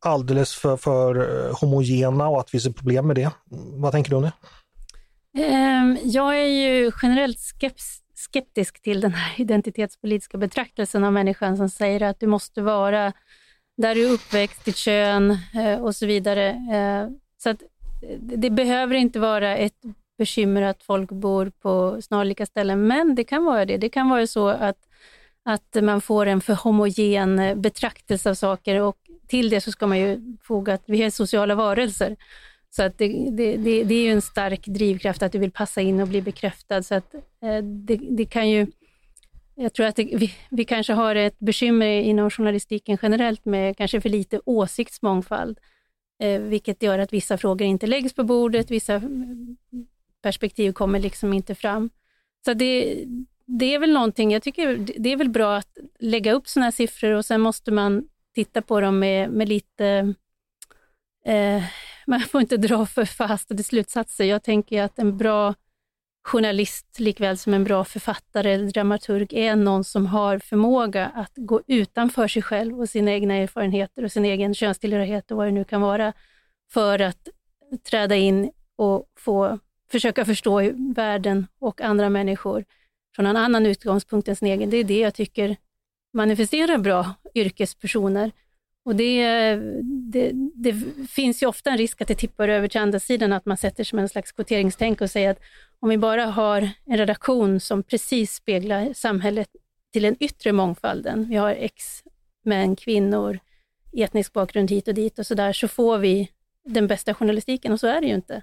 alldeles 0.00 0.54
för, 0.54 0.76
för 0.76 1.46
eh, 1.46 1.54
homogena 1.60 2.28
och 2.28 2.40
att 2.40 2.46
det 2.46 2.60
finns 2.60 2.76
problem 2.76 3.06
med 3.06 3.16
det. 3.16 3.30
Vad 3.72 3.92
tänker 3.92 4.10
du 4.10 4.16
om 4.16 4.22
det? 4.22 4.32
Ehm, 5.38 5.98
jag 6.04 6.38
är 6.38 6.46
ju 6.46 6.92
generellt 7.02 7.40
skeptisk 7.40 8.02
skeptisk 8.18 8.82
till 8.82 9.00
den 9.00 9.14
här 9.14 9.40
identitetspolitiska 9.40 10.38
betraktelsen 10.38 11.04
av 11.04 11.12
människan 11.12 11.56
som 11.56 11.68
säger 11.68 12.02
att 12.02 12.20
du 12.20 12.26
måste 12.26 12.62
vara 12.62 13.12
där 13.76 13.94
du 13.94 14.08
är 14.08 14.12
uppväxt, 14.12 14.64
ditt 14.64 14.76
kön 14.76 15.38
eh, 15.54 15.80
och 15.80 15.96
så 15.96 16.06
vidare. 16.06 16.48
Eh, 16.48 17.10
så 17.42 17.50
att 17.50 17.62
eh, 17.62 18.18
det 18.20 18.50
behöver 18.50 18.94
inte 18.94 19.20
vara 19.20 19.56
ett 19.56 19.82
bekymmer 20.18 20.62
att 20.62 20.82
folk 20.82 21.10
bor 21.10 21.52
på 21.62 22.02
snarlika 22.02 22.46
ställen, 22.46 22.86
men 22.86 23.14
det 23.14 23.24
kan 23.24 23.44
vara 23.44 23.64
det. 23.64 23.76
Det 23.76 23.88
kan 23.88 24.08
vara 24.08 24.26
så 24.26 24.48
att, 24.48 24.78
att 25.42 25.76
man 25.82 26.00
får 26.00 26.26
en 26.26 26.40
för 26.40 26.54
homogen 26.54 27.62
betraktelse 27.62 28.30
av 28.30 28.34
saker 28.34 28.80
och 28.80 28.96
till 29.28 29.50
det 29.50 29.60
så 29.60 29.72
ska 29.72 29.86
man 29.86 29.98
ju 29.98 30.36
foga 30.42 30.74
att 30.74 30.82
vi 30.86 31.02
är 31.02 31.10
sociala 31.10 31.54
varelser. 31.54 32.16
Så 32.78 32.84
att 32.84 32.98
det, 32.98 33.30
det, 33.30 33.56
det, 33.56 33.84
det 33.84 33.94
är 33.94 34.02
ju 34.02 34.10
en 34.10 34.22
stark 34.22 34.66
drivkraft 34.66 35.22
att 35.22 35.32
du 35.32 35.38
vill 35.38 35.50
passa 35.50 35.80
in 35.80 36.00
och 36.00 36.08
bli 36.08 36.22
bekräftad. 36.22 36.82
Så 36.82 36.94
att 36.94 37.14
eh, 37.14 37.62
det, 37.62 37.96
det 37.96 38.24
kan 38.24 38.50
ju... 38.50 38.66
Jag 39.54 39.74
tror 39.74 39.86
att 39.86 39.96
det, 39.96 40.04
vi, 40.04 40.34
vi 40.50 40.64
kanske 40.64 40.92
har 40.92 41.14
ett 41.14 41.38
bekymmer 41.38 41.86
inom 41.86 42.30
journalistiken 42.30 42.98
generellt 43.02 43.44
med 43.44 43.76
kanske 43.76 44.00
för 44.00 44.08
lite 44.08 44.40
åsiktsmångfald, 44.44 45.58
eh, 46.22 46.40
vilket 46.40 46.82
gör 46.82 46.98
att 46.98 47.12
vissa 47.12 47.38
frågor 47.38 47.66
inte 47.66 47.86
läggs 47.86 48.12
på 48.12 48.24
bordet, 48.24 48.70
vissa 48.70 48.94
mm, 48.94 49.56
perspektiv 50.22 50.72
kommer 50.72 50.98
liksom 50.98 51.32
inte 51.32 51.54
fram. 51.54 51.90
Så 52.44 52.54
det, 52.54 53.04
det 53.46 53.74
är 53.74 53.78
väl 53.78 53.92
någonting, 53.92 54.32
jag 54.32 54.42
tycker 54.42 54.86
det 54.96 55.12
är 55.12 55.16
väl 55.16 55.30
bra 55.30 55.56
att 55.56 55.78
lägga 55.98 56.32
upp 56.32 56.48
sådana 56.48 56.66
här 56.66 56.72
siffror 56.72 57.12
och 57.12 57.24
sen 57.24 57.40
måste 57.40 57.70
man 57.70 58.08
titta 58.34 58.62
på 58.62 58.80
dem 58.80 58.98
med, 58.98 59.30
med 59.30 59.48
lite 59.48 60.14
eh, 61.24 61.62
man 62.08 62.20
får 62.20 62.40
inte 62.40 62.56
dra 62.56 62.86
för 62.86 63.04
förhastade 63.04 63.62
slutsatser. 63.62 64.24
Jag 64.24 64.42
tänker 64.42 64.82
att 64.82 64.98
en 64.98 65.16
bra 65.16 65.54
journalist, 66.24 67.00
likväl 67.00 67.38
som 67.38 67.54
en 67.54 67.64
bra 67.64 67.84
författare 67.84 68.52
eller 68.52 68.70
dramaturg, 68.70 69.28
är 69.30 69.56
någon 69.56 69.84
som 69.84 70.06
har 70.06 70.38
förmåga 70.38 71.06
att 71.06 71.32
gå 71.36 71.62
utanför 71.66 72.28
sig 72.28 72.42
själv 72.42 72.80
och 72.80 72.88
sina 72.88 73.10
egna 73.10 73.34
erfarenheter 73.34 74.04
och 74.04 74.12
sin 74.12 74.24
egen 74.24 74.54
könstillhörighet 74.54 75.30
och 75.30 75.36
vad 75.36 75.46
det 75.46 75.50
nu 75.50 75.64
kan 75.64 75.80
vara, 75.80 76.12
för 76.72 76.98
att 76.98 77.28
träda 77.90 78.16
in 78.16 78.50
och 78.76 79.06
få 79.18 79.58
försöka 79.90 80.24
förstå 80.24 80.72
världen 80.94 81.46
och 81.58 81.80
andra 81.80 82.10
människor 82.10 82.64
från 83.16 83.26
en 83.26 83.36
annan 83.36 83.66
utgångspunkt 83.66 84.28
än 84.28 84.36
sin 84.36 84.48
egen. 84.48 84.70
Det 84.70 84.76
är 84.76 84.84
det 84.84 85.00
jag 85.00 85.14
tycker 85.14 85.56
manifesterar 86.12 86.78
bra 86.78 87.14
yrkespersoner. 87.34 88.32
Och 88.84 88.96
det, 88.96 89.26
det, 89.82 90.32
det, 90.54 90.74
finns 91.08 91.42
ju 91.42 91.46
ofta 91.46 91.70
en 91.70 91.78
risk 91.78 92.02
att 92.02 92.08
det 92.08 92.14
tippar 92.14 92.48
över 92.48 92.68
till 92.68 92.80
andra 92.80 93.00
sidan, 93.00 93.32
att 93.32 93.46
man 93.46 93.56
sätter 93.56 93.84
sig 93.84 93.96
med 93.96 94.02
en 94.02 94.08
slags 94.08 94.32
kvoteringstänk 94.32 95.00
och 95.00 95.10
säger 95.10 95.30
att 95.30 95.40
om 95.80 95.88
vi 95.88 95.98
bara 95.98 96.26
har 96.26 96.70
en 96.84 96.96
redaktion 96.96 97.60
som 97.60 97.82
precis 97.82 98.34
speglar 98.34 98.92
samhället 98.92 99.48
till 99.92 100.02
den 100.02 100.16
yttre 100.20 100.52
mångfalden, 100.52 101.28
vi 101.28 101.36
har 101.36 101.50
ex 101.50 102.02
män, 102.44 102.76
kvinnor, 102.76 103.38
etnisk 103.92 104.32
bakgrund 104.32 104.70
hit 104.70 104.88
och 104.88 104.94
dit 104.94 105.18
och 105.18 105.26
så 105.26 105.34
där, 105.34 105.52
så 105.52 105.68
får 105.68 105.98
vi 105.98 106.28
den 106.64 106.86
bästa 106.86 107.14
journalistiken 107.14 107.72
och 107.72 107.80
så 107.80 107.86
är 107.86 108.00
det 108.00 108.06
ju 108.06 108.14
inte. 108.14 108.42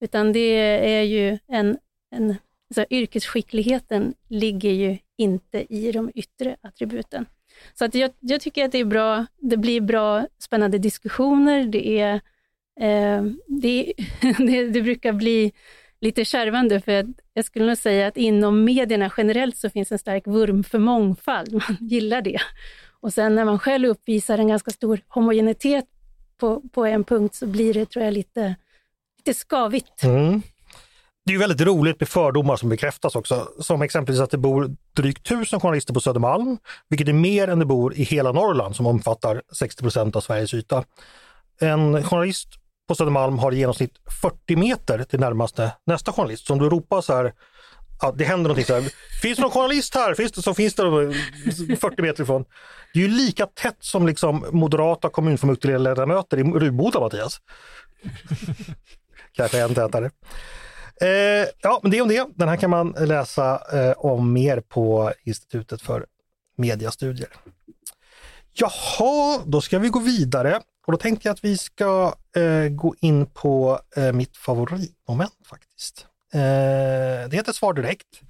Utan 0.00 0.32
det 0.32 0.56
är 0.98 1.02
ju 1.02 1.38
en, 1.46 1.78
en 2.10 2.36
så 2.74 2.84
yrkesskickligheten 2.90 4.14
ligger 4.28 4.70
ju 4.70 4.98
inte 5.16 5.74
i 5.74 5.92
de 5.92 6.10
yttre 6.14 6.56
attributen. 6.60 7.26
Så 7.74 7.84
att 7.84 7.94
jag, 7.94 8.10
jag, 8.20 8.40
tycker 8.40 8.64
att 8.64 8.72
det 8.72 8.78
är 8.78 8.84
bra, 8.84 9.26
det 9.40 9.56
blir 9.56 9.80
bra 9.80 10.26
spännande 10.38 10.78
diskussioner, 10.78 11.64
det, 11.64 12.00
är, 12.00 12.14
eh, 12.80 13.24
det, 13.46 13.92
det, 14.38 14.66
det, 14.66 14.82
brukar 14.82 15.12
bli 15.12 15.52
lite 16.00 16.24
kärvande 16.24 16.80
för 16.80 16.92
att 16.92 17.06
jag 17.34 17.44
skulle 17.44 17.66
nog 17.66 17.78
säga 17.78 18.06
att 18.06 18.16
inom 18.16 18.64
medierna 18.64 19.10
generellt 19.16 19.56
så 19.56 19.70
finns 19.70 19.92
en 19.92 19.98
stark 19.98 20.26
vurm 20.26 20.64
för 20.64 20.78
mångfald, 20.78 21.52
man 21.68 21.76
gillar 21.80 22.22
det. 22.22 22.40
Och 23.00 23.12
sen 23.12 23.34
när 23.34 23.44
man 23.44 23.58
själv 23.58 23.88
uppvisar 23.88 24.38
en 24.38 24.48
ganska 24.48 24.70
stor 24.70 25.00
homogenitet 25.08 25.84
på, 26.36 26.60
på 26.72 26.84
en 26.84 27.04
punkt 27.04 27.34
så 27.34 27.46
blir 27.46 27.74
det, 27.74 27.86
tror 27.86 28.04
jag, 28.04 28.14
lite, 28.14 28.54
lite 29.18 29.34
skavigt. 29.34 30.02
Mm 30.02 30.42
det 31.26 31.34
är 31.34 31.38
väldigt 31.38 31.60
roligt 31.60 32.00
med 32.00 32.08
fördomar 32.08 32.56
som 32.56 32.68
bekräftas 32.68 33.16
också. 33.16 33.48
Som 33.60 33.82
exempelvis 33.82 34.20
att 34.20 34.30
det 34.30 34.38
bor 34.38 34.76
drygt 34.96 35.26
tusen 35.26 35.60
journalister 35.60 35.94
på 35.94 36.00
Södermalm, 36.00 36.58
vilket 36.88 37.08
är 37.08 37.12
mer 37.12 37.48
än 37.48 37.58
det 37.58 37.64
bor 37.64 37.94
i 37.94 38.02
hela 38.02 38.32
Norrland 38.32 38.76
som 38.76 38.86
omfattar 38.86 39.42
60 39.52 39.82
procent 39.82 40.16
av 40.16 40.20
Sveriges 40.20 40.54
yta. 40.54 40.84
En 41.60 42.02
journalist 42.02 42.48
på 42.88 42.94
Södermalm 42.94 43.38
har 43.38 43.52
i 43.52 43.58
genomsnitt 43.58 43.92
40 44.22 44.56
meter 44.56 45.04
till 45.04 45.20
närmaste 45.20 45.72
nästa 45.86 46.12
journalist. 46.12 46.46
Så 46.46 46.52
om 46.52 46.58
du 46.58 46.68
ropar 46.68 47.00
så 47.00 47.14
här, 47.14 47.32
ja, 48.00 48.14
det 48.16 48.24
händer 48.24 48.42
någonting 48.42 48.64
så 48.64 48.74
här, 48.74 48.92
finns 49.22 49.36
det 49.36 49.42
någon 49.42 49.50
journalist 49.50 49.94
här? 49.94 50.14
Finns 50.14 50.32
det, 50.32 50.42
så 50.42 50.54
finns 50.54 50.74
det 50.74 50.82
40 51.80 52.02
meter 52.02 52.22
ifrån. 52.22 52.44
Det 52.94 52.98
är 53.00 53.02
ju 53.02 53.14
lika 53.14 53.46
tätt 53.46 53.78
som 53.80 54.06
liksom 54.06 54.44
moderata 54.52 55.08
kommunfullmäktigeledamöter 55.08 56.38
i 56.38 56.42
Ruboda, 56.42 57.00
Mattias. 57.00 57.40
Kanske 59.36 59.62
än 59.62 59.74
tätare. 59.74 60.10
Eh, 61.00 61.48
ja, 61.62 61.80
men 61.82 61.90
det 61.90 62.00
om 62.00 62.08
det. 62.08 62.26
Den 62.34 62.48
här 62.48 62.56
kan 62.56 62.70
man 62.70 62.94
läsa 62.98 63.60
eh, 63.72 63.92
om 63.92 64.32
mer 64.32 64.60
på 64.60 65.12
Institutet 65.24 65.82
för 65.82 66.06
mediastudier. 66.56 67.28
Jaha, 68.52 69.42
då 69.46 69.60
ska 69.60 69.78
vi 69.78 69.88
gå 69.88 69.98
vidare 69.98 70.60
och 70.86 70.92
då 70.92 70.98
tänkte 70.98 71.28
jag 71.28 71.34
att 71.34 71.44
vi 71.44 71.58
ska 71.58 72.14
eh, 72.36 72.68
gå 72.68 72.94
in 73.00 73.26
på 73.26 73.80
eh, 73.96 74.12
mitt 74.12 74.36
favoritmoment 74.36 75.46
faktiskt. 75.46 76.06
Eh, 76.32 77.28
det 77.28 77.32
heter 77.32 77.52
Svar 77.52 77.72
direkt 77.72 78.20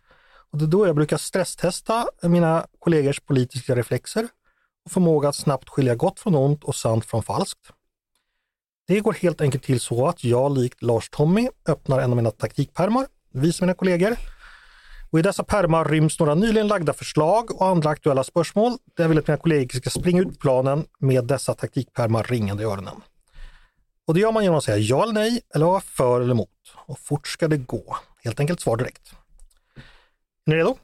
och 0.53 0.59
det 0.59 0.64
är 0.64 0.69
då 0.69 0.87
jag 0.87 0.97
brukar 0.97 1.17
stresstesta 1.17 2.09
mina 2.23 2.67
kollegors 2.79 3.21
politiska 3.21 3.75
reflexer 3.75 4.29
och 4.85 4.91
förmåga 4.91 5.29
att 5.29 5.37
snabbt 5.37 5.69
skilja 5.69 5.95
gott 5.95 6.21
från 6.21 6.35
ont 6.35 6.64
och 6.64 6.75
sant 6.75 7.05
från 7.05 7.23
falskt. 7.23 7.71
Det 8.89 9.01
går 9.01 9.12
helt 9.12 9.41
enkelt 9.41 9.64
till 9.64 9.80
så 9.80 10.07
att 10.07 10.24
jag 10.24 10.59
likt 10.59 10.82
Lars-Tommy 10.82 11.49
öppnar 11.68 12.01
en 12.01 12.11
av 12.11 12.16
mina 12.16 12.30
taktikpärmar, 12.30 13.07
visar 13.32 13.66
mina 13.66 13.74
kollegor. 13.74 14.16
Och 15.11 15.18
I 15.18 15.22
dessa 15.22 15.45
pärmar 15.45 15.84
ryms 15.84 16.20
några 16.20 16.34
nyligen 16.34 16.68
lagda 16.68 16.93
förslag 16.93 17.61
och 17.61 17.66
andra 17.66 17.91
aktuella 17.91 18.24
spörsmål 18.24 18.72
där 18.97 19.05
jag 19.05 19.09
vill 19.09 19.18
att 19.18 19.26
mina 19.26 19.39
kollegor 19.39 19.78
ska 19.78 19.91
springa 19.91 20.20
ut 20.20 20.41
planen 20.41 20.84
med 20.99 21.24
dessa 21.24 21.55
taktikpärmar 21.55 22.22
ringande 22.22 22.62
i 22.62 22.66
öronen. 22.66 22.95
Och 24.07 24.14
det 24.14 24.20
gör 24.20 24.32
man 24.32 24.43
genom 24.43 24.59
att 24.59 24.64
säga 24.64 24.78
ja 24.78 25.03
eller 25.03 25.12
nej 25.12 25.41
eller 25.55 25.66
vara 25.66 25.80
för 25.80 26.20
eller 26.20 26.32
emot. 26.34 26.51
Och 26.87 26.99
fort 26.99 27.26
ska 27.26 27.49
det 27.49 27.57
gå. 27.57 27.97
Helt 28.24 28.41
enkelt 28.41 28.61
svar 28.61 28.76
direkt. 28.76 29.12
Är 30.47 30.51
ni 30.51 30.57
redo? 30.57 30.76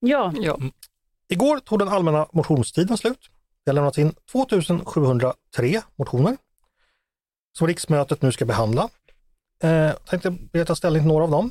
Ja. 0.00 0.32
ja. 0.36 0.58
Igår 1.28 1.58
tog 1.58 1.78
den 1.78 1.88
allmänna 1.88 2.26
motionstiden 2.32 2.96
slut. 2.96 3.30
Det 3.64 3.70
har 3.70 3.74
lämnats 3.74 3.98
in 3.98 4.14
2703 4.32 5.82
motioner 5.96 6.36
som 7.56 7.66
riksmötet 7.66 8.22
nu 8.22 8.32
ska 8.32 8.44
behandla. 8.44 8.88
Eh, 9.62 9.70
jag 9.70 10.04
tänkte 10.04 10.64
ta 10.64 10.74
ställning 10.74 11.02
till 11.02 11.08
några 11.08 11.24
av 11.24 11.30
dem. 11.30 11.50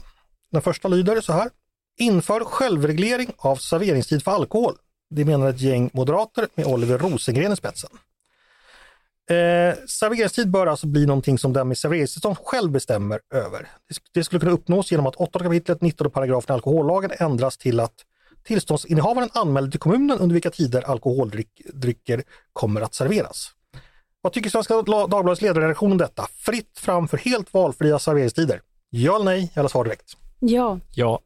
Den 0.51 0.62
första 0.62 0.88
lyder 0.88 1.22
så 1.22 1.34
här. 1.34 1.49
Inför 1.97 2.43
självreglering 2.45 3.32
av 3.38 3.56
serveringstid 3.56 4.24
för 4.24 4.32
alkohol. 4.32 4.76
Det 5.10 5.26
menar 5.26 5.49
ett 5.49 5.62
gäng 5.62 5.89
moderater 5.93 6.47
med 6.56 6.66
Oliver 6.66 6.97
Rosengren 6.97 7.51
i 7.51 7.56
spetsen. 7.56 7.89
Eh, 9.30 9.76
serveringstid 9.88 10.51
bör 10.51 10.68
alltså 10.68 10.88
bli 10.88 11.06
någonting 11.06 11.38
som 11.38 11.53
den 11.53 11.68
med 11.68 11.78
serveringstillstånd 11.78 12.38
själv 12.38 12.72
bestämmer 12.72 13.20
över. 13.34 13.68
Det 14.14 14.24
skulle 14.24 14.39
kunna 14.39 14.51
uppnås 14.51 14.91
genom 14.91 15.08
att 15.08 15.16
8 15.16 15.39
kapitlet 15.39 15.82
19 15.82 16.12
paragrafen 16.12 16.53
i 16.53 16.56
alkohollagen 16.56 17.12
ändras 17.20 17.58
till 17.58 17.80
att 17.80 17.95
tillståndsinnehavaren 18.43 19.30
anmäler 19.34 19.72
till 19.72 19.80
kommunen 19.80 20.20
under 20.20 20.34
vilka 20.34 20.51
tider 20.51 20.82
alkoholdrycker 20.82 22.24
kommer 22.53 22.82
att 22.82 22.93
serveras. 22.93 23.55
Vad 24.26 24.34
tycker 24.34 24.49
Svenska 24.49 24.82
Dagbladets 24.82 25.41
ledarredaktion 25.41 25.91
om 25.91 25.97
detta? 25.97 26.28
Fritt 26.38 26.80
fram 26.80 27.07
för 27.07 27.17
helt 27.17 27.53
valfria 27.53 27.99
serveringstider. 27.99 28.61
Ja 28.89 29.15
eller 29.15 29.26
nej? 29.26 29.51
Eller 29.55 29.69
svar 29.69 29.84
direkt. 29.84 30.17
Ja. 30.39 30.80
Ja. 30.95 31.19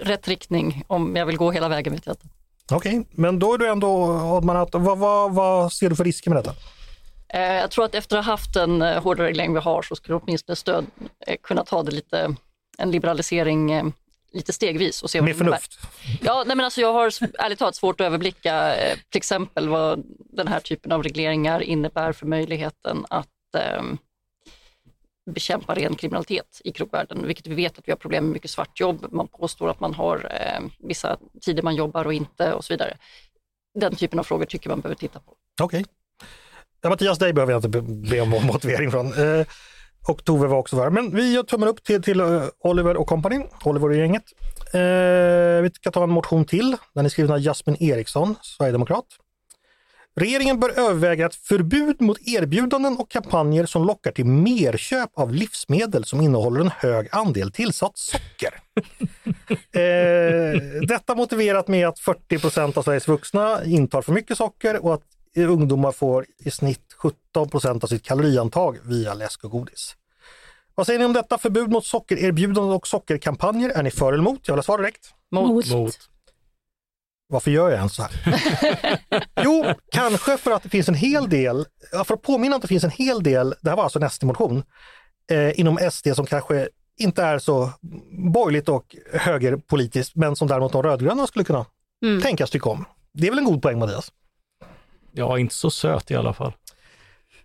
Rätt 0.00 0.28
riktning 0.28 0.84
om 0.86 1.16
jag 1.16 1.26
vill 1.26 1.36
gå 1.36 1.50
hela 1.50 1.68
vägen 1.68 1.92
vet 1.92 2.06
jag 2.06 2.12
inte. 2.12 2.26
Okej, 2.72 3.00
okay. 3.00 3.12
men 3.14 3.38
då 3.38 3.54
är 3.54 3.58
du 3.58 3.68
ändå, 3.68 4.12
att, 4.48 4.74
vad, 4.74 4.98
vad, 4.98 5.34
vad 5.34 5.72
ser 5.72 5.90
du 5.90 5.96
för 5.96 6.04
risker 6.04 6.30
med 6.30 6.38
detta? 6.44 6.54
Eh, 7.28 7.40
jag 7.40 7.70
tror 7.70 7.84
att 7.84 7.94
efter 7.94 8.18
att 8.18 8.24
ha 8.24 8.32
haft 8.32 8.56
en 8.56 8.82
eh, 8.82 9.02
hårdare 9.02 9.26
reglering 9.26 9.54
vi 9.54 9.60
har 9.60 9.82
så 9.82 9.96
skulle 9.96 10.16
åtminstone 10.16 10.56
stöd 10.56 10.86
eh, 11.26 11.36
kunna 11.42 11.64
ta 11.64 11.82
det 11.82 11.90
lite, 11.90 12.34
en 12.78 12.90
liberalisering 12.90 13.92
lite 14.32 14.52
stegvis. 14.52 15.02
Och 15.02 15.10
se 15.10 15.22
Med 15.22 15.36
förnuft? 15.36 15.78
Ja, 16.20 16.44
nej 16.46 16.56
men 16.56 16.64
alltså 16.64 16.80
jag 16.80 16.92
har 16.92 17.12
ärligt 17.38 17.58
talat 17.58 17.76
svårt 17.76 18.00
att 18.00 18.06
överblicka 18.06 18.76
eh, 18.76 18.98
till 19.08 19.18
exempel 19.18 19.68
vad 19.68 20.04
den 20.32 20.48
här 20.48 20.60
typen 20.60 20.92
av 20.92 21.02
regleringar 21.02 21.60
innebär 21.60 22.12
för 22.12 22.26
möjligheten 22.26 23.06
att 23.10 23.54
eh, 23.56 23.82
bekämpa 25.30 25.74
ren 25.74 25.94
kriminalitet 25.94 26.60
i 26.64 26.72
krogvärlden, 26.72 27.26
vilket 27.26 27.46
vi 27.46 27.54
vet 27.54 27.78
att 27.78 27.88
vi 27.88 27.92
har 27.92 27.96
problem 27.96 28.24
med 28.24 28.32
mycket 28.32 28.50
svartjobb. 28.50 29.06
Man 29.12 29.28
påstår 29.28 29.70
att 29.70 29.80
man 29.80 29.94
har 29.94 30.16
eh, 30.16 30.68
vissa 30.78 31.18
tider 31.40 31.62
man 31.62 31.74
jobbar 31.74 32.04
och 32.04 32.14
inte 32.14 32.52
och 32.52 32.64
så 32.64 32.72
vidare. 32.72 32.96
Den 33.74 33.96
typen 33.96 34.18
av 34.18 34.24
frågor 34.24 34.44
tycker 34.44 34.70
man 34.70 34.80
behöver 34.80 34.96
titta 34.96 35.20
på. 35.20 35.36
Okej. 35.62 35.80
Okay. 35.80 35.84
Ja, 36.80 36.88
Mattias, 36.88 37.18
dig 37.18 37.32
behöver 37.32 37.52
jag 37.52 37.64
inte 37.64 37.80
be 37.80 38.20
om 38.20 38.30
motivering 38.30 38.90
från. 38.90 39.06
Eh, 39.06 39.46
och 40.08 40.24
Tove 40.24 40.46
var 40.46 40.58
också 40.58 40.76
där. 40.76 40.90
Men 40.90 41.14
vi 41.14 41.32
gör 41.32 41.42
tummen 41.42 41.68
upp 41.68 41.84
till, 41.84 42.02
till 42.02 42.20
eh, 42.20 42.42
Oliver 42.58 42.96
och 42.96 43.06
company, 43.06 43.44
Oliver 43.64 43.88
och 43.88 43.96
gänget. 43.96 44.24
Eh, 44.74 45.62
vi 45.62 45.70
ska 45.74 45.90
ta 45.90 46.02
en 46.02 46.10
motion 46.10 46.44
till. 46.44 46.76
Den 46.94 47.04
är 47.04 47.08
skriven 47.08 47.32
av 47.32 47.40
Jasmin 47.40 47.76
Eriksson, 47.82 48.34
Sverigedemokrat. 48.42 49.06
Regeringen 50.16 50.60
bör 50.60 50.78
överväga 50.78 51.26
ett 51.26 51.34
förbud 51.34 52.00
mot 52.00 52.28
erbjudanden 52.28 52.96
och 52.96 53.10
kampanjer 53.10 53.66
som 53.66 53.84
lockar 53.86 54.10
till 54.10 54.24
merköp 54.26 55.10
av 55.14 55.34
livsmedel 55.34 56.04
som 56.04 56.20
innehåller 56.20 56.60
en 56.60 56.70
hög 56.76 57.08
andel 57.12 57.52
tillsatt 57.52 57.98
socker. 57.98 58.54
eh, 59.80 60.60
detta 60.88 61.14
motiverat 61.14 61.68
med 61.68 61.88
att 61.88 61.98
40 61.98 62.38
procent 62.38 62.76
av 62.76 62.82
Sveriges 62.82 63.08
vuxna 63.08 63.64
intar 63.64 64.02
för 64.02 64.12
mycket 64.12 64.36
socker 64.36 64.84
och 64.84 64.94
att 64.94 65.02
ungdomar 65.36 65.92
får 65.92 66.26
i 66.38 66.50
snitt 66.50 66.94
17 66.96 67.48
procent 67.48 67.84
av 67.84 67.88
sitt 67.88 68.02
kaloriantag 68.02 68.78
via 68.84 69.14
läsk 69.14 69.44
och 69.44 69.50
godis. 69.50 69.94
Vad 70.78 70.86
säger 70.86 70.98
ni 70.98 71.04
om 71.04 71.12
detta 71.12 71.38
förbud 71.38 71.70
mot 71.70 71.86
sockererbjudanden 71.86 72.72
och 72.74 72.86
sockerkampanjer? 72.86 73.70
Är 73.70 73.82
ni 73.82 73.90
för 73.90 74.12
eller 74.12 74.22
emot? 74.22 74.40
Jag 74.42 74.54
vill 74.54 74.58
ha 74.58 74.62
svar 74.62 74.78
direkt. 74.78 75.14
Mot. 75.30 75.70
Mot. 75.70 75.98
Varför 77.28 77.50
gör 77.50 77.68
jag 77.68 77.76
ens 77.78 77.94
så 77.94 78.02
här? 78.02 78.12
jo, 79.44 79.64
kanske 79.92 80.36
för 80.36 80.50
att 80.50 80.62
det 80.62 80.68
finns 80.68 80.88
en 80.88 80.94
hel 80.94 81.28
del, 81.28 81.66
för 82.04 82.14
att 82.14 82.22
påminna 82.22 82.54
om 82.54 82.58
att 82.58 82.62
det 82.62 82.68
finns 82.68 82.84
en 82.84 82.90
hel 82.90 83.22
del, 83.22 83.54
det 83.60 83.68
här 83.70 83.76
var 83.76 83.84
alltså 83.84 83.98
en 83.98 84.10
SD-motion, 84.10 84.62
eh, 85.30 85.60
inom 85.60 85.78
SD 85.92 86.08
som 86.14 86.26
kanske 86.26 86.68
inte 86.96 87.22
är 87.22 87.38
så 87.38 87.70
borgerligt 88.34 88.68
och 88.68 88.96
högerpolitiskt, 89.12 90.16
men 90.16 90.36
som 90.36 90.48
däremot 90.48 90.72
de 90.72 90.82
rödgröna 90.82 91.26
skulle 91.26 91.44
kunna 91.44 91.66
Mm. 92.02 92.22
tänkas 92.22 92.50
tycka 92.50 92.70
om. 92.70 92.84
Det 93.12 93.26
är 93.26 93.30
väl 93.30 93.38
en 93.38 93.44
god 93.44 93.62
poäng 93.62 93.78
Mattias? 93.78 94.12
Ja, 95.12 95.38
inte 95.38 95.54
så 95.54 95.70
söt 95.70 96.10
i 96.10 96.14
alla 96.14 96.32
fall. 96.32 96.52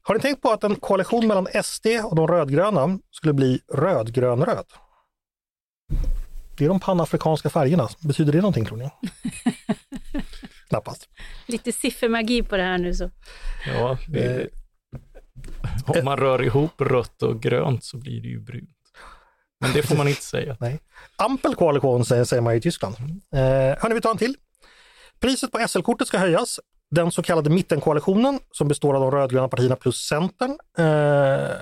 Har 0.06 0.16
ni 0.16 0.22
tänkt 0.22 0.42
på 0.42 0.52
att 0.52 0.64
en 0.64 0.76
koalition 0.76 1.28
mellan 1.28 1.48
SD 1.64 1.88
och 2.04 2.16
de 2.16 2.28
rödgröna 2.28 3.00
skulle 3.12 3.34
bli 3.34 3.62
rödgrön-röd? 3.74 4.66
Det 6.58 6.66
är 6.66 6.70
de 6.70 6.80
panafrikanska 6.80 7.50
färgerna. 7.50 7.90
Betyder 8.00 8.32
det 8.32 8.38
någonting 8.38 8.66
tror 8.66 8.78
ni? 8.78 8.90
Knappast. 10.70 11.10
Lite 11.48 11.72
siffermagi 11.72 12.44
på 12.44 12.58
det 12.58 12.64
här 12.64 12.78
nu 12.78 12.94
så. 12.94 13.10
Ja, 13.68 13.98
det, 14.08 14.50
om 15.86 16.06
man 16.06 16.18
rör 16.18 16.44
ihop 16.44 16.82
rött 16.82 17.24
och 17.24 17.42
grönt 17.42 17.84
så 17.84 17.98
blir 17.98 18.22
det 18.22 18.28
ju 18.28 18.40
brunt. 18.40 18.70
Men 19.60 19.74
det 19.74 19.84
får 19.84 19.96
man 19.96 20.08
inte 20.08 20.22
säga. 20.22 20.58
Nej. 20.60 20.80
Ampelkoalition 21.16 22.06
säger, 22.06 22.24
säger 22.24 22.42
man 22.42 22.56
i 22.56 22.62
Tyskland. 22.62 22.96
Eh, 23.34 23.40
hörni, 23.82 23.96
vi 23.96 24.02
tar 24.02 24.12
en 24.12 24.18
till. 24.18 24.36
Priset 25.20 25.52
på 25.52 25.68
SL-kortet 25.68 26.08
ska 26.08 26.18
höjas. 26.18 26.60
Den 26.96 27.12
så 27.12 27.24
kallade 27.24 27.50
mittenkoalitionen 27.50 28.40
som 28.52 28.68
består 28.68 28.94
av 28.94 29.02
de 29.02 29.12
rödgröna 29.12 29.48
partierna 29.48 29.76
plus 29.76 29.98
Centern 29.98 30.52
eh, 30.78 31.56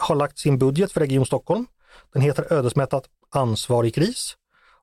har 0.00 0.14
lagt 0.14 0.38
sin 0.38 0.58
budget 0.58 0.92
för 0.92 1.00
Region 1.00 1.26
Stockholm. 1.26 1.66
Den 2.12 2.22
heter 2.22 2.52
ödesmättat 2.52 3.04
Ansvar 3.30 3.84
i 3.84 3.90
kris. 3.90 4.36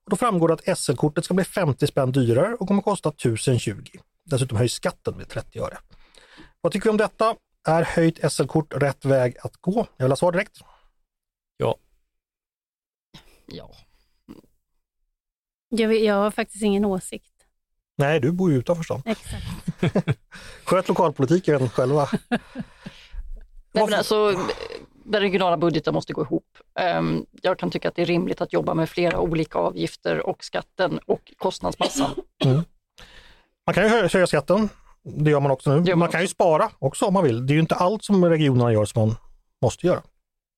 Och 0.04 0.10
då 0.10 0.16
framgår 0.16 0.48
det 0.48 0.54
att 0.54 0.78
SL-kortet 0.78 1.24
ska 1.24 1.34
bli 1.34 1.44
50 1.44 1.86
spänn 1.86 2.12
dyrare 2.12 2.54
och 2.54 2.68
kommer 2.68 2.82
kosta 2.82 3.08
1020. 3.08 3.82
Dessutom 4.24 4.58
höjs 4.58 4.72
skatten 4.72 5.16
med 5.16 5.28
30 5.28 5.58
öre. 5.58 5.78
Vad 6.60 6.72
tycker 6.72 6.84
vi 6.84 6.90
om 6.90 6.96
detta? 6.96 7.34
Är 7.68 7.82
höjt 7.82 8.32
SL-kort 8.32 8.74
rätt 8.74 9.04
väg 9.04 9.36
att 9.42 9.56
gå? 9.56 9.86
Jag 9.96 10.04
vill 10.04 10.12
ha 10.12 10.16
svar 10.16 10.32
direkt. 10.32 10.58
Ja, 11.56 11.76
Ja. 13.46 13.70
Jag, 15.68 15.94
jag 15.94 16.14
har 16.14 16.30
faktiskt 16.30 16.62
ingen 16.62 16.84
åsikt. 16.84 17.35
Nej, 17.96 18.20
du 18.20 18.32
bor 18.32 18.50
ju 18.52 18.58
utanför 18.58 18.82
stan. 18.84 19.02
Exakt. 19.04 19.44
Sköt 20.64 20.88
lokalpolitiken 20.88 21.68
själva. 21.68 22.08
Nej, 23.72 23.84
men 23.84 23.94
alltså, 23.94 24.32
den 25.04 25.20
regionala 25.20 25.56
budgeten 25.56 25.94
måste 25.94 26.12
gå 26.12 26.22
ihop. 26.22 26.44
Ehm, 26.80 27.26
Jag 27.42 27.58
kan 27.58 27.70
tycka 27.70 27.88
att 27.88 27.94
det 27.94 28.02
är 28.02 28.06
rimligt 28.06 28.40
att 28.40 28.52
jobba 28.52 28.74
med 28.74 28.88
flera 28.88 29.18
olika 29.20 29.58
avgifter 29.58 30.26
och 30.26 30.44
skatten 30.44 30.98
och 31.06 31.32
kostnadsmassan. 31.38 32.10
Man 33.66 33.74
kan 33.74 33.84
ju 33.84 33.88
hö- 33.90 34.08
höja 34.12 34.26
skatten, 34.26 34.68
det 35.02 35.30
gör 35.30 35.40
man 35.40 35.50
också 35.50 35.70
nu. 35.74 35.90
Man 35.90 35.98
man 35.98 36.08
kan 36.08 36.20
ju 36.20 36.28
spara 36.28 36.70
också 36.78 37.04
om 37.06 37.14
man 37.14 37.24
vill. 37.24 37.46
Det 37.46 37.52
är 37.52 37.54
ju 37.54 37.60
inte 37.60 37.74
allt 37.74 38.04
som 38.04 38.24
regionerna 38.24 38.72
gör 38.72 38.84
som 38.84 39.00
man 39.08 39.16
måste 39.62 39.86
göra. 39.86 40.02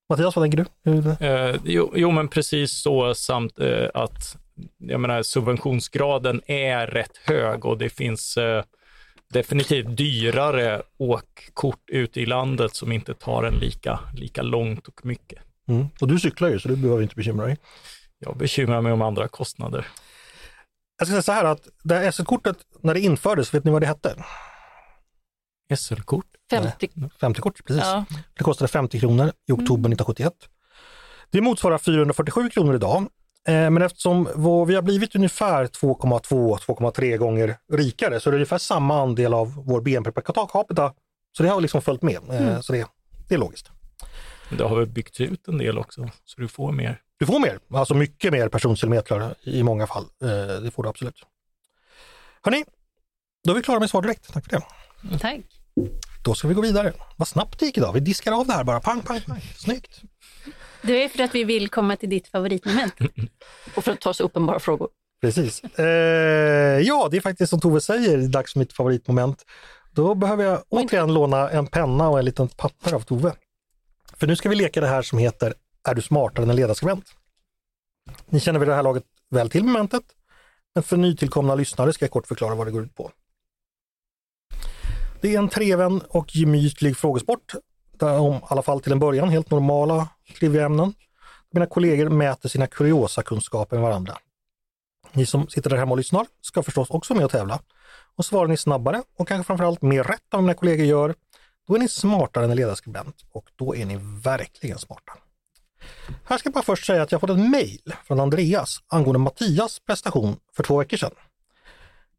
Mattias, 0.09 0.35
vad 0.35 0.43
tänker 0.43 0.65
du? 0.83 1.25
Eh, 1.25 1.55
jo, 1.63 1.91
jo, 1.95 2.11
men 2.11 2.27
precis 2.27 2.81
så 2.81 3.13
samt 3.15 3.59
eh, 3.59 3.87
att 3.93 4.37
jag 4.77 4.99
menar, 4.99 5.23
subventionsgraden 5.23 6.41
är 6.45 6.87
rätt 6.87 7.17
hög 7.17 7.65
och 7.65 7.77
det 7.77 7.89
finns 7.89 8.37
eh, 8.37 8.63
definitivt 9.33 9.97
dyrare 9.97 10.81
åkkort 10.97 11.83
ute 11.87 12.21
i 12.21 12.25
landet 12.25 12.75
som 12.75 12.91
inte 12.91 13.13
tar 13.13 13.43
en 13.43 13.53
lika, 13.53 13.99
lika 14.15 14.41
långt 14.41 14.87
och 14.87 15.05
mycket. 15.05 15.39
Mm. 15.67 15.87
Och 16.01 16.07
du 16.07 16.19
cyklar 16.19 16.49
ju 16.49 16.59
så 16.59 16.67
du 16.67 16.75
behöver 16.75 17.01
inte 17.01 17.15
bekymra 17.15 17.45
dig. 17.45 17.57
Jag 18.19 18.37
bekymrar 18.37 18.81
mig 18.81 18.91
om 18.91 19.01
andra 19.01 19.27
kostnader. 19.27 19.87
Jag 20.97 21.07
ska 21.07 21.13
säga 21.13 21.21
så 21.21 21.31
här 21.31 21.45
att 21.45 21.67
det 21.83 21.95
här 21.95 22.11
SL-kortet, 22.11 22.57
när 22.81 22.93
det 22.93 22.99
infördes, 22.99 23.53
vet 23.53 23.63
ni 23.63 23.71
vad 23.71 23.81
det 23.81 23.87
hette? 23.87 24.15
SL-kort? 25.75 26.25
50, 26.51 26.89
50-kort, 27.19 27.65
precis. 27.65 27.83
ja. 27.83 28.05
Det 28.37 28.43
kostade 28.43 28.67
50 28.67 28.99
kronor 28.99 29.31
i 29.47 29.51
oktober 29.51 29.89
1971. 29.89 30.33
Det 31.31 31.41
motsvarar 31.41 31.77
447 31.77 32.49
kronor 32.49 32.75
idag. 32.75 33.07
Eh, 33.47 33.69
Men 33.69 33.81
eftersom 33.81 34.23
vi 34.67 34.75
har 34.75 34.81
blivit 34.81 35.15
ungefär 35.15 35.67
2,2-2,3 35.67 37.17
gånger 37.17 37.57
rikare 37.73 38.19
så 38.19 38.29
är 38.29 38.31
det 38.31 38.35
ungefär 38.37 38.57
samma 38.57 39.01
andel 39.01 39.33
av 39.33 39.53
vår 39.65 39.81
BNP 39.81 40.11
per 40.11 40.47
capita. 40.47 40.93
Så 41.37 41.43
det 41.43 41.49
har 41.49 41.61
liksom 41.61 41.81
följt 41.81 42.01
med. 42.01 42.19
Eh, 42.29 42.59
Så 42.61 42.73
det, 42.73 42.85
det 43.27 43.35
är 43.35 43.39
logiskt. 43.39 43.69
Det 44.57 44.63
har 44.63 44.75
väl 44.75 44.87
byggts 44.87 45.21
ut 45.21 45.47
en 45.47 45.57
del 45.57 45.77
också, 45.77 46.09
så 46.25 46.41
du 46.41 46.47
får 46.47 46.71
mer. 46.71 47.01
Du 47.19 47.25
får 47.25 47.39
mer, 47.39 47.59
alltså 47.73 47.93
mycket 47.93 48.31
mer 48.31 48.49
personkilometrar 48.49 49.35
i 49.43 49.63
många 49.63 49.87
fall. 49.87 50.03
Eh, 50.23 50.61
Det 50.61 50.71
får 50.71 50.83
du 50.83 50.89
absolut. 50.89 51.23
Hörni, 52.41 52.63
då 53.43 53.51
är 53.51 53.55
vi 53.55 53.61
klara 53.63 53.79
med 53.79 53.89
svar 53.89 54.01
direkt. 54.01 54.33
Tack 54.33 54.43
för 54.45 54.51
det. 54.51 55.17
Tack. 55.19 55.39
Då 56.23 56.33
ska 56.33 56.47
vi 56.47 56.53
gå 56.53 56.61
vidare. 56.61 56.93
Vad 57.15 57.27
snabbt 57.27 57.59
det 57.59 57.65
gick 57.65 57.77
idag. 57.77 57.93
Vi 57.93 57.99
diskar 57.99 58.31
av 58.31 58.47
det 58.47 58.53
här 58.53 58.63
bara. 58.63 58.79
Pang, 58.79 59.01
pang, 59.01 59.21
pang. 59.21 59.41
Snyggt. 59.57 60.01
Det 60.81 61.03
är 61.03 61.09
för 61.09 61.23
att 61.23 61.35
vi 61.35 61.43
vill 61.43 61.69
komma 61.69 61.95
till 61.95 62.09
ditt 62.09 62.27
favoritmoment. 62.27 62.93
och 63.75 63.83
för 63.83 63.91
att 63.91 64.01
ta 64.01 64.13
så 64.13 64.23
uppenbara 64.23 64.59
frågor. 64.59 64.89
Precis. 65.21 65.63
Eh, 65.63 66.79
ja, 66.79 67.07
det 67.11 67.17
är 67.17 67.21
faktiskt 67.21 67.49
som 67.49 67.59
Tove 67.59 67.81
säger, 67.81 68.17
det 68.17 68.23
är 68.23 68.27
dags 68.27 68.53
för 68.53 68.59
mitt 68.59 68.73
favoritmoment. 68.73 69.45
Då 69.91 70.15
behöver 70.15 70.43
jag 70.43 70.63
återigen 70.69 71.13
låna 71.13 71.49
en 71.49 71.67
penna 71.67 72.09
och 72.09 72.19
en 72.19 72.25
liten 72.25 72.47
papper 72.47 72.93
av 72.93 73.01
Tove. 73.01 73.33
För 74.13 74.27
nu 74.27 74.35
ska 74.35 74.49
vi 74.49 74.55
leka 74.55 74.81
det 74.81 74.87
här 74.87 75.01
som 75.01 75.19
heter 75.19 75.53
Är 75.89 75.95
du 75.95 76.01
smartare 76.01 76.43
än 76.43 76.49
en 76.49 76.55
ledarskribent? 76.55 77.05
Ni 78.25 78.39
känner 78.39 78.59
vid 78.59 78.67
det 78.67 78.75
här 78.75 78.83
laget 78.83 79.03
väl 79.29 79.49
till 79.49 79.63
momentet, 79.63 80.03
men 80.75 80.83
för 80.83 80.97
nytillkomna 80.97 81.55
lyssnare 81.55 81.93
ska 81.93 82.05
jag 82.05 82.11
kort 82.11 82.27
förklara 82.27 82.55
vad 82.55 82.67
det 82.67 82.71
går 82.71 82.83
ut 82.83 82.95
på. 82.95 83.11
Det 85.21 85.35
är 85.35 85.39
en 85.39 85.49
treven 85.49 86.01
och 86.09 86.35
gemytlig 86.35 86.97
frågesport, 86.97 87.55
där 87.99 88.19
om, 88.19 88.35
i 88.35 88.41
alla 88.41 88.61
fall 88.61 88.81
till 88.81 88.91
en 88.91 88.99
början, 88.99 89.29
helt 89.29 89.51
normala 89.51 90.09
triviaämnen. 90.39 90.93
Mina 91.51 91.65
kollegor 91.65 92.09
mäter 92.09 92.49
sina 92.49 92.67
kuriosakunskaper 92.67 93.75
med 93.75 93.85
varandra. 93.85 94.17
Ni 95.13 95.25
som 95.25 95.47
sitter 95.47 95.69
där 95.69 95.77
hemma 95.77 95.91
och 95.91 95.97
lyssnar 95.97 96.25
ska 96.41 96.63
förstås 96.63 96.89
också 96.89 97.13
med 97.13 97.25
och 97.25 97.31
tävla. 97.31 97.59
Och 98.15 98.25
svarar 98.25 98.47
ni 98.47 98.57
snabbare 98.57 99.03
och 99.17 99.27
kanske 99.27 99.47
framförallt 99.47 99.81
mer 99.81 100.03
rätt 100.03 100.13
än 100.13 100.37
vad 100.37 100.43
mina 100.43 100.53
kollegor 100.53 100.85
gör, 100.85 101.15
då 101.67 101.75
är 101.75 101.79
ni 101.79 101.87
smartare 101.87 102.43
än 102.43 102.51
en 102.51 102.57
ledarskribent 102.57 103.15
och 103.31 103.49
då 103.55 103.75
är 103.75 103.85
ni 103.85 103.99
verkligen 104.23 104.77
smarta. 104.77 105.13
Här 106.23 106.37
ska 106.37 106.47
jag 106.47 106.53
bara 106.53 106.63
först 106.63 106.85
säga 106.85 107.03
att 107.03 107.11
jag 107.11 107.21
fått 107.21 107.29
ett 107.29 107.49
mejl 107.49 107.93
från 108.07 108.19
Andreas 108.19 108.79
angående 108.87 109.19
Mattias 109.19 109.79
prestation 109.79 110.37
för 110.55 110.63
två 110.63 110.77
veckor 110.77 110.97
sedan. 110.97 111.11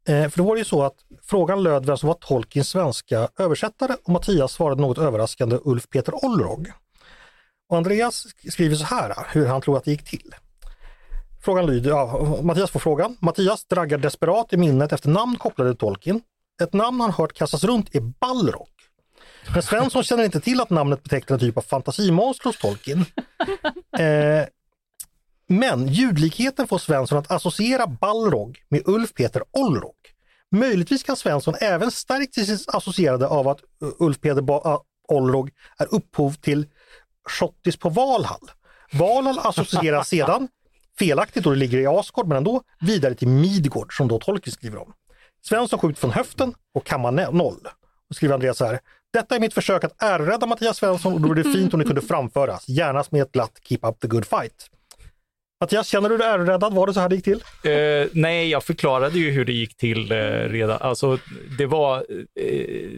Eh, 0.07 0.29
för 0.29 0.37
då 0.37 0.43
var 0.43 0.55
det 0.55 0.59
ju 0.59 0.65
så 0.65 0.83
att 0.83 0.95
frågan 1.23 1.63
löd 1.63 1.85
vem 1.85 1.97
som 1.97 2.07
var 2.07 2.13
Tolkiens 2.13 2.69
svenska 2.69 3.29
översättare 3.39 3.95
och 4.03 4.09
Mattias 4.09 4.51
svarade 4.51 4.81
något 4.81 4.97
överraskande 4.97 5.57
Ulf 5.63 5.89
Peter 5.89 6.25
Olrog. 6.25 6.71
Och 7.69 7.77
Andreas 7.77 8.27
skriver 8.51 8.75
så 8.75 8.85
här, 8.85 9.15
hur 9.31 9.45
han 9.45 9.61
tror 9.61 9.77
att 9.77 9.83
det 9.83 9.91
gick 9.91 10.03
till. 10.03 10.35
Frågan 11.43 11.65
lyder, 11.65 11.89
ja, 11.89 12.37
Mattias 12.41 12.71
får 12.71 12.79
frågan. 12.79 13.17
Mattias 13.19 13.65
draggar 13.65 13.97
desperat 13.97 14.53
i 14.53 14.57
minnet 14.57 14.93
efter 14.93 15.09
namn 15.09 15.35
kopplade 15.35 15.71
till 15.71 15.77
Tolkien. 15.77 16.21
Ett 16.63 16.73
namn 16.73 17.01
han 17.01 17.11
hört 17.11 17.33
kastas 17.33 17.63
runt 17.63 17.95
är 17.95 17.99
Balrog. 18.01 18.67
Men 19.53 19.63
Svensson 19.63 20.03
känner 20.03 20.23
inte 20.23 20.39
till 20.39 20.61
att 20.61 20.69
namnet 20.69 21.03
betecknar 21.03 21.33
en 21.33 21.39
typ 21.39 21.57
av 21.57 21.61
fantasimonster 21.61 22.45
hos 22.45 22.57
Tolkien. 22.57 23.05
Eh, 23.99 24.45
men 25.51 25.87
ljudlikheten 25.87 26.67
får 26.67 26.77
Svensson 26.77 27.17
att 27.17 27.31
associera 27.31 27.87
Balrog 27.87 28.63
med 28.69 28.81
Ulf 28.85 29.13
Peter 29.13 29.43
Olrog. 29.51 29.95
Möjligtvis 30.51 31.03
kan 31.03 31.15
Svensson 31.15 31.55
även 31.61 31.91
stärkt 31.91 32.33
sig 32.33 32.57
associerade 32.67 33.27
av 33.27 33.47
att 33.47 33.59
Ulf 33.99 34.21
Peter 34.21 34.41
ba- 34.41 34.61
ah, 34.63 34.83
Olrog 35.07 35.51
är 35.77 35.95
upphov 35.95 36.33
till 36.33 36.65
Schottis 37.29 37.77
på 37.77 37.89
Valhall. 37.89 38.51
Valhall 38.93 39.39
associeras 39.39 40.07
sedan, 40.09 40.47
felaktigt 40.99 41.43
då 41.43 41.49
det 41.49 41.55
ligger 41.55 41.77
i 41.77 41.87
Asgård, 41.87 42.27
men 42.27 42.37
ändå, 42.37 42.61
vidare 42.79 43.15
till 43.15 43.27
Midgård 43.27 43.97
som 43.97 44.07
då 44.07 44.19
Tolkien 44.19 44.53
skriver 44.53 44.77
om. 44.77 44.93
Svensson 45.45 45.79
skjuter 45.79 45.99
från 45.99 46.11
höften 46.11 46.53
och 46.73 46.85
kammar 46.85 47.31
noll. 47.31 47.67
Och 48.09 48.15
skriver 48.15 48.33
Andreas 48.33 48.57
så 48.57 48.65
här. 48.65 48.79
Detta 49.13 49.35
är 49.35 49.39
mitt 49.39 49.53
försök 49.53 49.83
att 49.83 50.03
ärrädda 50.03 50.47
Mattias 50.47 50.77
Svensson 50.77 51.13
och 51.13 51.21
då 51.21 51.31
är 51.31 51.35
det 51.35 51.43
fint 51.43 51.73
om 51.73 51.79
det 51.79 51.85
kunde 51.85 52.01
framföras, 52.01 52.69
gärna 52.69 53.03
med 53.09 53.21
ett 53.21 53.31
glatt 53.31 53.59
keep 53.63 53.79
up 53.81 53.99
the 53.99 54.07
good 54.07 54.25
fight. 54.25 54.69
Mattias, 55.61 55.87
känner 55.87 56.09
du 56.09 56.17
dig 56.17 56.27
ärräddad? 56.27 56.73
Var 56.73 56.87
det 56.87 56.93
så 56.93 56.99
här 56.99 57.09
det 57.09 57.15
gick 57.15 57.23
till? 57.23 57.43
Eh, 57.63 58.07
nej, 58.13 58.49
jag 58.49 58.63
förklarade 58.63 59.19
ju 59.19 59.31
hur 59.31 59.45
det 59.45 59.53
gick 59.53 59.77
till 59.77 60.11
eh, 60.11 60.15
redan. 60.49 60.77
Alltså, 60.81 61.17
det 61.57 61.65
var 61.65 61.97
eh, 61.97 62.89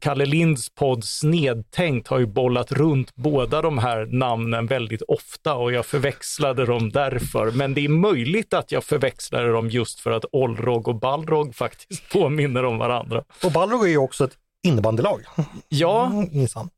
Kalle 0.00 0.26
Linds 0.26 0.68
podd 0.74 1.04
Snedtänkt 1.04 2.08
har 2.08 2.18
ju 2.18 2.26
bollat 2.26 2.72
runt 2.72 3.14
båda 3.14 3.62
de 3.62 3.78
här 3.78 4.06
namnen 4.06 4.66
väldigt 4.66 5.02
ofta 5.02 5.54
och 5.54 5.72
jag 5.72 5.86
förväxlade 5.86 6.64
dem 6.66 6.90
därför. 6.90 7.50
Men 7.50 7.74
det 7.74 7.84
är 7.84 7.88
möjligt 7.88 8.54
att 8.54 8.72
jag 8.72 8.84
förväxlade 8.84 9.52
dem 9.52 9.70
just 9.70 10.00
för 10.00 10.10
att 10.10 10.24
Olrog 10.32 10.88
och 10.88 11.00
Balrog 11.00 11.54
faktiskt 11.54 12.08
påminner 12.12 12.64
om 12.64 12.78
varandra. 12.78 13.24
Och 13.44 13.52
Balrog 13.52 13.84
är 13.84 13.90
ju 13.90 13.98
också 13.98 14.24
ett 14.24 14.36
innebandylag. 14.66 15.20
Ja, 15.68 16.06
Mm, 16.06 16.28
minsann. 16.32 16.70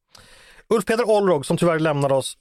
Ulf 0.69 0.85
Peder 0.85 1.09
Olrog 1.11 1.47
som 1.47 1.57
tyvärr 1.57 1.79
lämnade 1.79 2.15
oss 2.15 2.37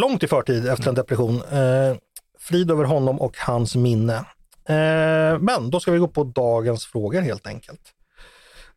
långt 0.00 0.22
i 0.22 0.28
förtid 0.28 0.68
efter 0.68 0.88
en 0.88 0.94
depression. 0.94 1.36
Eh, 1.36 1.96
frid 2.42 2.70
över 2.70 2.84
honom 2.84 3.20
och 3.20 3.38
hans 3.38 3.76
minne. 3.76 4.16
Eh, 4.64 5.38
men 5.38 5.70
då 5.70 5.80
ska 5.80 5.90
vi 5.92 5.98
gå 5.98 6.08
på 6.08 6.24
dagens 6.24 6.86
frågor 6.86 7.20
helt 7.20 7.46
enkelt. 7.46 7.80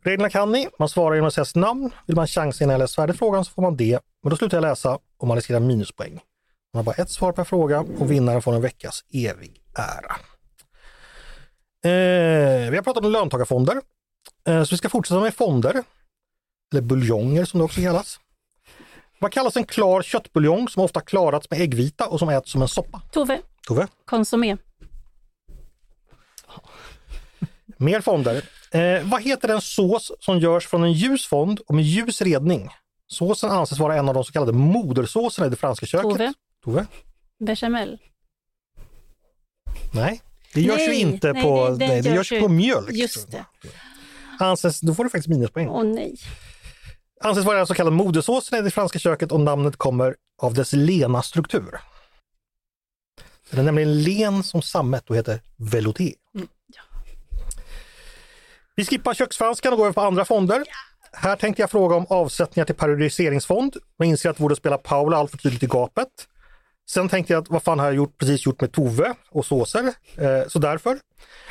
Reglerna 0.04 0.30
kan 0.30 0.52
ni, 0.52 0.70
man 0.80 0.90
svarar 0.90 1.16
genom 1.16 1.28
att 1.28 1.34
säga 1.34 1.46
sitt 1.46 1.56
namn. 1.56 1.92
Vill 2.08 2.16
man 2.16 2.28
chansa 2.28 2.64
innan 2.64 2.72
jag 2.72 2.80
läser 2.80 3.02
färdigt 3.02 3.18
frågan 3.18 3.46
så 3.46 3.52
får 3.52 3.62
man 3.62 3.78
det. 3.78 4.00
Men 4.24 4.30
då 4.30 4.38
slutar 4.38 4.58
jag 4.58 4.62
läsa 4.62 5.00
och 5.18 5.28
man 5.28 5.36
riskerar 5.38 5.60
minuspoäng. 5.60 6.20
Man 6.74 6.78
har 6.80 6.84
bara 6.84 7.04
ett 7.04 7.10
svar 7.10 7.32
per 7.32 7.44
fråga 7.44 7.80
och 8.00 8.12
vinnaren 8.12 8.42
får 8.42 8.54
en 8.54 8.62
veckas 8.62 9.04
evig 9.14 9.62
ära. 9.76 10.16
Eh, 11.92 12.70
vi 12.72 12.76
har 12.76 12.84
pratat 12.84 13.06
om 13.06 13.12
löntagarfonder. 13.12 13.82
Eh, 14.48 14.64
så 14.64 14.74
vi 14.74 14.78
ska 14.78 14.90
fortsätta 14.90 15.20
med 15.20 15.34
fonder. 15.34 15.84
Eller 16.72 16.82
buljonger 16.82 17.46
som 17.46 17.58
det 17.58 17.64
också 17.64 17.82
kallas. 17.82 18.20
Vad 19.20 19.32
kallas 19.32 19.58
en 19.58 19.66
klar 19.66 20.02
köttbuljong 20.02 20.70
som 20.70 20.84
ofta 20.84 21.02
klarats 21.02 21.50
med 21.50 21.62
äggvita 21.62 22.08
och 22.08 22.20
som 22.20 22.30
äts 22.30 22.52
som 22.52 22.62
en 22.62 22.68
soppa? 22.68 23.02
Tove, 23.12 23.42
Tove? 23.68 23.88
konsumé. 24.06 24.58
Mer 27.78 28.02
fonder. 28.02 28.42
Eh, 28.72 29.04
vad 29.04 29.22
heter 29.22 29.48
den 29.48 29.62
sås 29.62 30.12
som 30.20 30.40
görs 30.40 30.68
från 30.68 30.84
en 30.84 30.94
ljus 30.94 31.26
fond 31.28 31.60
och 31.68 31.76
med 31.76 31.84
ljus 31.86 32.22
redning? 32.22 32.70
Såsen 33.08 33.50
anses 33.52 33.80
vara 33.80 33.96
en 33.96 34.08
av 34.10 34.14
de 34.16 34.24
så 34.24 34.32
kallade 34.32 34.52
modersåserna 34.52 35.48
i 35.48 35.50
det 35.50 35.56
franska 35.56 35.86
köket. 35.86 36.10
Tove. 36.12 36.34
Tove? 36.64 36.86
Bechamel. 37.40 37.98
Nej, 39.94 40.22
det 40.54 40.62
görs 40.62 40.80
ju 40.82 40.88
Nej, 40.88 41.02
inte 41.02 41.34
nej, 41.34 41.44
på, 41.44 41.70
det- 41.70 41.76
det 41.78 41.88
nej, 41.88 42.02
det 42.02 42.10
görs 42.10 42.16
görs 42.16 42.32
ju- 42.32 42.40
på 42.42 42.48
mjölk. 42.48 42.92
Just 42.92 43.32
det. 43.32 43.46
Anses, 44.40 44.80
då 44.82 44.94
får 44.96 45.04
du 45.04 45.10
faktiskt 45.10 45.28
minuspoäng. 45.28 45.70
Åh 45.70 45.84
nej. 45.84 46.16
Anses 47.24 47.46
vara 47.46 47.60
en 47.60 47.68
så 47.68 47.74
kallad 47.74 47.94
modersåsen 47.94 48.60
i 48.60 48.62
det 48.62 48.72
franska 48.72 49.00
köket 49.00 49.32
och 49.32 49.40
namnet 49.40 49.78
kommer 49.78 50.16
av 50.42 50.54
dess 50.54 50.74
lena 50.74 51.22
struktur. 51.22 51.80
Den 53.50 53.60
är 53.60 53.64
nämligen 53.64 54.04
len 54.04 54.44
som 54.44 54.62
sammet 54.62 55.10
och 55.10 55.16
heter 55.16 55.42
velouté. 55.58 56.14
Vi 58.76 58.86
skippar 58.86 59.14
köksfranskan 59.14 59.74
och 59.74 59.78
går 59.78 59.86
över 59.86 59.94
på 59.94 60.02
andra 60.02 60.26
fonder. 60.26 60.64
Här 61.14 61.36
tänkte 61.36 61.62
jag 61.62 61.72
fråga 61.72 61.96
om 61.96 62.06
avsättningar 62.10 62.66
till 62.66 62.76
periodiseringsfond, 62.76 63.76
men 63.98 64.08
inser 64.08 64.30
att 64.30 64.38
det 64.38 64.42
borde 64.42 64.56
spela 64.56 64.78
Paula 64.78 65.18
allt 65.18 65.32
för 65.32 65.38
tydligt 65.38 65.64
i 65.64 65.68
gapet. 65.68 66.08
Sen 66.90 67.10
tänkte 67.10 67.34
jag 67.34 67.42
att 67.44 67.50
vad 67.50 67.64
fan 67.64 67.80
har 67.80 67.86
jag 67.86 67.96
gjort, 67.96 68.18
precis 68.18 68.46
gjort 68.46 68.62
med 68.62 68.72
Tove 68.72 69.14
och 69.30 69.46
såser, 69.46 69.84
eh, 70.18 70.48
så 70.48 70.60
därför. 70.60 71.00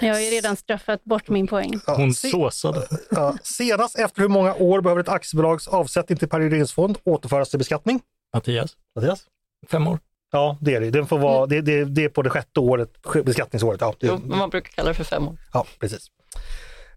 Jag 0.00 0.14
har 0.14 0.20
ju 0.20 0.30
redan 0.30 0.56
straffat 0.56 1.04
bort 1.04 1.28
min 1.28 1.46
poäng. 1.46 1.80
Ja, 1.86 1.94
hon 1.96 2.14
se- 2.14 2.30
såsade. 2.30 2.88
ja, 3.10 3.36
senast 3.42 3.98
efter 3.98 4.20
hur 4.22 4.28
många 4.28 4.54
år 4.54 4.80
behöver 4.80 5.00
ett 5.02 5.08
aktiebolags 5.08 5.68
avsättning 5.68 6.18
till 6.18 6.28
periodiseringsfond 6.28 6.98
återföras 7.04 7.50
till 7.50 7.58
beskattning? 7.58 8.00
Mattias, 8.34 8.76
Mattias? 8.96 9.24
fem 9.70 9.86
år. 9.88 9.98
Ja, 10.34 10.58
det 10.60 10.74
är 10.74 10.80
det. 10.80 10.90
Den 10.90 11.06
får 11.06 11.18
vara, 11.18 11.46
det, 11.46 11.60
det, 11.60 11.84
det 11.84 12.04
är 12.04 12.08
på 12.08 12.22
det 12.22 12.30
sjätte 12.30 12.60
året, 12.60 12.90
beskattningsåret. 13.24 13.80
Ja, 13.80 13.94
det, 14.00 14.18
man 14.24 14.50
brukar 14.50 14.70
kalla 14.70 14.88
det 14.88 14.94
för 14.94 15.04
fem 15.04 15.28
år. 15.28 15.36
ja 15.52 15.66
precis. 15.80 16.06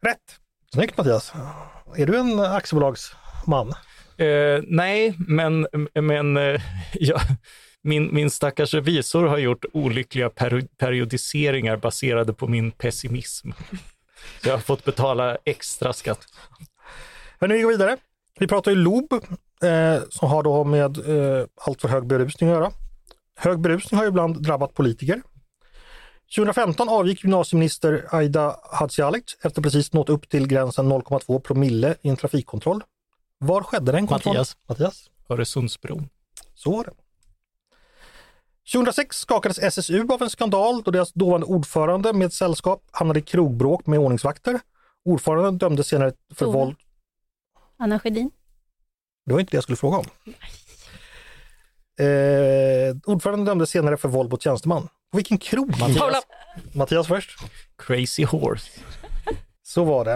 Rätt! 0.02 0.18
Snyggt 0.74 0.98
Mattias! 0.98 1.34
Är 1.98 2.06
du 2.06 2.18
en 2.18 2.40
aktiebolagsman? 2.40 3.74
Eh, 4.18 4.62
nej, 4.68 5.16
men, 5.28 5.68
men 5.94 6.38
eh, 6.38 6.62
ja, 6.94 7.20
min, 7.84 8.14
min 8.14 8.30
stackars 8.30 8.74
revisor 8.74 9.26
har 9.28 9.38
gjort 9.38 9.66
olyckliga 9.74 10.30
peri- 10.30 10.68
periodiseringar 10.78 11.78
baserade 11.78 12.34
på 12.34 12.48
min 12.48 12.72
pessimism. 12.72 13.52
Så 14.42 14.50
jag 14.50 14.54
har 14.54 14.60
fått 14.62 14.84
betala 14.86 15.38
extra 15.46 15.94
skatt. 15.94 16.20
Men 17.40 17.50
nu 17.50 17.56
vi 17.56 17.62
går 17.62 17.70
vidare. 17.70 17.98
Vi 18.40 18.48
pratar 18.48 18.72
ju 18.72 18.78
LOB 18.78 19.14
eh, 19.64 20.02
som 20.10 20.30
har 20.30 20.44
då 20.44 20.64
med 20.64 20.98
eh, 20.98 21.46
allt 21.62 21.82
för 21.82 21.88
hög 21.88 22.06
berusning 22.08 22.50
att 22.50 22.56
göra. 22.56 22.72
Hög 23.40 23.60
berusning 23.60 24.00
har 24.00 24.08
ibland 24.08 24.44
drabbat 24.44 24.74
politiker. 24.74 25.22
2015 26.36 26.90
avgick 26.90 27.24
gymnasieminister 27.24 28.06
Aida 28.12 28.60
Hadzialic 28.72 29.38
efter 29.42 29.62
precis 29.62 29.94
nått 29.94 30.10
upp 30.10 30.30
till 30.30 30.48
gränsen 30.48 30.92
0,2 30.92 31.40
promille 31.40 31.96
i 32.02 32.10
en 32.10 32.16
trafikkontroll. 32.18 32.84
Var 33.38 33.62
skedde 33.64 33.92
den 33.92 34.08
kontrollen? 34.08 34.40
Mattias. 34.40 34.58
Mattias? 34.70 35.10
Öresundsbron. 35.30 36.10
Så 36.54 36.72
var 36.72 36.84
det. 36.84 36.92
2006 38.74 39.18
skakades 39.18 39.60
SSU 39.60 40.08
av 40.10 40.22
en 40.22 40.30
skandal 40.30 40.84
då 40.84 40.92
deras 40.92 41.14
dåvarande 41.14 41.46
ordförande 41.48 42.14
med 42.14 42.34
sällskap 42.34 42.84
hamnade 42.92 43.20
i 43.20 43.22
krogbråk 43.22 43.86
med 43.86 44.00
ordningsvakter. 44.00 44.60
Ordföranden 45.06 45.58
dömdes 45.58 45.88
senare 45.88 46.14
för 46.36 46.46
Tove. 46.46 46.58
våld. 46.58 46.76
Anna 47.78 48.00
Sjödin. 48.00 48.32
Det 49.26 49.34
var 49.34 49.40
inte 49.40 49.52
det 49.52 49.58
jag 49.58 49.64
skulle 49.64 49.76
fråga 49.76 49.98
om. 49.98 50.06
Eh, 52.00 52.96
ordföranden 53.06 53.46
dömdes 53.46 53.70
senare 53.70 53.98
för 53.98 54.10
våld 54.10 54.32
mot 54.32 54.42
tjänsteman. 54.42 54.88
På 55.12 55.18
vilken 55.18 55.38
krog? 55.38 55.70
Mattias, 55.70 55.98
Paula! 55.98 56.18
Mattias 56.74 57.08
först. 57.08 57.40
Crazy 57.78 58.26
Horse. 58.26 58.70
Så 59.64 59.84
var 59.84 60.06
det. 60.06 60.14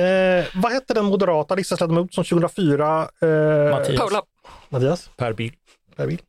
Eh, 0.00 0.46
vad 0.54 0.72
hette 0.72 0.94
den 0.94 1.04
moderata 1.04 1.56
riksdagsledamot 1.56 2.14
som 2.14 2.24
2004... 2.24 3.08
Eh, 3.22 3.70
Mattias. 3.70 3.98
Paula, 4.00 4.22
Mattias? 4.68 5.10
Per 5.16 5.32
Bil. 5.32 5.52
Per 5.96 6.06
Bill. 6.06 6.20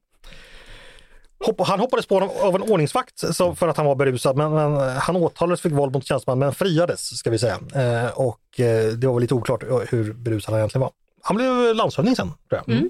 Hopp, 1.39 1.67
han 1.67 1.79
hoppades 1.79 2.05
på 2.05 2.17
av 2.41 2.55
en 2.55 2.61
ordningsvakt 2.61 3.35
så, 3.35 3.55
för 3.55 3.67
att 3.67 3.77
han 3.77 3.85
var 3.85 3.95
berusad, 3.95 4.37
men, 4.37 4.53
men 4.53 4.97
han 4.97 5.15
åtalades 5.15 5.61
för 5.61 5.69
våld 5.69 5.93
mot 5.93 6.05
tjänsteman, 6.05 6.39
men 6.39 6.53
friades 6.53 7.17
ska 7.17 7.29
vi 7.29 7.39
säga. 7.39 7.59
Eh, 7.75 8.19
och 8.19 8.59
eh, 8.59 8.87
det 8.87 9.07
var 9.07 9.13
väl 9.13 9.21
lite 9.21 9.33
oklart 9.33 9.63
hur 9.89 10.13
berusad 10.13 10.53
han 10.53 10.59
egentligen 10.59 10.81
var. 10.81 10.91
Han 11.21 11.35
blev 11.35 11.75
landshövding 11.75 12.15
sen, 12.15 12.27
tror 12.49 12.63
jag. 12.65 12.75
Mm. 12.75 12.89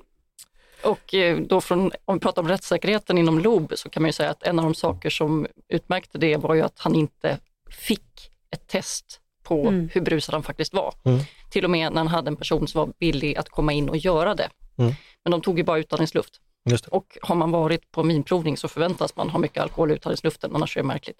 Och 0.86 1.14
eh, 1.14 1.40
då 1.40 1.62
från, 1.62 1.92
om 2.06 2.16
vi 2.16 2.20
pratar 2.20 2.42
om 2.42 2.48
rättssäkerheten 2.48 3.18
inom 3.18 3.40
LOB 3.40 3.74
så 3.76 3.90
kan 3.90 4.04
man 4.04 4.08
ju 4.08 4.14
säga 4.14 4.30
att 4.30 4.44
en 4.44 4.60
av 4.60 4.66
de 4.66 4.76
saker 4.76 5.10
som 5.10 5.48
utmärkte 5.68 6.18
det 6.18 6.38
var 6.38 6.54
ju 6.56 6.62
att 6.62 6.80
han 6.80 6.96
inte 6.96 7.38
fick 7.70 8.32
ett 8.52 8.68
test 8.68 9.20
på 9.44 9.68
Mm. 9.68 9.90
hur 9.94 10.02
berusad 10.02 10.34
han 10.34 10.44
faktiskt 10.44 10.74
var. 10.74 10.94
Mm. 11.04 11.20
Till 11.52 11.64
och 11.64 11.70
med 11.70 11.92
när 11.94 11.98
han 11.98 12.08
hade 12.08 12.28
en 12.28 12.36
person 12.36 12.68
som 12.68 12.80
var 12.80 12.94
villig 13.00 13.38
att 13.38 13.50
komma 13.50 13.74
in 13.74 13.90
och 13.90 13.98
göra 13.98 14.36
det. 14.36 14.50
Mm. 14.78 14.94
Men 15.24 15.32
de 15.32 15.42
tog 15.42 15.58
ju 15.58 15.64
bara 15.64 15.80
utandningsluft. 15.80 16.42
Just 16.70 16.86
det. 16.86 16.92
Och 16.92 17.18
har 17.22 17.36
man 17.36 17.52
varit 17.52 17.92
på 17.92 18.04
minprovning 18.04 18.58
så 18.58 18.68
förväntas 18.68 19.16
man 19.16 19.30
ha 19.30 19.40
mycket 19.40 19.64
alkohol 19.64 19.92
i 19.92 19.94
utandningsluften, 19.94 20.56
annars 20.56 20.78
är 20.78 20.82
det 20.82 20.88
märkligt. 20.88 21.18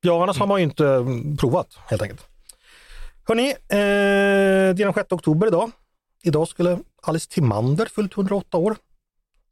Ja, 0.00 0.22
annars 0.22 0.38
har 0.38 0.46
man 0.46 0.58
ju 0.60 0.64
inte 0.64 0.86
mm, 0.86 1.36
provat 1.36 1.78
helt 1.86 2.02
enkelt. 2.02 2.26
Hörni, 3.28 3.50
eh, 3.50 3.56
det 3.68 4.82
är 4.82 4.84
den 4.84 4.94
6 4.94 5.12
oktober 5.12 5.46
idag. 5.46 5.70
Idag 6.22 6.48
skulle 6.48 6.78
Alice 7.02 7.30
Timander 7.30 7.86
fyllt 7.86 8.16
108 8.16 8.58
år. 8.58 8.76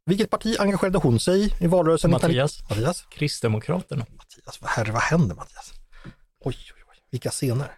Vilket 0.05 0.29
parti 0.29 0.55
engagerade 0.59 0.97
hon 0.97 1.19
sig 1.19 1.45
i 1.45 1.53
i 1.59 1.67
valrörelsen? 1.67 2.11
Mattias. 2.11 2.69
Mattias? 2.69 3.05
Kristdemokraterna. 3.11 4.05
Mattias, 4.17 4.61
vad, 4.61 4.69
herre, 4.69 4.91
vad 4.91 5.01
händer 5.01 5.35
Mattias? 5.35 5.73
Oj, 6.05 6.55
oj, 6.75 6.83
oj, 6.89 6.97
vilka 7.11 7.29
scener. 7.29 7.71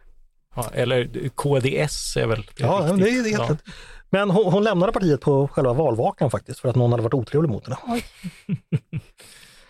Ja, 0.55 0.69
eller 0.74 1.30
KDS 1.30 2.17
är 2.17 2.28
väl 2.28 2.41
det 2.41 2.63
Ja, 2.63 2.80
riktigt. 2.82 3.03
det 3.03 3.09
är 3.09 3.38
helt 3.38 3.49
Ja. 3.65 3.71
Men 4.09 4.30
hon, 4.30 4.53
hon 4.53 4.63
lämnade 4.63 4.91
partiet 4.91 5.21
på 5.21 5.47
själva 5.47 5.74
valvakan 5.74 6.32
faktiskt 6.32 6.59
för 6.59 6.69
att 6.69 6.76
någon 6.76 6.91
hade 6.91 7.03
varit 7.03 7.13
otrevlig 7.13 7.49
mot 7.49 7.67
henne. 7.67 7.78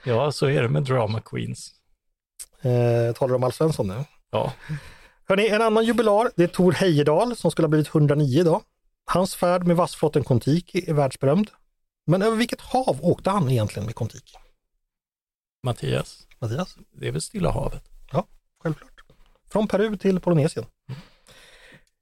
ja, 0.06 0.32
så 0.32 0.46
är 0.50 0.62
det 0.62 0.70
med 0.70 0.84
drama 0.84 1.22
queens. 1.22 1.72
Eh, 2.62 3.16
talar 3.16 3.30
du 3.30 3.36
om 3.36 3.44
Alf 3.44 3.56
Svensson 3.56 3.88
nu? 3.88 4.04
Ja, 4.32 4.54
Hörrni, 5.28 5.48
en 5.50 5.62
annan 5.62 5.86
jubilar, 5.86 6.32
det 6.36 6.44
är 6.44 6.48
Tor 6.48 6.72
Heyerdahl 6.72 7.36
som 7.36 7.52
skulle 7.52 7.64
ha 7.66 7.70
blivit 7.70 7.88
109 7.88 8.40
idag. 8.40 8.62
Hans 9.06 9.36
färd 9.36 9.68
med 9.68 9.76
vassflotten 9.76 10.24
Kontiki 10.24 10.90
är 10.90 10.94
världsberömd. 10.94 11.50
Men 12.06 12.22
över 12.22 12.38
vilket 12.38 12.62
hav 12.62 13.00
åkte 13.02 13.30
han 13.30 13.50
egentligen 13.50 13.86
med 13.86 13.96
Kontiki? 13.96 14.38
Mattias, 15.64 16.28
Mattias? 16.40 16.78
det 16.92 17.08
är 17.08 17.12
väl 17.12 17.22
Stilla 17.22 17.52
havet? 17.52 17.84
Ja, 18.12 18.28
självklart. 18.64 18.92
Från 19.52 19.68
Peru 19.68 19.98
till 19.98 20.20
Polynesien. 20.20 20.66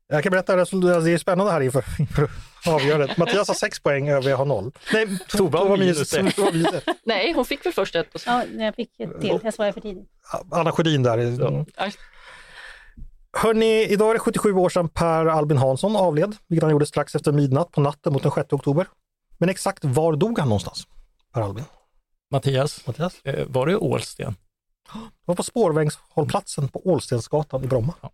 Jag 0.07 0.23
kan 0.23 0.31
berätta, 0.31 0.57
resultatet. 0.57 1.05
det 1.05 1.11
är 1.11 1.17
spännande 1.17 1.51
här 1.51 1.61
inför, 1.61 1.85
inför 1.99 2.29
avgörandet. 2.67 3.17
Mattias 3.17 3.47
har 3.47 3.55
6 3.55 3.79
poäng, 3.79 4.09
övriga 4.09 4.35
har 4.35 4.45
0. 4.45 4.71
Nej, 4.93 5.19
Tova 5.29 5.59
har 5.59 5.77
minus 5.77 6.13
ett. 6.13 6.87
Nej, 7.03 7.33
hon 7.33 7.45
fick 7.45 7.65
väl 7.65 7.73
först 7.73 7.95
ett 7.95 8.15
och 8.15 8.21
så. 8.21 8.29
Ja, 8.29 8.45
jag 8.45 8.75
fick 8.75 8.99
ett 8.99 9.21
till. 9.21 9.39
Jag 9.43 9.53
svarade 9.53 9.73
för 9.73 9.81
tidigt. 9.81 10.09
Anna 10.51 10.71
Sjödin 10.71 11.03
där. 11.03 11.17
Mm. 11.17 11.65
Hörni, 13.37 13.83
idag 13.83 14.09
är 14.09 14.13
det 14.13 14.19
77 14.19 14.53
år 14.53 14.69
sedan 14.69 14.89
Per 14.89 15.25
Albin 15.25 15.57
Hansson 15.57 15.95
avled, 15.95 16.35
vilket 16.47 16.63
han 16.63 16.71
gjorde 16.71 16.85
strax 16.85 17.15
efter 17.15 17.31
midnatt 17.31 17.71
på 17.71 17.81
natten 17.81 18.13
mot 18.13 18.23
den 18.23 18.31
6 18.31 18.53
oktober. 18.53 18.87
Men 19.41 19.49
exakt 19.49 19.85
var 19.85 20.15
dog 20.15 20.39
han 20.39 20.49
någonstans? 20.49 20.87
Per 21.33 21.41
Albin? 21.41 21.63
Mattias, 22.31 22.87
Mattias? 22.87 23.21
eh, 23.23 23.45
var 23.47 23.67
det 23.67 23.77
Ålsten? 23.77 24.35
Det 24.93 24.99
var 25.25 25.35
på 25.35 25.43
spårvägshållplatsen 25.43 26.67
på 26.67 26.87
Ålstensgatan 26.87 27.63
i 27.63 27.67
Bromma. 27.67 27.93
Ja. 28.01 28.11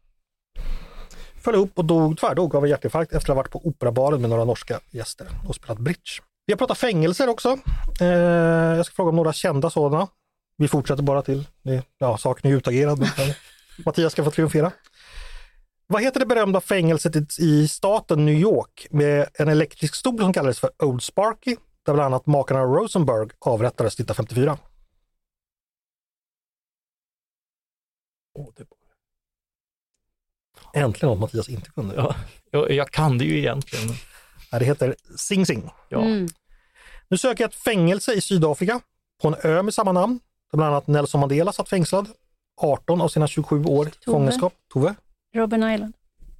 föll 1.43 1.55
ihop 1.55 1.71
och 1.75 1.85
dog, 1.85 2.17
tvärdog 2.19 2.55
av 2.55 2.63
en 2.63 2.69
hjärtinfarkt 2.69 3.11
efter 3.11 3.31
att 3.31 3.35
ha 3.35 3.35
varit 3.35 3.51
på 3.51 3.67
Operabaren 3.67 4.21
med 4.21 4.29
några 4.29 4.45
norska 4.45 4.79
gäster 4.91 5.27
och 5.47 5.55
spelat 5.55 5.77
bridge. 5.79 6.21
Vi 6.45 6.53
har 6.53 6.57
pratat 6.57 6.77
fängelser 6.77 7.29
också. 7.29 7.57
Eh, 8.01 8.07
jag 8.07 8.85
ska 8.85 8.95
fråga 8.95 9.09
om 9.09 9.15
några 9.15 9.33
kända 9.33 9.69
sådana. 9.69 10.07
Vi 10.57 10.67
fortsätter 10.67 11.03
bara 11.03 11.21
till, 11.21 11.47
ja 11.97 12.17
saken 12.17 12.51
är 12.51 12.55
utagerad. 12.55 13.09
Mattias 13.85 14.11
ska 14.11 14.23
få 14.23 14.31
triumfera. 14.31 14.71
Vad 15.87 16.01
heter 16.03 16.19
det 16.19 16.25
berömda 16.25 16.61
fängelset 16.61 17.39
i- 17.39 17.67
staten 17.67 18.25
New 18.25 18.35
York 18.35 18.87
med 18.91 19.27
en 19.33 19.47
elektrisk 19.47 19.95
stol 19.95 20.19
som 20.19 20.33
kallades 20.33 20.59
för 20.59 20.69
Old 20.83 21.03
Sparky, 21.03 21.55
där 21.85 21.93
bland 21.93 22.13
annat 22.13 22.25
makarna 22.25 22.63
Rosenberg 22.63 23.29
avrättades 23.39 23.93
1954? 23.93 24.57
Åh, 28.39 28.47
det- 28.55 28.65
Äntligen 30.73 31.09
något 31.09 31.19
Mattias 31.19 31.49
inte 31.49 31.69
kunde. 31.69 31.95
Ja, 31.95 32.15
jag, 32.51 32.71
jag 32.71 32.89
kan 32.91 33.17
det 33.17 33.25
ju 33.25 33.37
egentligen. 33.37 33.87
Nej, 34.51 34.59
Det 34.59 34.65
heter 34.65 34.95
Sing 35.17 35.45
Sing. 35.45 35.69
Ja. 35.89 36.01
Mm. 36.01 36.27
Nu 37.07 37.17
söker 37.17 37.43
jag 37.43 37.49
ett 37.49 37.55
fängelse 37.55 38.13
i 38.13 38.21
Sydafrika 38.21 38.79
på 39.21 39.27
en 39.27 39.35
ö 39.43 39.63
med 39.63 39.73
samma 39.73 39.91
namn, 39.91 40.19
där 40.51 40.57
bland 40.57 40.73
annat 40.73 40.87
Nelson 40.87 41.19
Mandela 41.21 41.51
satt 41.53 41.69
fängslad 41.69 42.07
18 42.61 43.01
av 43.01 43.07
sina 43.07 43.27
27 43.27 43.63
år 43.65 43.87
i 43.87 43.91
fångenskap. 44.05 44.53
Tove? 44.73 44.95
Robben 45.35 45.73
Island. 45.73 45.93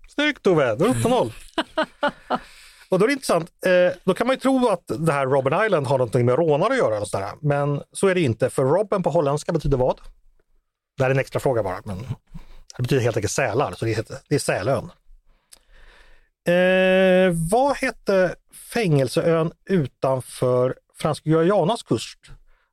Snyggt 0.10 0.44
Tove, 0.44 0.76
då 0.76 0.86
är 0.86 0.90
det 0.90 0.96
upp 0.96 1.02
till 1.02 1.12
noll. 1.12 1.34
Och 2.90 3.00
då 3.00 3.06
är 3.06 3.08
det 3.08 3.14
intressant, 3.14 3.52
eh, 3.66 3.98
då 4.04 4.14
kan 4.14 4.28
man 4.28 4.36
ju 4.36 4.40
tro 4.40 4.70
att 4.70 4.84
det 4.88 5.12
här 5.12 5.26
Robben 5.26 5.66
Island 5.66 5.88
har 5.88 5.98
någonting 5.98 6.26
med 6.26 6.36
rånare 6.36 6.72
att 6.72 6.78
göra. 6.78 6.96
Eller 6.96 7.06
sådär. 7.06 7.32
Men 7.42 7.82
så 7.92 8.08
är 8.08 8.16
det 8.16 8.22
inte, 8.22 8.50
för 8.50 8.64
Robben 8.64 9.04
på 9.04 9.10
holländska 9.10 9.52
betyder 9.52 9.78
vad? 9.78 10.02
Det 10.98 11.04
här 11.04 11.10
är 11.10 11.14
en 11.14 11.20
extra 11.20 11.40
fråga 11.40 11.64
bara, 11.64 11.82
men 11.86 11.98
det 12.78 12.84
betyder 12.84 13.02
helt 13.04 13.18
enkelt 13.18 13.32
sälar, 13.32 13.72
så 13.72 13.86
det 13.86 13.92
heter, 13.92 14.18
det 14.30 14.36
är 14.36 14.40
Sälön. 14.40 14.92
Eh, 16.48 17.34
vad 17.52 17.76
hette 17.76 18.36
fängelseön 18.74 19.52
utanför 19.70 20.76
Franska 20.96 21.30
Guyanas 21.30 21.84
kust 21.84 22.20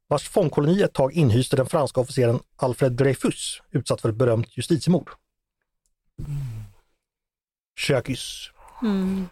vars 0.08 0.28
fångkoloni 0.28 0.82
ett 0.82 0.92
tag 0.92 1.12
inhyste 1.12 1.56
den 1.56 1.66
franska 1.66 2.00
officeren 2.00 2.40
Alfred 2.56 2.92
Dreyfus 2.92 3.62
utsatt 3.70 4.00
för 4.00 4.08
ett 4.08 4.14
berömt 4.14 4.56
justitiemord? 4.56 5.10
Kökis. 7.76 8.50
Mm. 8.82 9.28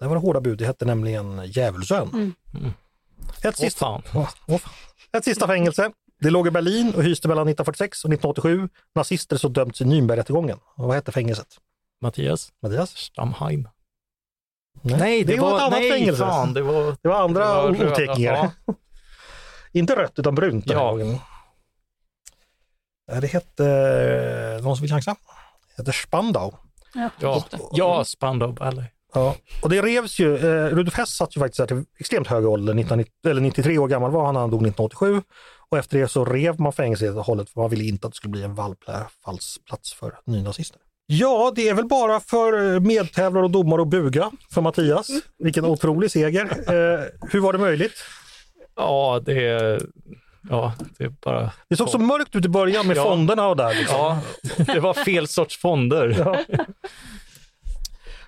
Det 0.00 0.06
var 0.08 0.14
det 0.14 0.20
hårda 0.20 0.40
bud, 0.40 0.58
det 0.58 0.66
hette 0.66 0.84
nämligen 0.84 1.42
Djävulsön. 1.46 2.08
Mm. 2.12 2.32
Ett, 3.38 3.44
Åh 3.44 3.52
sista, 3.52 4.02
fan. 4.02 4.28
ett 5.12 5.24
sista 5.24 5.46
fängelse. 5.46 5.92
Det 6.20 6.30
låg 6.30 6.46
i 6.46 6.50
Berlin 6.50 6.94
och 6.96 7.02
hyste 7.02 7.28
mellan 7.28 7.48
1946 7.48 8.04
och 8.04 8.12
1987 8.12 8.68
nazister 8.94 9.36
som 9.36 9.52
dömts 9.52 9.80
i 9.80 9.84
Nürnbergrättegången. 9.84 10.58
Vad 10.76 10.94
hette 10.94 11.12
fängelset? 11.12 11.46
Mattias 12.00 12.52
Mattias? 12.62 12.90
Stamheim. 12.96 13.68
Nej, 14.82 15.24
det, 15.24 15.40
var 15.40 15.56
ett 15.56 15.62
annat 15.62 15.78
nej, 15.78 15.90
fängelse. 15.90 16.22
Fan, 16.22 16.54
det 16.54 16.62
var, 16.62 16.96
Det 17.02 17.08
var 17.08 17.24
andra 17.24 17.70
det 17.70 17.84
var 17.84 17.92
oteckningar. 17.92 18.50
ja. 18.66 18.74
Inte 19.72 19.96
rött 19.96 20.18
utan 20.18 20.34
brunt 20.34 20.70
Ja. 20.70 20.98
Eh, 23.12 23.20
Det 23.20 23.26
hette, 23.26 23.64
någon 24.62 24.76
som 24.76 24.82
vill 24.82 24.90
chansa? 24.92 25.16
Det 25.68 25.82
hette 25.82 25.92
Spandau. 25.92 26.52
Ja. 26.94 27.10
Ja, 27.20 27.44
ja 27.72 28.04
Spandau 28.04 28.52
Ballet. 28.52 28.84
Ja. 29.14 29.34
Och 29.62 29.68
det 29.70 29.82
revs 29.82 30.18
ju, 30.18 30.36
eh, 30.36 30.66
Rudolf 30.74 30.94
Hess 30.94 31.16
satt 31.16 31.36
ju 31.36 31.40
faktiskt 31.40 31.58
där 31.58 31.66
till 31.66 31.84
extremt 31.98 32.26
hög 32.28 32.46
ålder, 32.46 32.74
1990, 32.74 33.12
eller 33.30 33.40
93 33.40 33.78
år 33.78 33.88
gammal 33.88 34.10
var 34.10 34.24
han 34.24 34.34
när 34.34 34.40
han 34.40 34.50
dog 34.50 34.60
1987. 34.62 35.22
Och 35.70 35.78
efter 35.78 35.98
det 35.98 36.08
så 36.08 36.24
rev 36.24 36.60
man 36.60 36.72
fängelset 36.72 37.06
helt 37.06 37.18
och 37.18 37.24
hållet 37.24 37.50
för 37.50 37.60
man 37.60 37.70
ville 37.70 37.84
inte 37.84 38.06
att 38.06 38.12
det 38.12 38.16
skulle 38.16 38.30
bli 38.32 38.42
en 38.42 38.54
vallfallsplats 38.54 39.94
för 39.94 40.14
nynazister. 40.26 40.80
Ja, 41.06 41.52
det 41.56 41.68
är 41.68 41.74
väl 41.74 41.86
bara 41.88 42.20
för 42.20 42.74
eh, 42.74 42.80
medtävlare 42.80 43.44
och 43.44 43.50
domare 43.50 43.82
att 43.82 43.88
buga 43.88 44.30
för 44.50 44.60
Mattias. 44.60 45.08
Vilken 45.38 45.64
otrolig 45.64 46.10
seger. 46.10 46.44
Eh, 46.44 47.04
hur 47.30 47.40
var 47.40 47.52
det 47.52 47.58
möjligt? 47.58 47.94
Ja, 48.76 49.22
det 49.24 49.46
är, 49.48 49.82
ja, 50.50 50.72
det 50.98 51.04
är 51.04 51.08
bara... 51.08 51.50
Det 51.68 51.76
såg 51.76 51.88
så 51.88 51.98
mörkt 51.98 52.36
ut 52.36 52.44
i 52.44 52.48
början 52.48 52.86
med 52.86 52.96
Ja. 52.96 53.04
fonderna 53.04 53.48
och 53.48 53.56
där. 53.56 53.74
Liksom. 53.74 53.96
Ja, 53.98 54.20
det 54.74 54.80
var 54.80 54.94
fel 54.94 55.28
sorts 55.28 55.58
fonder. 55.58 56.36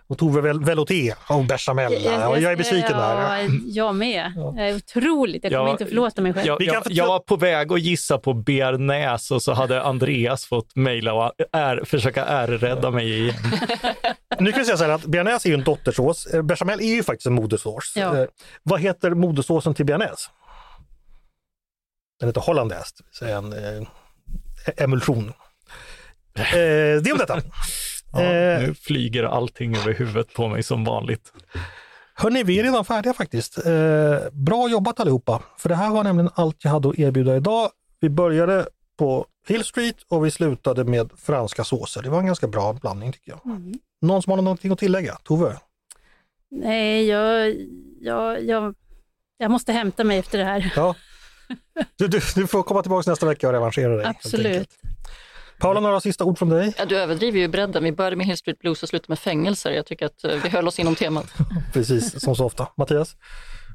Och 0.06 0.18
Tove 0.18 0.40
Vel- 0.40 0.64
Velouté 0.64 1.14
och 1.28 1.44
bechamel. 1.44 1.92
Ja, 2.04 2.38
jag 2.38 2.52
är 2.52 2.56
besviken 2.56 2.92
där. 2.92 3.38
Ja, 3.42 3.48
jag 3.66 3.94
med. 3.94 4.32
Jag 4.36 4.68
är 4.68 4.76
otroligt. 4.76 5.44
Jag 5.44 5.52
kommer 5.52 5.64
Ja, 5.64 5.70
inte 5.70 5.86
förlåta 5.86 6.22
mig 6.22 6.32
själv. 6.34 6.46
Jag, 6.46 6.58
Vi 6.58 6.66
kan 6.66 6.74
jag, 6.74 6.92
jag 6.92 7.06
var 7.06 7.18
på 7.18 7.36
väg 7.36 7.72
att 7.72 7.80
gissa 7.80 8.18
på 8.18 8.32
bearnaise 8.34 9.34
och 9.34 9.42
så 9.42 9.52
hade 9.52 9.82
Andreas 9.82 10.44
fått 10.46 10.76
mejla 10.76 11.12
och 11.14 11.32
är, 11.52 11.84
försöka 11.84 12.24
ärrädda 12.24 12.90
mig 12.90 13.18
igen. 13.22 13.34
Nu 14.38 14.50
kan 14.52 14.58
jag 14.60 14.66
säga 14.66 14.76
så 14.76 14.84
här 14.84 14.90
att 14.90 15.04
bearnaise 15.04 15.48
är 15.48 15.50
ju 15.50 15.54
en 15.54 15.64
dottersås. 15.64 16.26
Eh, 16.26 16.42
Bechamel 16.42 16.80
är 16.80 16.94
ju 16.94 17.02
faktiskt 17.02 17.26
en 17.26 17.34
modersås. 17.34 17.92
Ja. 17.96 18.18
Eh, 18.18 18.26
Vad 18.62 18.80
heter 18.80 19.10
modersåsen 19.10 19.74
till 19.74 19.86
bearnaise? 19.86 20.30
Den 22.20 22.28
heter 22.28 22.40
hollandaise, 22.40 22.94
det 22.98 23.04
vill 23.04 23.14
säga 23.14 23.38
en 23.38 23.52
eh, 23.52 23.88
emulsion. 24.84 25.28
Eh, 26.36 27.02
det 27.02 27.12
om 27.12 27.18
detta. 27.18 27.40
Ja, 28.12 28.22
Eh. 28.22 28.60
nu 28.62 28.74
flyger 28.74 29.22
allting 29.24 29.76
över 29.76 29.94
huvudet 29.94 30.32
på 30.34 30.48
mig 30.48 30.62
som 30.62 30.84
vanligt. 30.84 31.32
Hörni, 32.14 32.42
vi 32.42 32.58
är 32.58 32.62
redan 32.62 32.84
färdiga 32.84 33.14
faktiskt. 33.14 33.66
Eh, 33.66 34.16
bra 34.32 34.68
jobbat 34.70 35.00
allihopa, 35.00 35.42
för 35.58 35.68
det 35.68 35.74
här 35.74 35.90
var 35.90 36.04
nämligen 36.04 36.30
allt 36.34 36.56
jag 36.64 36.70
hade 36.70 36.88
att 36.88 36.98
erbjuda 36.98 37.36
idag. 37.36 37.70
Vi 38.00 38.08
började 38.08 38.66
på 38.98 39.26
Hill 39.48 39.64
Street 39.64 39.96
och 40.08 40.24
vi 40.26 40.30
slutade 40.30 40.84
med 40.84 41.10
franska 41.16 41.64
såser. 41.64 42.02
Det 42.02 42.10
var 42.10 42.18
en 42.18 42.26
ganska 42.26 42.46
bra 42.46 42.72
blandning 42.72 43.12
tycker 43.12 43.30
jag. 43.30 43.46
Mm. 43.56 43.74
Någon 44.00 44.22
som 44.22 44.30
har 44.30 44.42
någonting 44.42 44.72
att 44.72 44.78
tillägga? 44.78 45.14
Tove? 45.14 45.56
Nej, 46.50 47.06
jag, 47.06 47.54
jag, 48.00 48.44
jag, 48.44 48.74
jag 49.38 49.50
måste 49.50 49.72
hämta 49.72 50.04
mig 50.04 50.18
efter 50.18 50.38
det 50.38 50.44
här. 50.44 50.72
Ja. 50.76 50.94
Du, 51.96 52.08
du, 52.08 52.20
du 52.34 52.46
får 52.46 52.62
komma 52.62 52.82
tillbaka 52.82 53.10
nästa 53.10 53.26
vecka 53.26 53.46
och 53.46 53.52
revanschera 53.52 53.96
dig. 53.96 54.06
Absolut. 54.06 54.68
Paula, 55.58 55.80
några 55.80 56.00
sista 56.00 56.24
ord 56.24 56.38
från 56.38 56.48
dig? 56.48 56.74
Ja, 56.78 56.84
du 56.84 56.96
överdriver 56.96 57.38
ju 57.38 57.48
bredden. 57.48 57.84
Vi 57.84 57.92
började 57.92 58.16
med 58.16 58.26
Hill 58.26 58.36
Street 58.36 58.58
Blues 58.58 58.82
och 58.82 58.88
slutade 58.88 59.10
med 59.10 59.18
fängelser. 59.18 59.70
Jag 59.70 59.86
tycker 59.86 60.06
att 60.06 60.24
eh, 60.24 60.36
vi 60.42 60.48
höll 60.48 60.68
oss 60.68 60.78
inom 60.78 60.94
temat. 60.94 61.26
Precis, 61.72 62.20
som 62.20 62.36
så 62.36 62.44
ofta. 62.44 62.68
Mattias? 62.76 63.16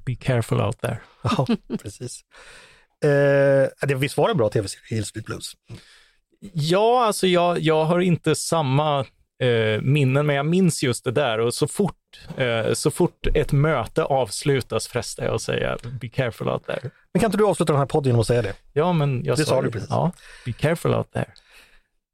Be 0.05 0.15
careful 0.15 0.61
out 0.61 0.81
there. 0.81 0.99
Ja, 1.23 1.47
precis. 1.81 2.21
Eh, 3.03 3.87
det, 3.87 3.95
visst 3.95 4.17
var 4.17 4.27
det 4.27 4.31
en 4.31 4.37
bra 4.37 4.49
tv-serie, 4.49 4.83
Hill 4.89 5.05
Street 5.05 5.25
Blues? 5.25 5.53
Ja, 6.53 7.05
alltså 7.05 7.27
jag, 7.27 7.59
jag 7.59 7.85
har 7.85 7.99
inte 7.99 8.35
samma 8.35 9.05
eh, 9.39 9.81
minnen, 9.81 10.25
men 10.25 10.35
jag 10.35 10.45
minns 10.45 10.83
just 10.83 11.03
det 11.03 11.11
där 11.11 11.39
och 11.39 11.53
så 11.53 11.67
fort, 11.67 11.95
eh, 12.37 12.73
så 12.73 12.91
fort 12.91 13.27
ett 13.33 13.51
möte 13.51 14.03
avslutas 14.03 14.87
frestar 14.87 15.23
jag 15.25 15.35
att 15.35 15.41
säga 15.41 15.77
be 16.01 16.09
careful 16.09 16.49
out 16.49 16.65
there. 16.65 16.89
Men 17.13 17.19
kan 17.19 17.27
inte 17.27 17.37
du 17.37 17.45
avsluta 17.47 17.73
den 17.73 17.79
här 17.79 17.85
podden 17.85 18.09
genom 18.09 18.21
att 18.21 18.27
säga 18.27 18.41
det? 18.41 18.53
Ja, 18.73 18.93
men 18.93 19.23
jag 19.23 19.37
Det 19.37 19.45
sa 19.45 19.49
sa 19.49 19.61
du 19.61 19.71
precis. 19.71 19.89
Ja, 19.89 20.11
be 20.45 20.53
careful 20.53 20.93
out 20.93 21.07
there. 21.11 21.31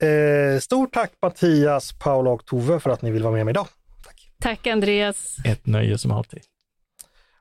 Eh, 0.03 0.59
stort 0.59 0.93
tack 0.93 1.11
Mattias, 1.21 1.93
Paula 1.99 2.29
och 2.29 2.45
Tove 2.45 2.79
för 2.79 2.89
att 2.89 3.01
ni 3.01 3.11
vill 3.11 3.23
vara 3.23 3.33
med 3.33 3.45
mig 3.45 3.51
idag. 3.51 3.67
Tack. 4.05 4.29
Tack 4.41 4.67
Andreas. 4.67 5.37
Ett 5.45 5.65
nöje 5.65 5.97
som 5.97 6.11
alltid. 6.11 6.41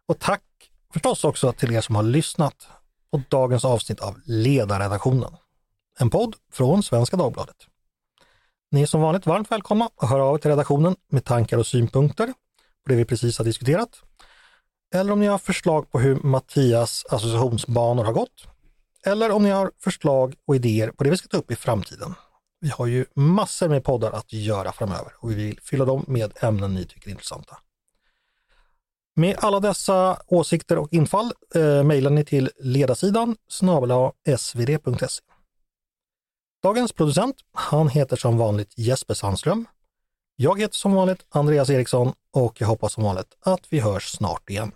Och 0.07 0.19
tack 0.19 0.43
förstås 0.93 1.25
också 1.25 1.53
till 1.53 1.73
er 1.73 1.81
som 1.81 1.95
har 1.97 2.03
lyssnat 2.03 2.69
på 3.11 3.23
dagens 3.29 3.65
avsnitt 3.65 4.01
av 4.01 4.21
Ledarredaktionen. 4.25 5.37
En 5.99 6.11
podd 6.11 6.37
från 6.53 6.83
Svenska 6.83 7.17
Dagbladet. 7.17 7.57
Ni 8.75 8.83
är 8.83 8.87
som 8.87 9.01
vanligt 9.01 9.27
varmt 9.27 9.51
välkomna 9.51 9.89
att 9.97 10.11
höra 10.11 10.25
av 10.25 10.35
er 10.35 10.39
till 10.39 10.51
redaktionen 10.51 10.97
med 11.09 11.25
tankar 11.25 11.59
och 11.59 11.67
synpunkter 11.67 12.27
på 12.27 12.89
det 12.89 12.95
vi 12.95 13.05
precis 13.05 13.39
har 13.39 13.45
diskuterat. 13.45 14.03
Eller 14.95 15.13
om 15.13 15.21
ni 15.21 15.27
har 15.27 15.39
förslag 15.39 15.91
på 15.91 15.99
hur 15.99 16.15
Mattias 16.15 17.05
associationsbanor 17.11 18.05
har 18.05 18.13
gått. 18.13 18.47
Eller 19.07 19.31
om 19.31 19.43
ni 19.43 19.51
har 19.51 19.71
förslag 19.85 20.35
och 20.47 20.57
idéer 20.57 20.91
på 20.91 21.05
det 21.05 21.11
vi 21.11 21.17
ska 21.17 21.29
ta 21.29 21.37
upp 21.37 21.51
i 21.51 21.57
framtiden. 21.57 22.15
Vi 22.61 22.69
har 22.69 22.87
ju 22.87 23.07
massor 23.15 23.69
med 23.69 23.85
poddar 23.85 24.13
att 24.13 24.33
göra 24.33 24.73
framöver 24.73 25.13
och 25.19 25.31
vi 25.31 25.35
vill 25.35 25.61
fylla 25.61 25.85
dem 25.85 26.05
med 26.09 26.33
ämnen 26.41 26.75
ni 26.75 26.85
tycker 26.85 27.09
är 27.09 27.11
intressanta. 27.11 27.59
Med 29.17 29.37
alla 29.39 29.61
dessa 29.61 30.19
åsikter 30.27 30.79
och 30.79 30.93
infall 30.93 31.33
eh, 31.55 31.83
mejlar 31.83 32.11
ni 32.11 32.25
till 32.25 32.51
ledarsidan 32.59 33.37
snabel 33.49 33.91
svd.se. 34.39 35.34
Dagens 36.65 36.93
producent, 36.93 37.37
han 37.53 37.89
heter 37.89 38.17
som 38.17 38.39
vanligt 38.39 38.79
Jesper 38.79 39.15
Sandström. 39.15 39.67
Jag 40.37 40.61
heter 40.61 40.75
som 40.75 40.93
vanligt 40.95 41.27
Andreas 41.31 41.71
Eriksson 41.71 42.13
och 42.33 42.61
jag 42.61 42.67
hoppas 42.67 42.93
som 42.93 43.05
vanligt 43.05 43.35
att 43.41 43.61
vi 43.71 43.81
hörs 43.81 44.11
snart 44.11 44.51
igen. 44.51 44.73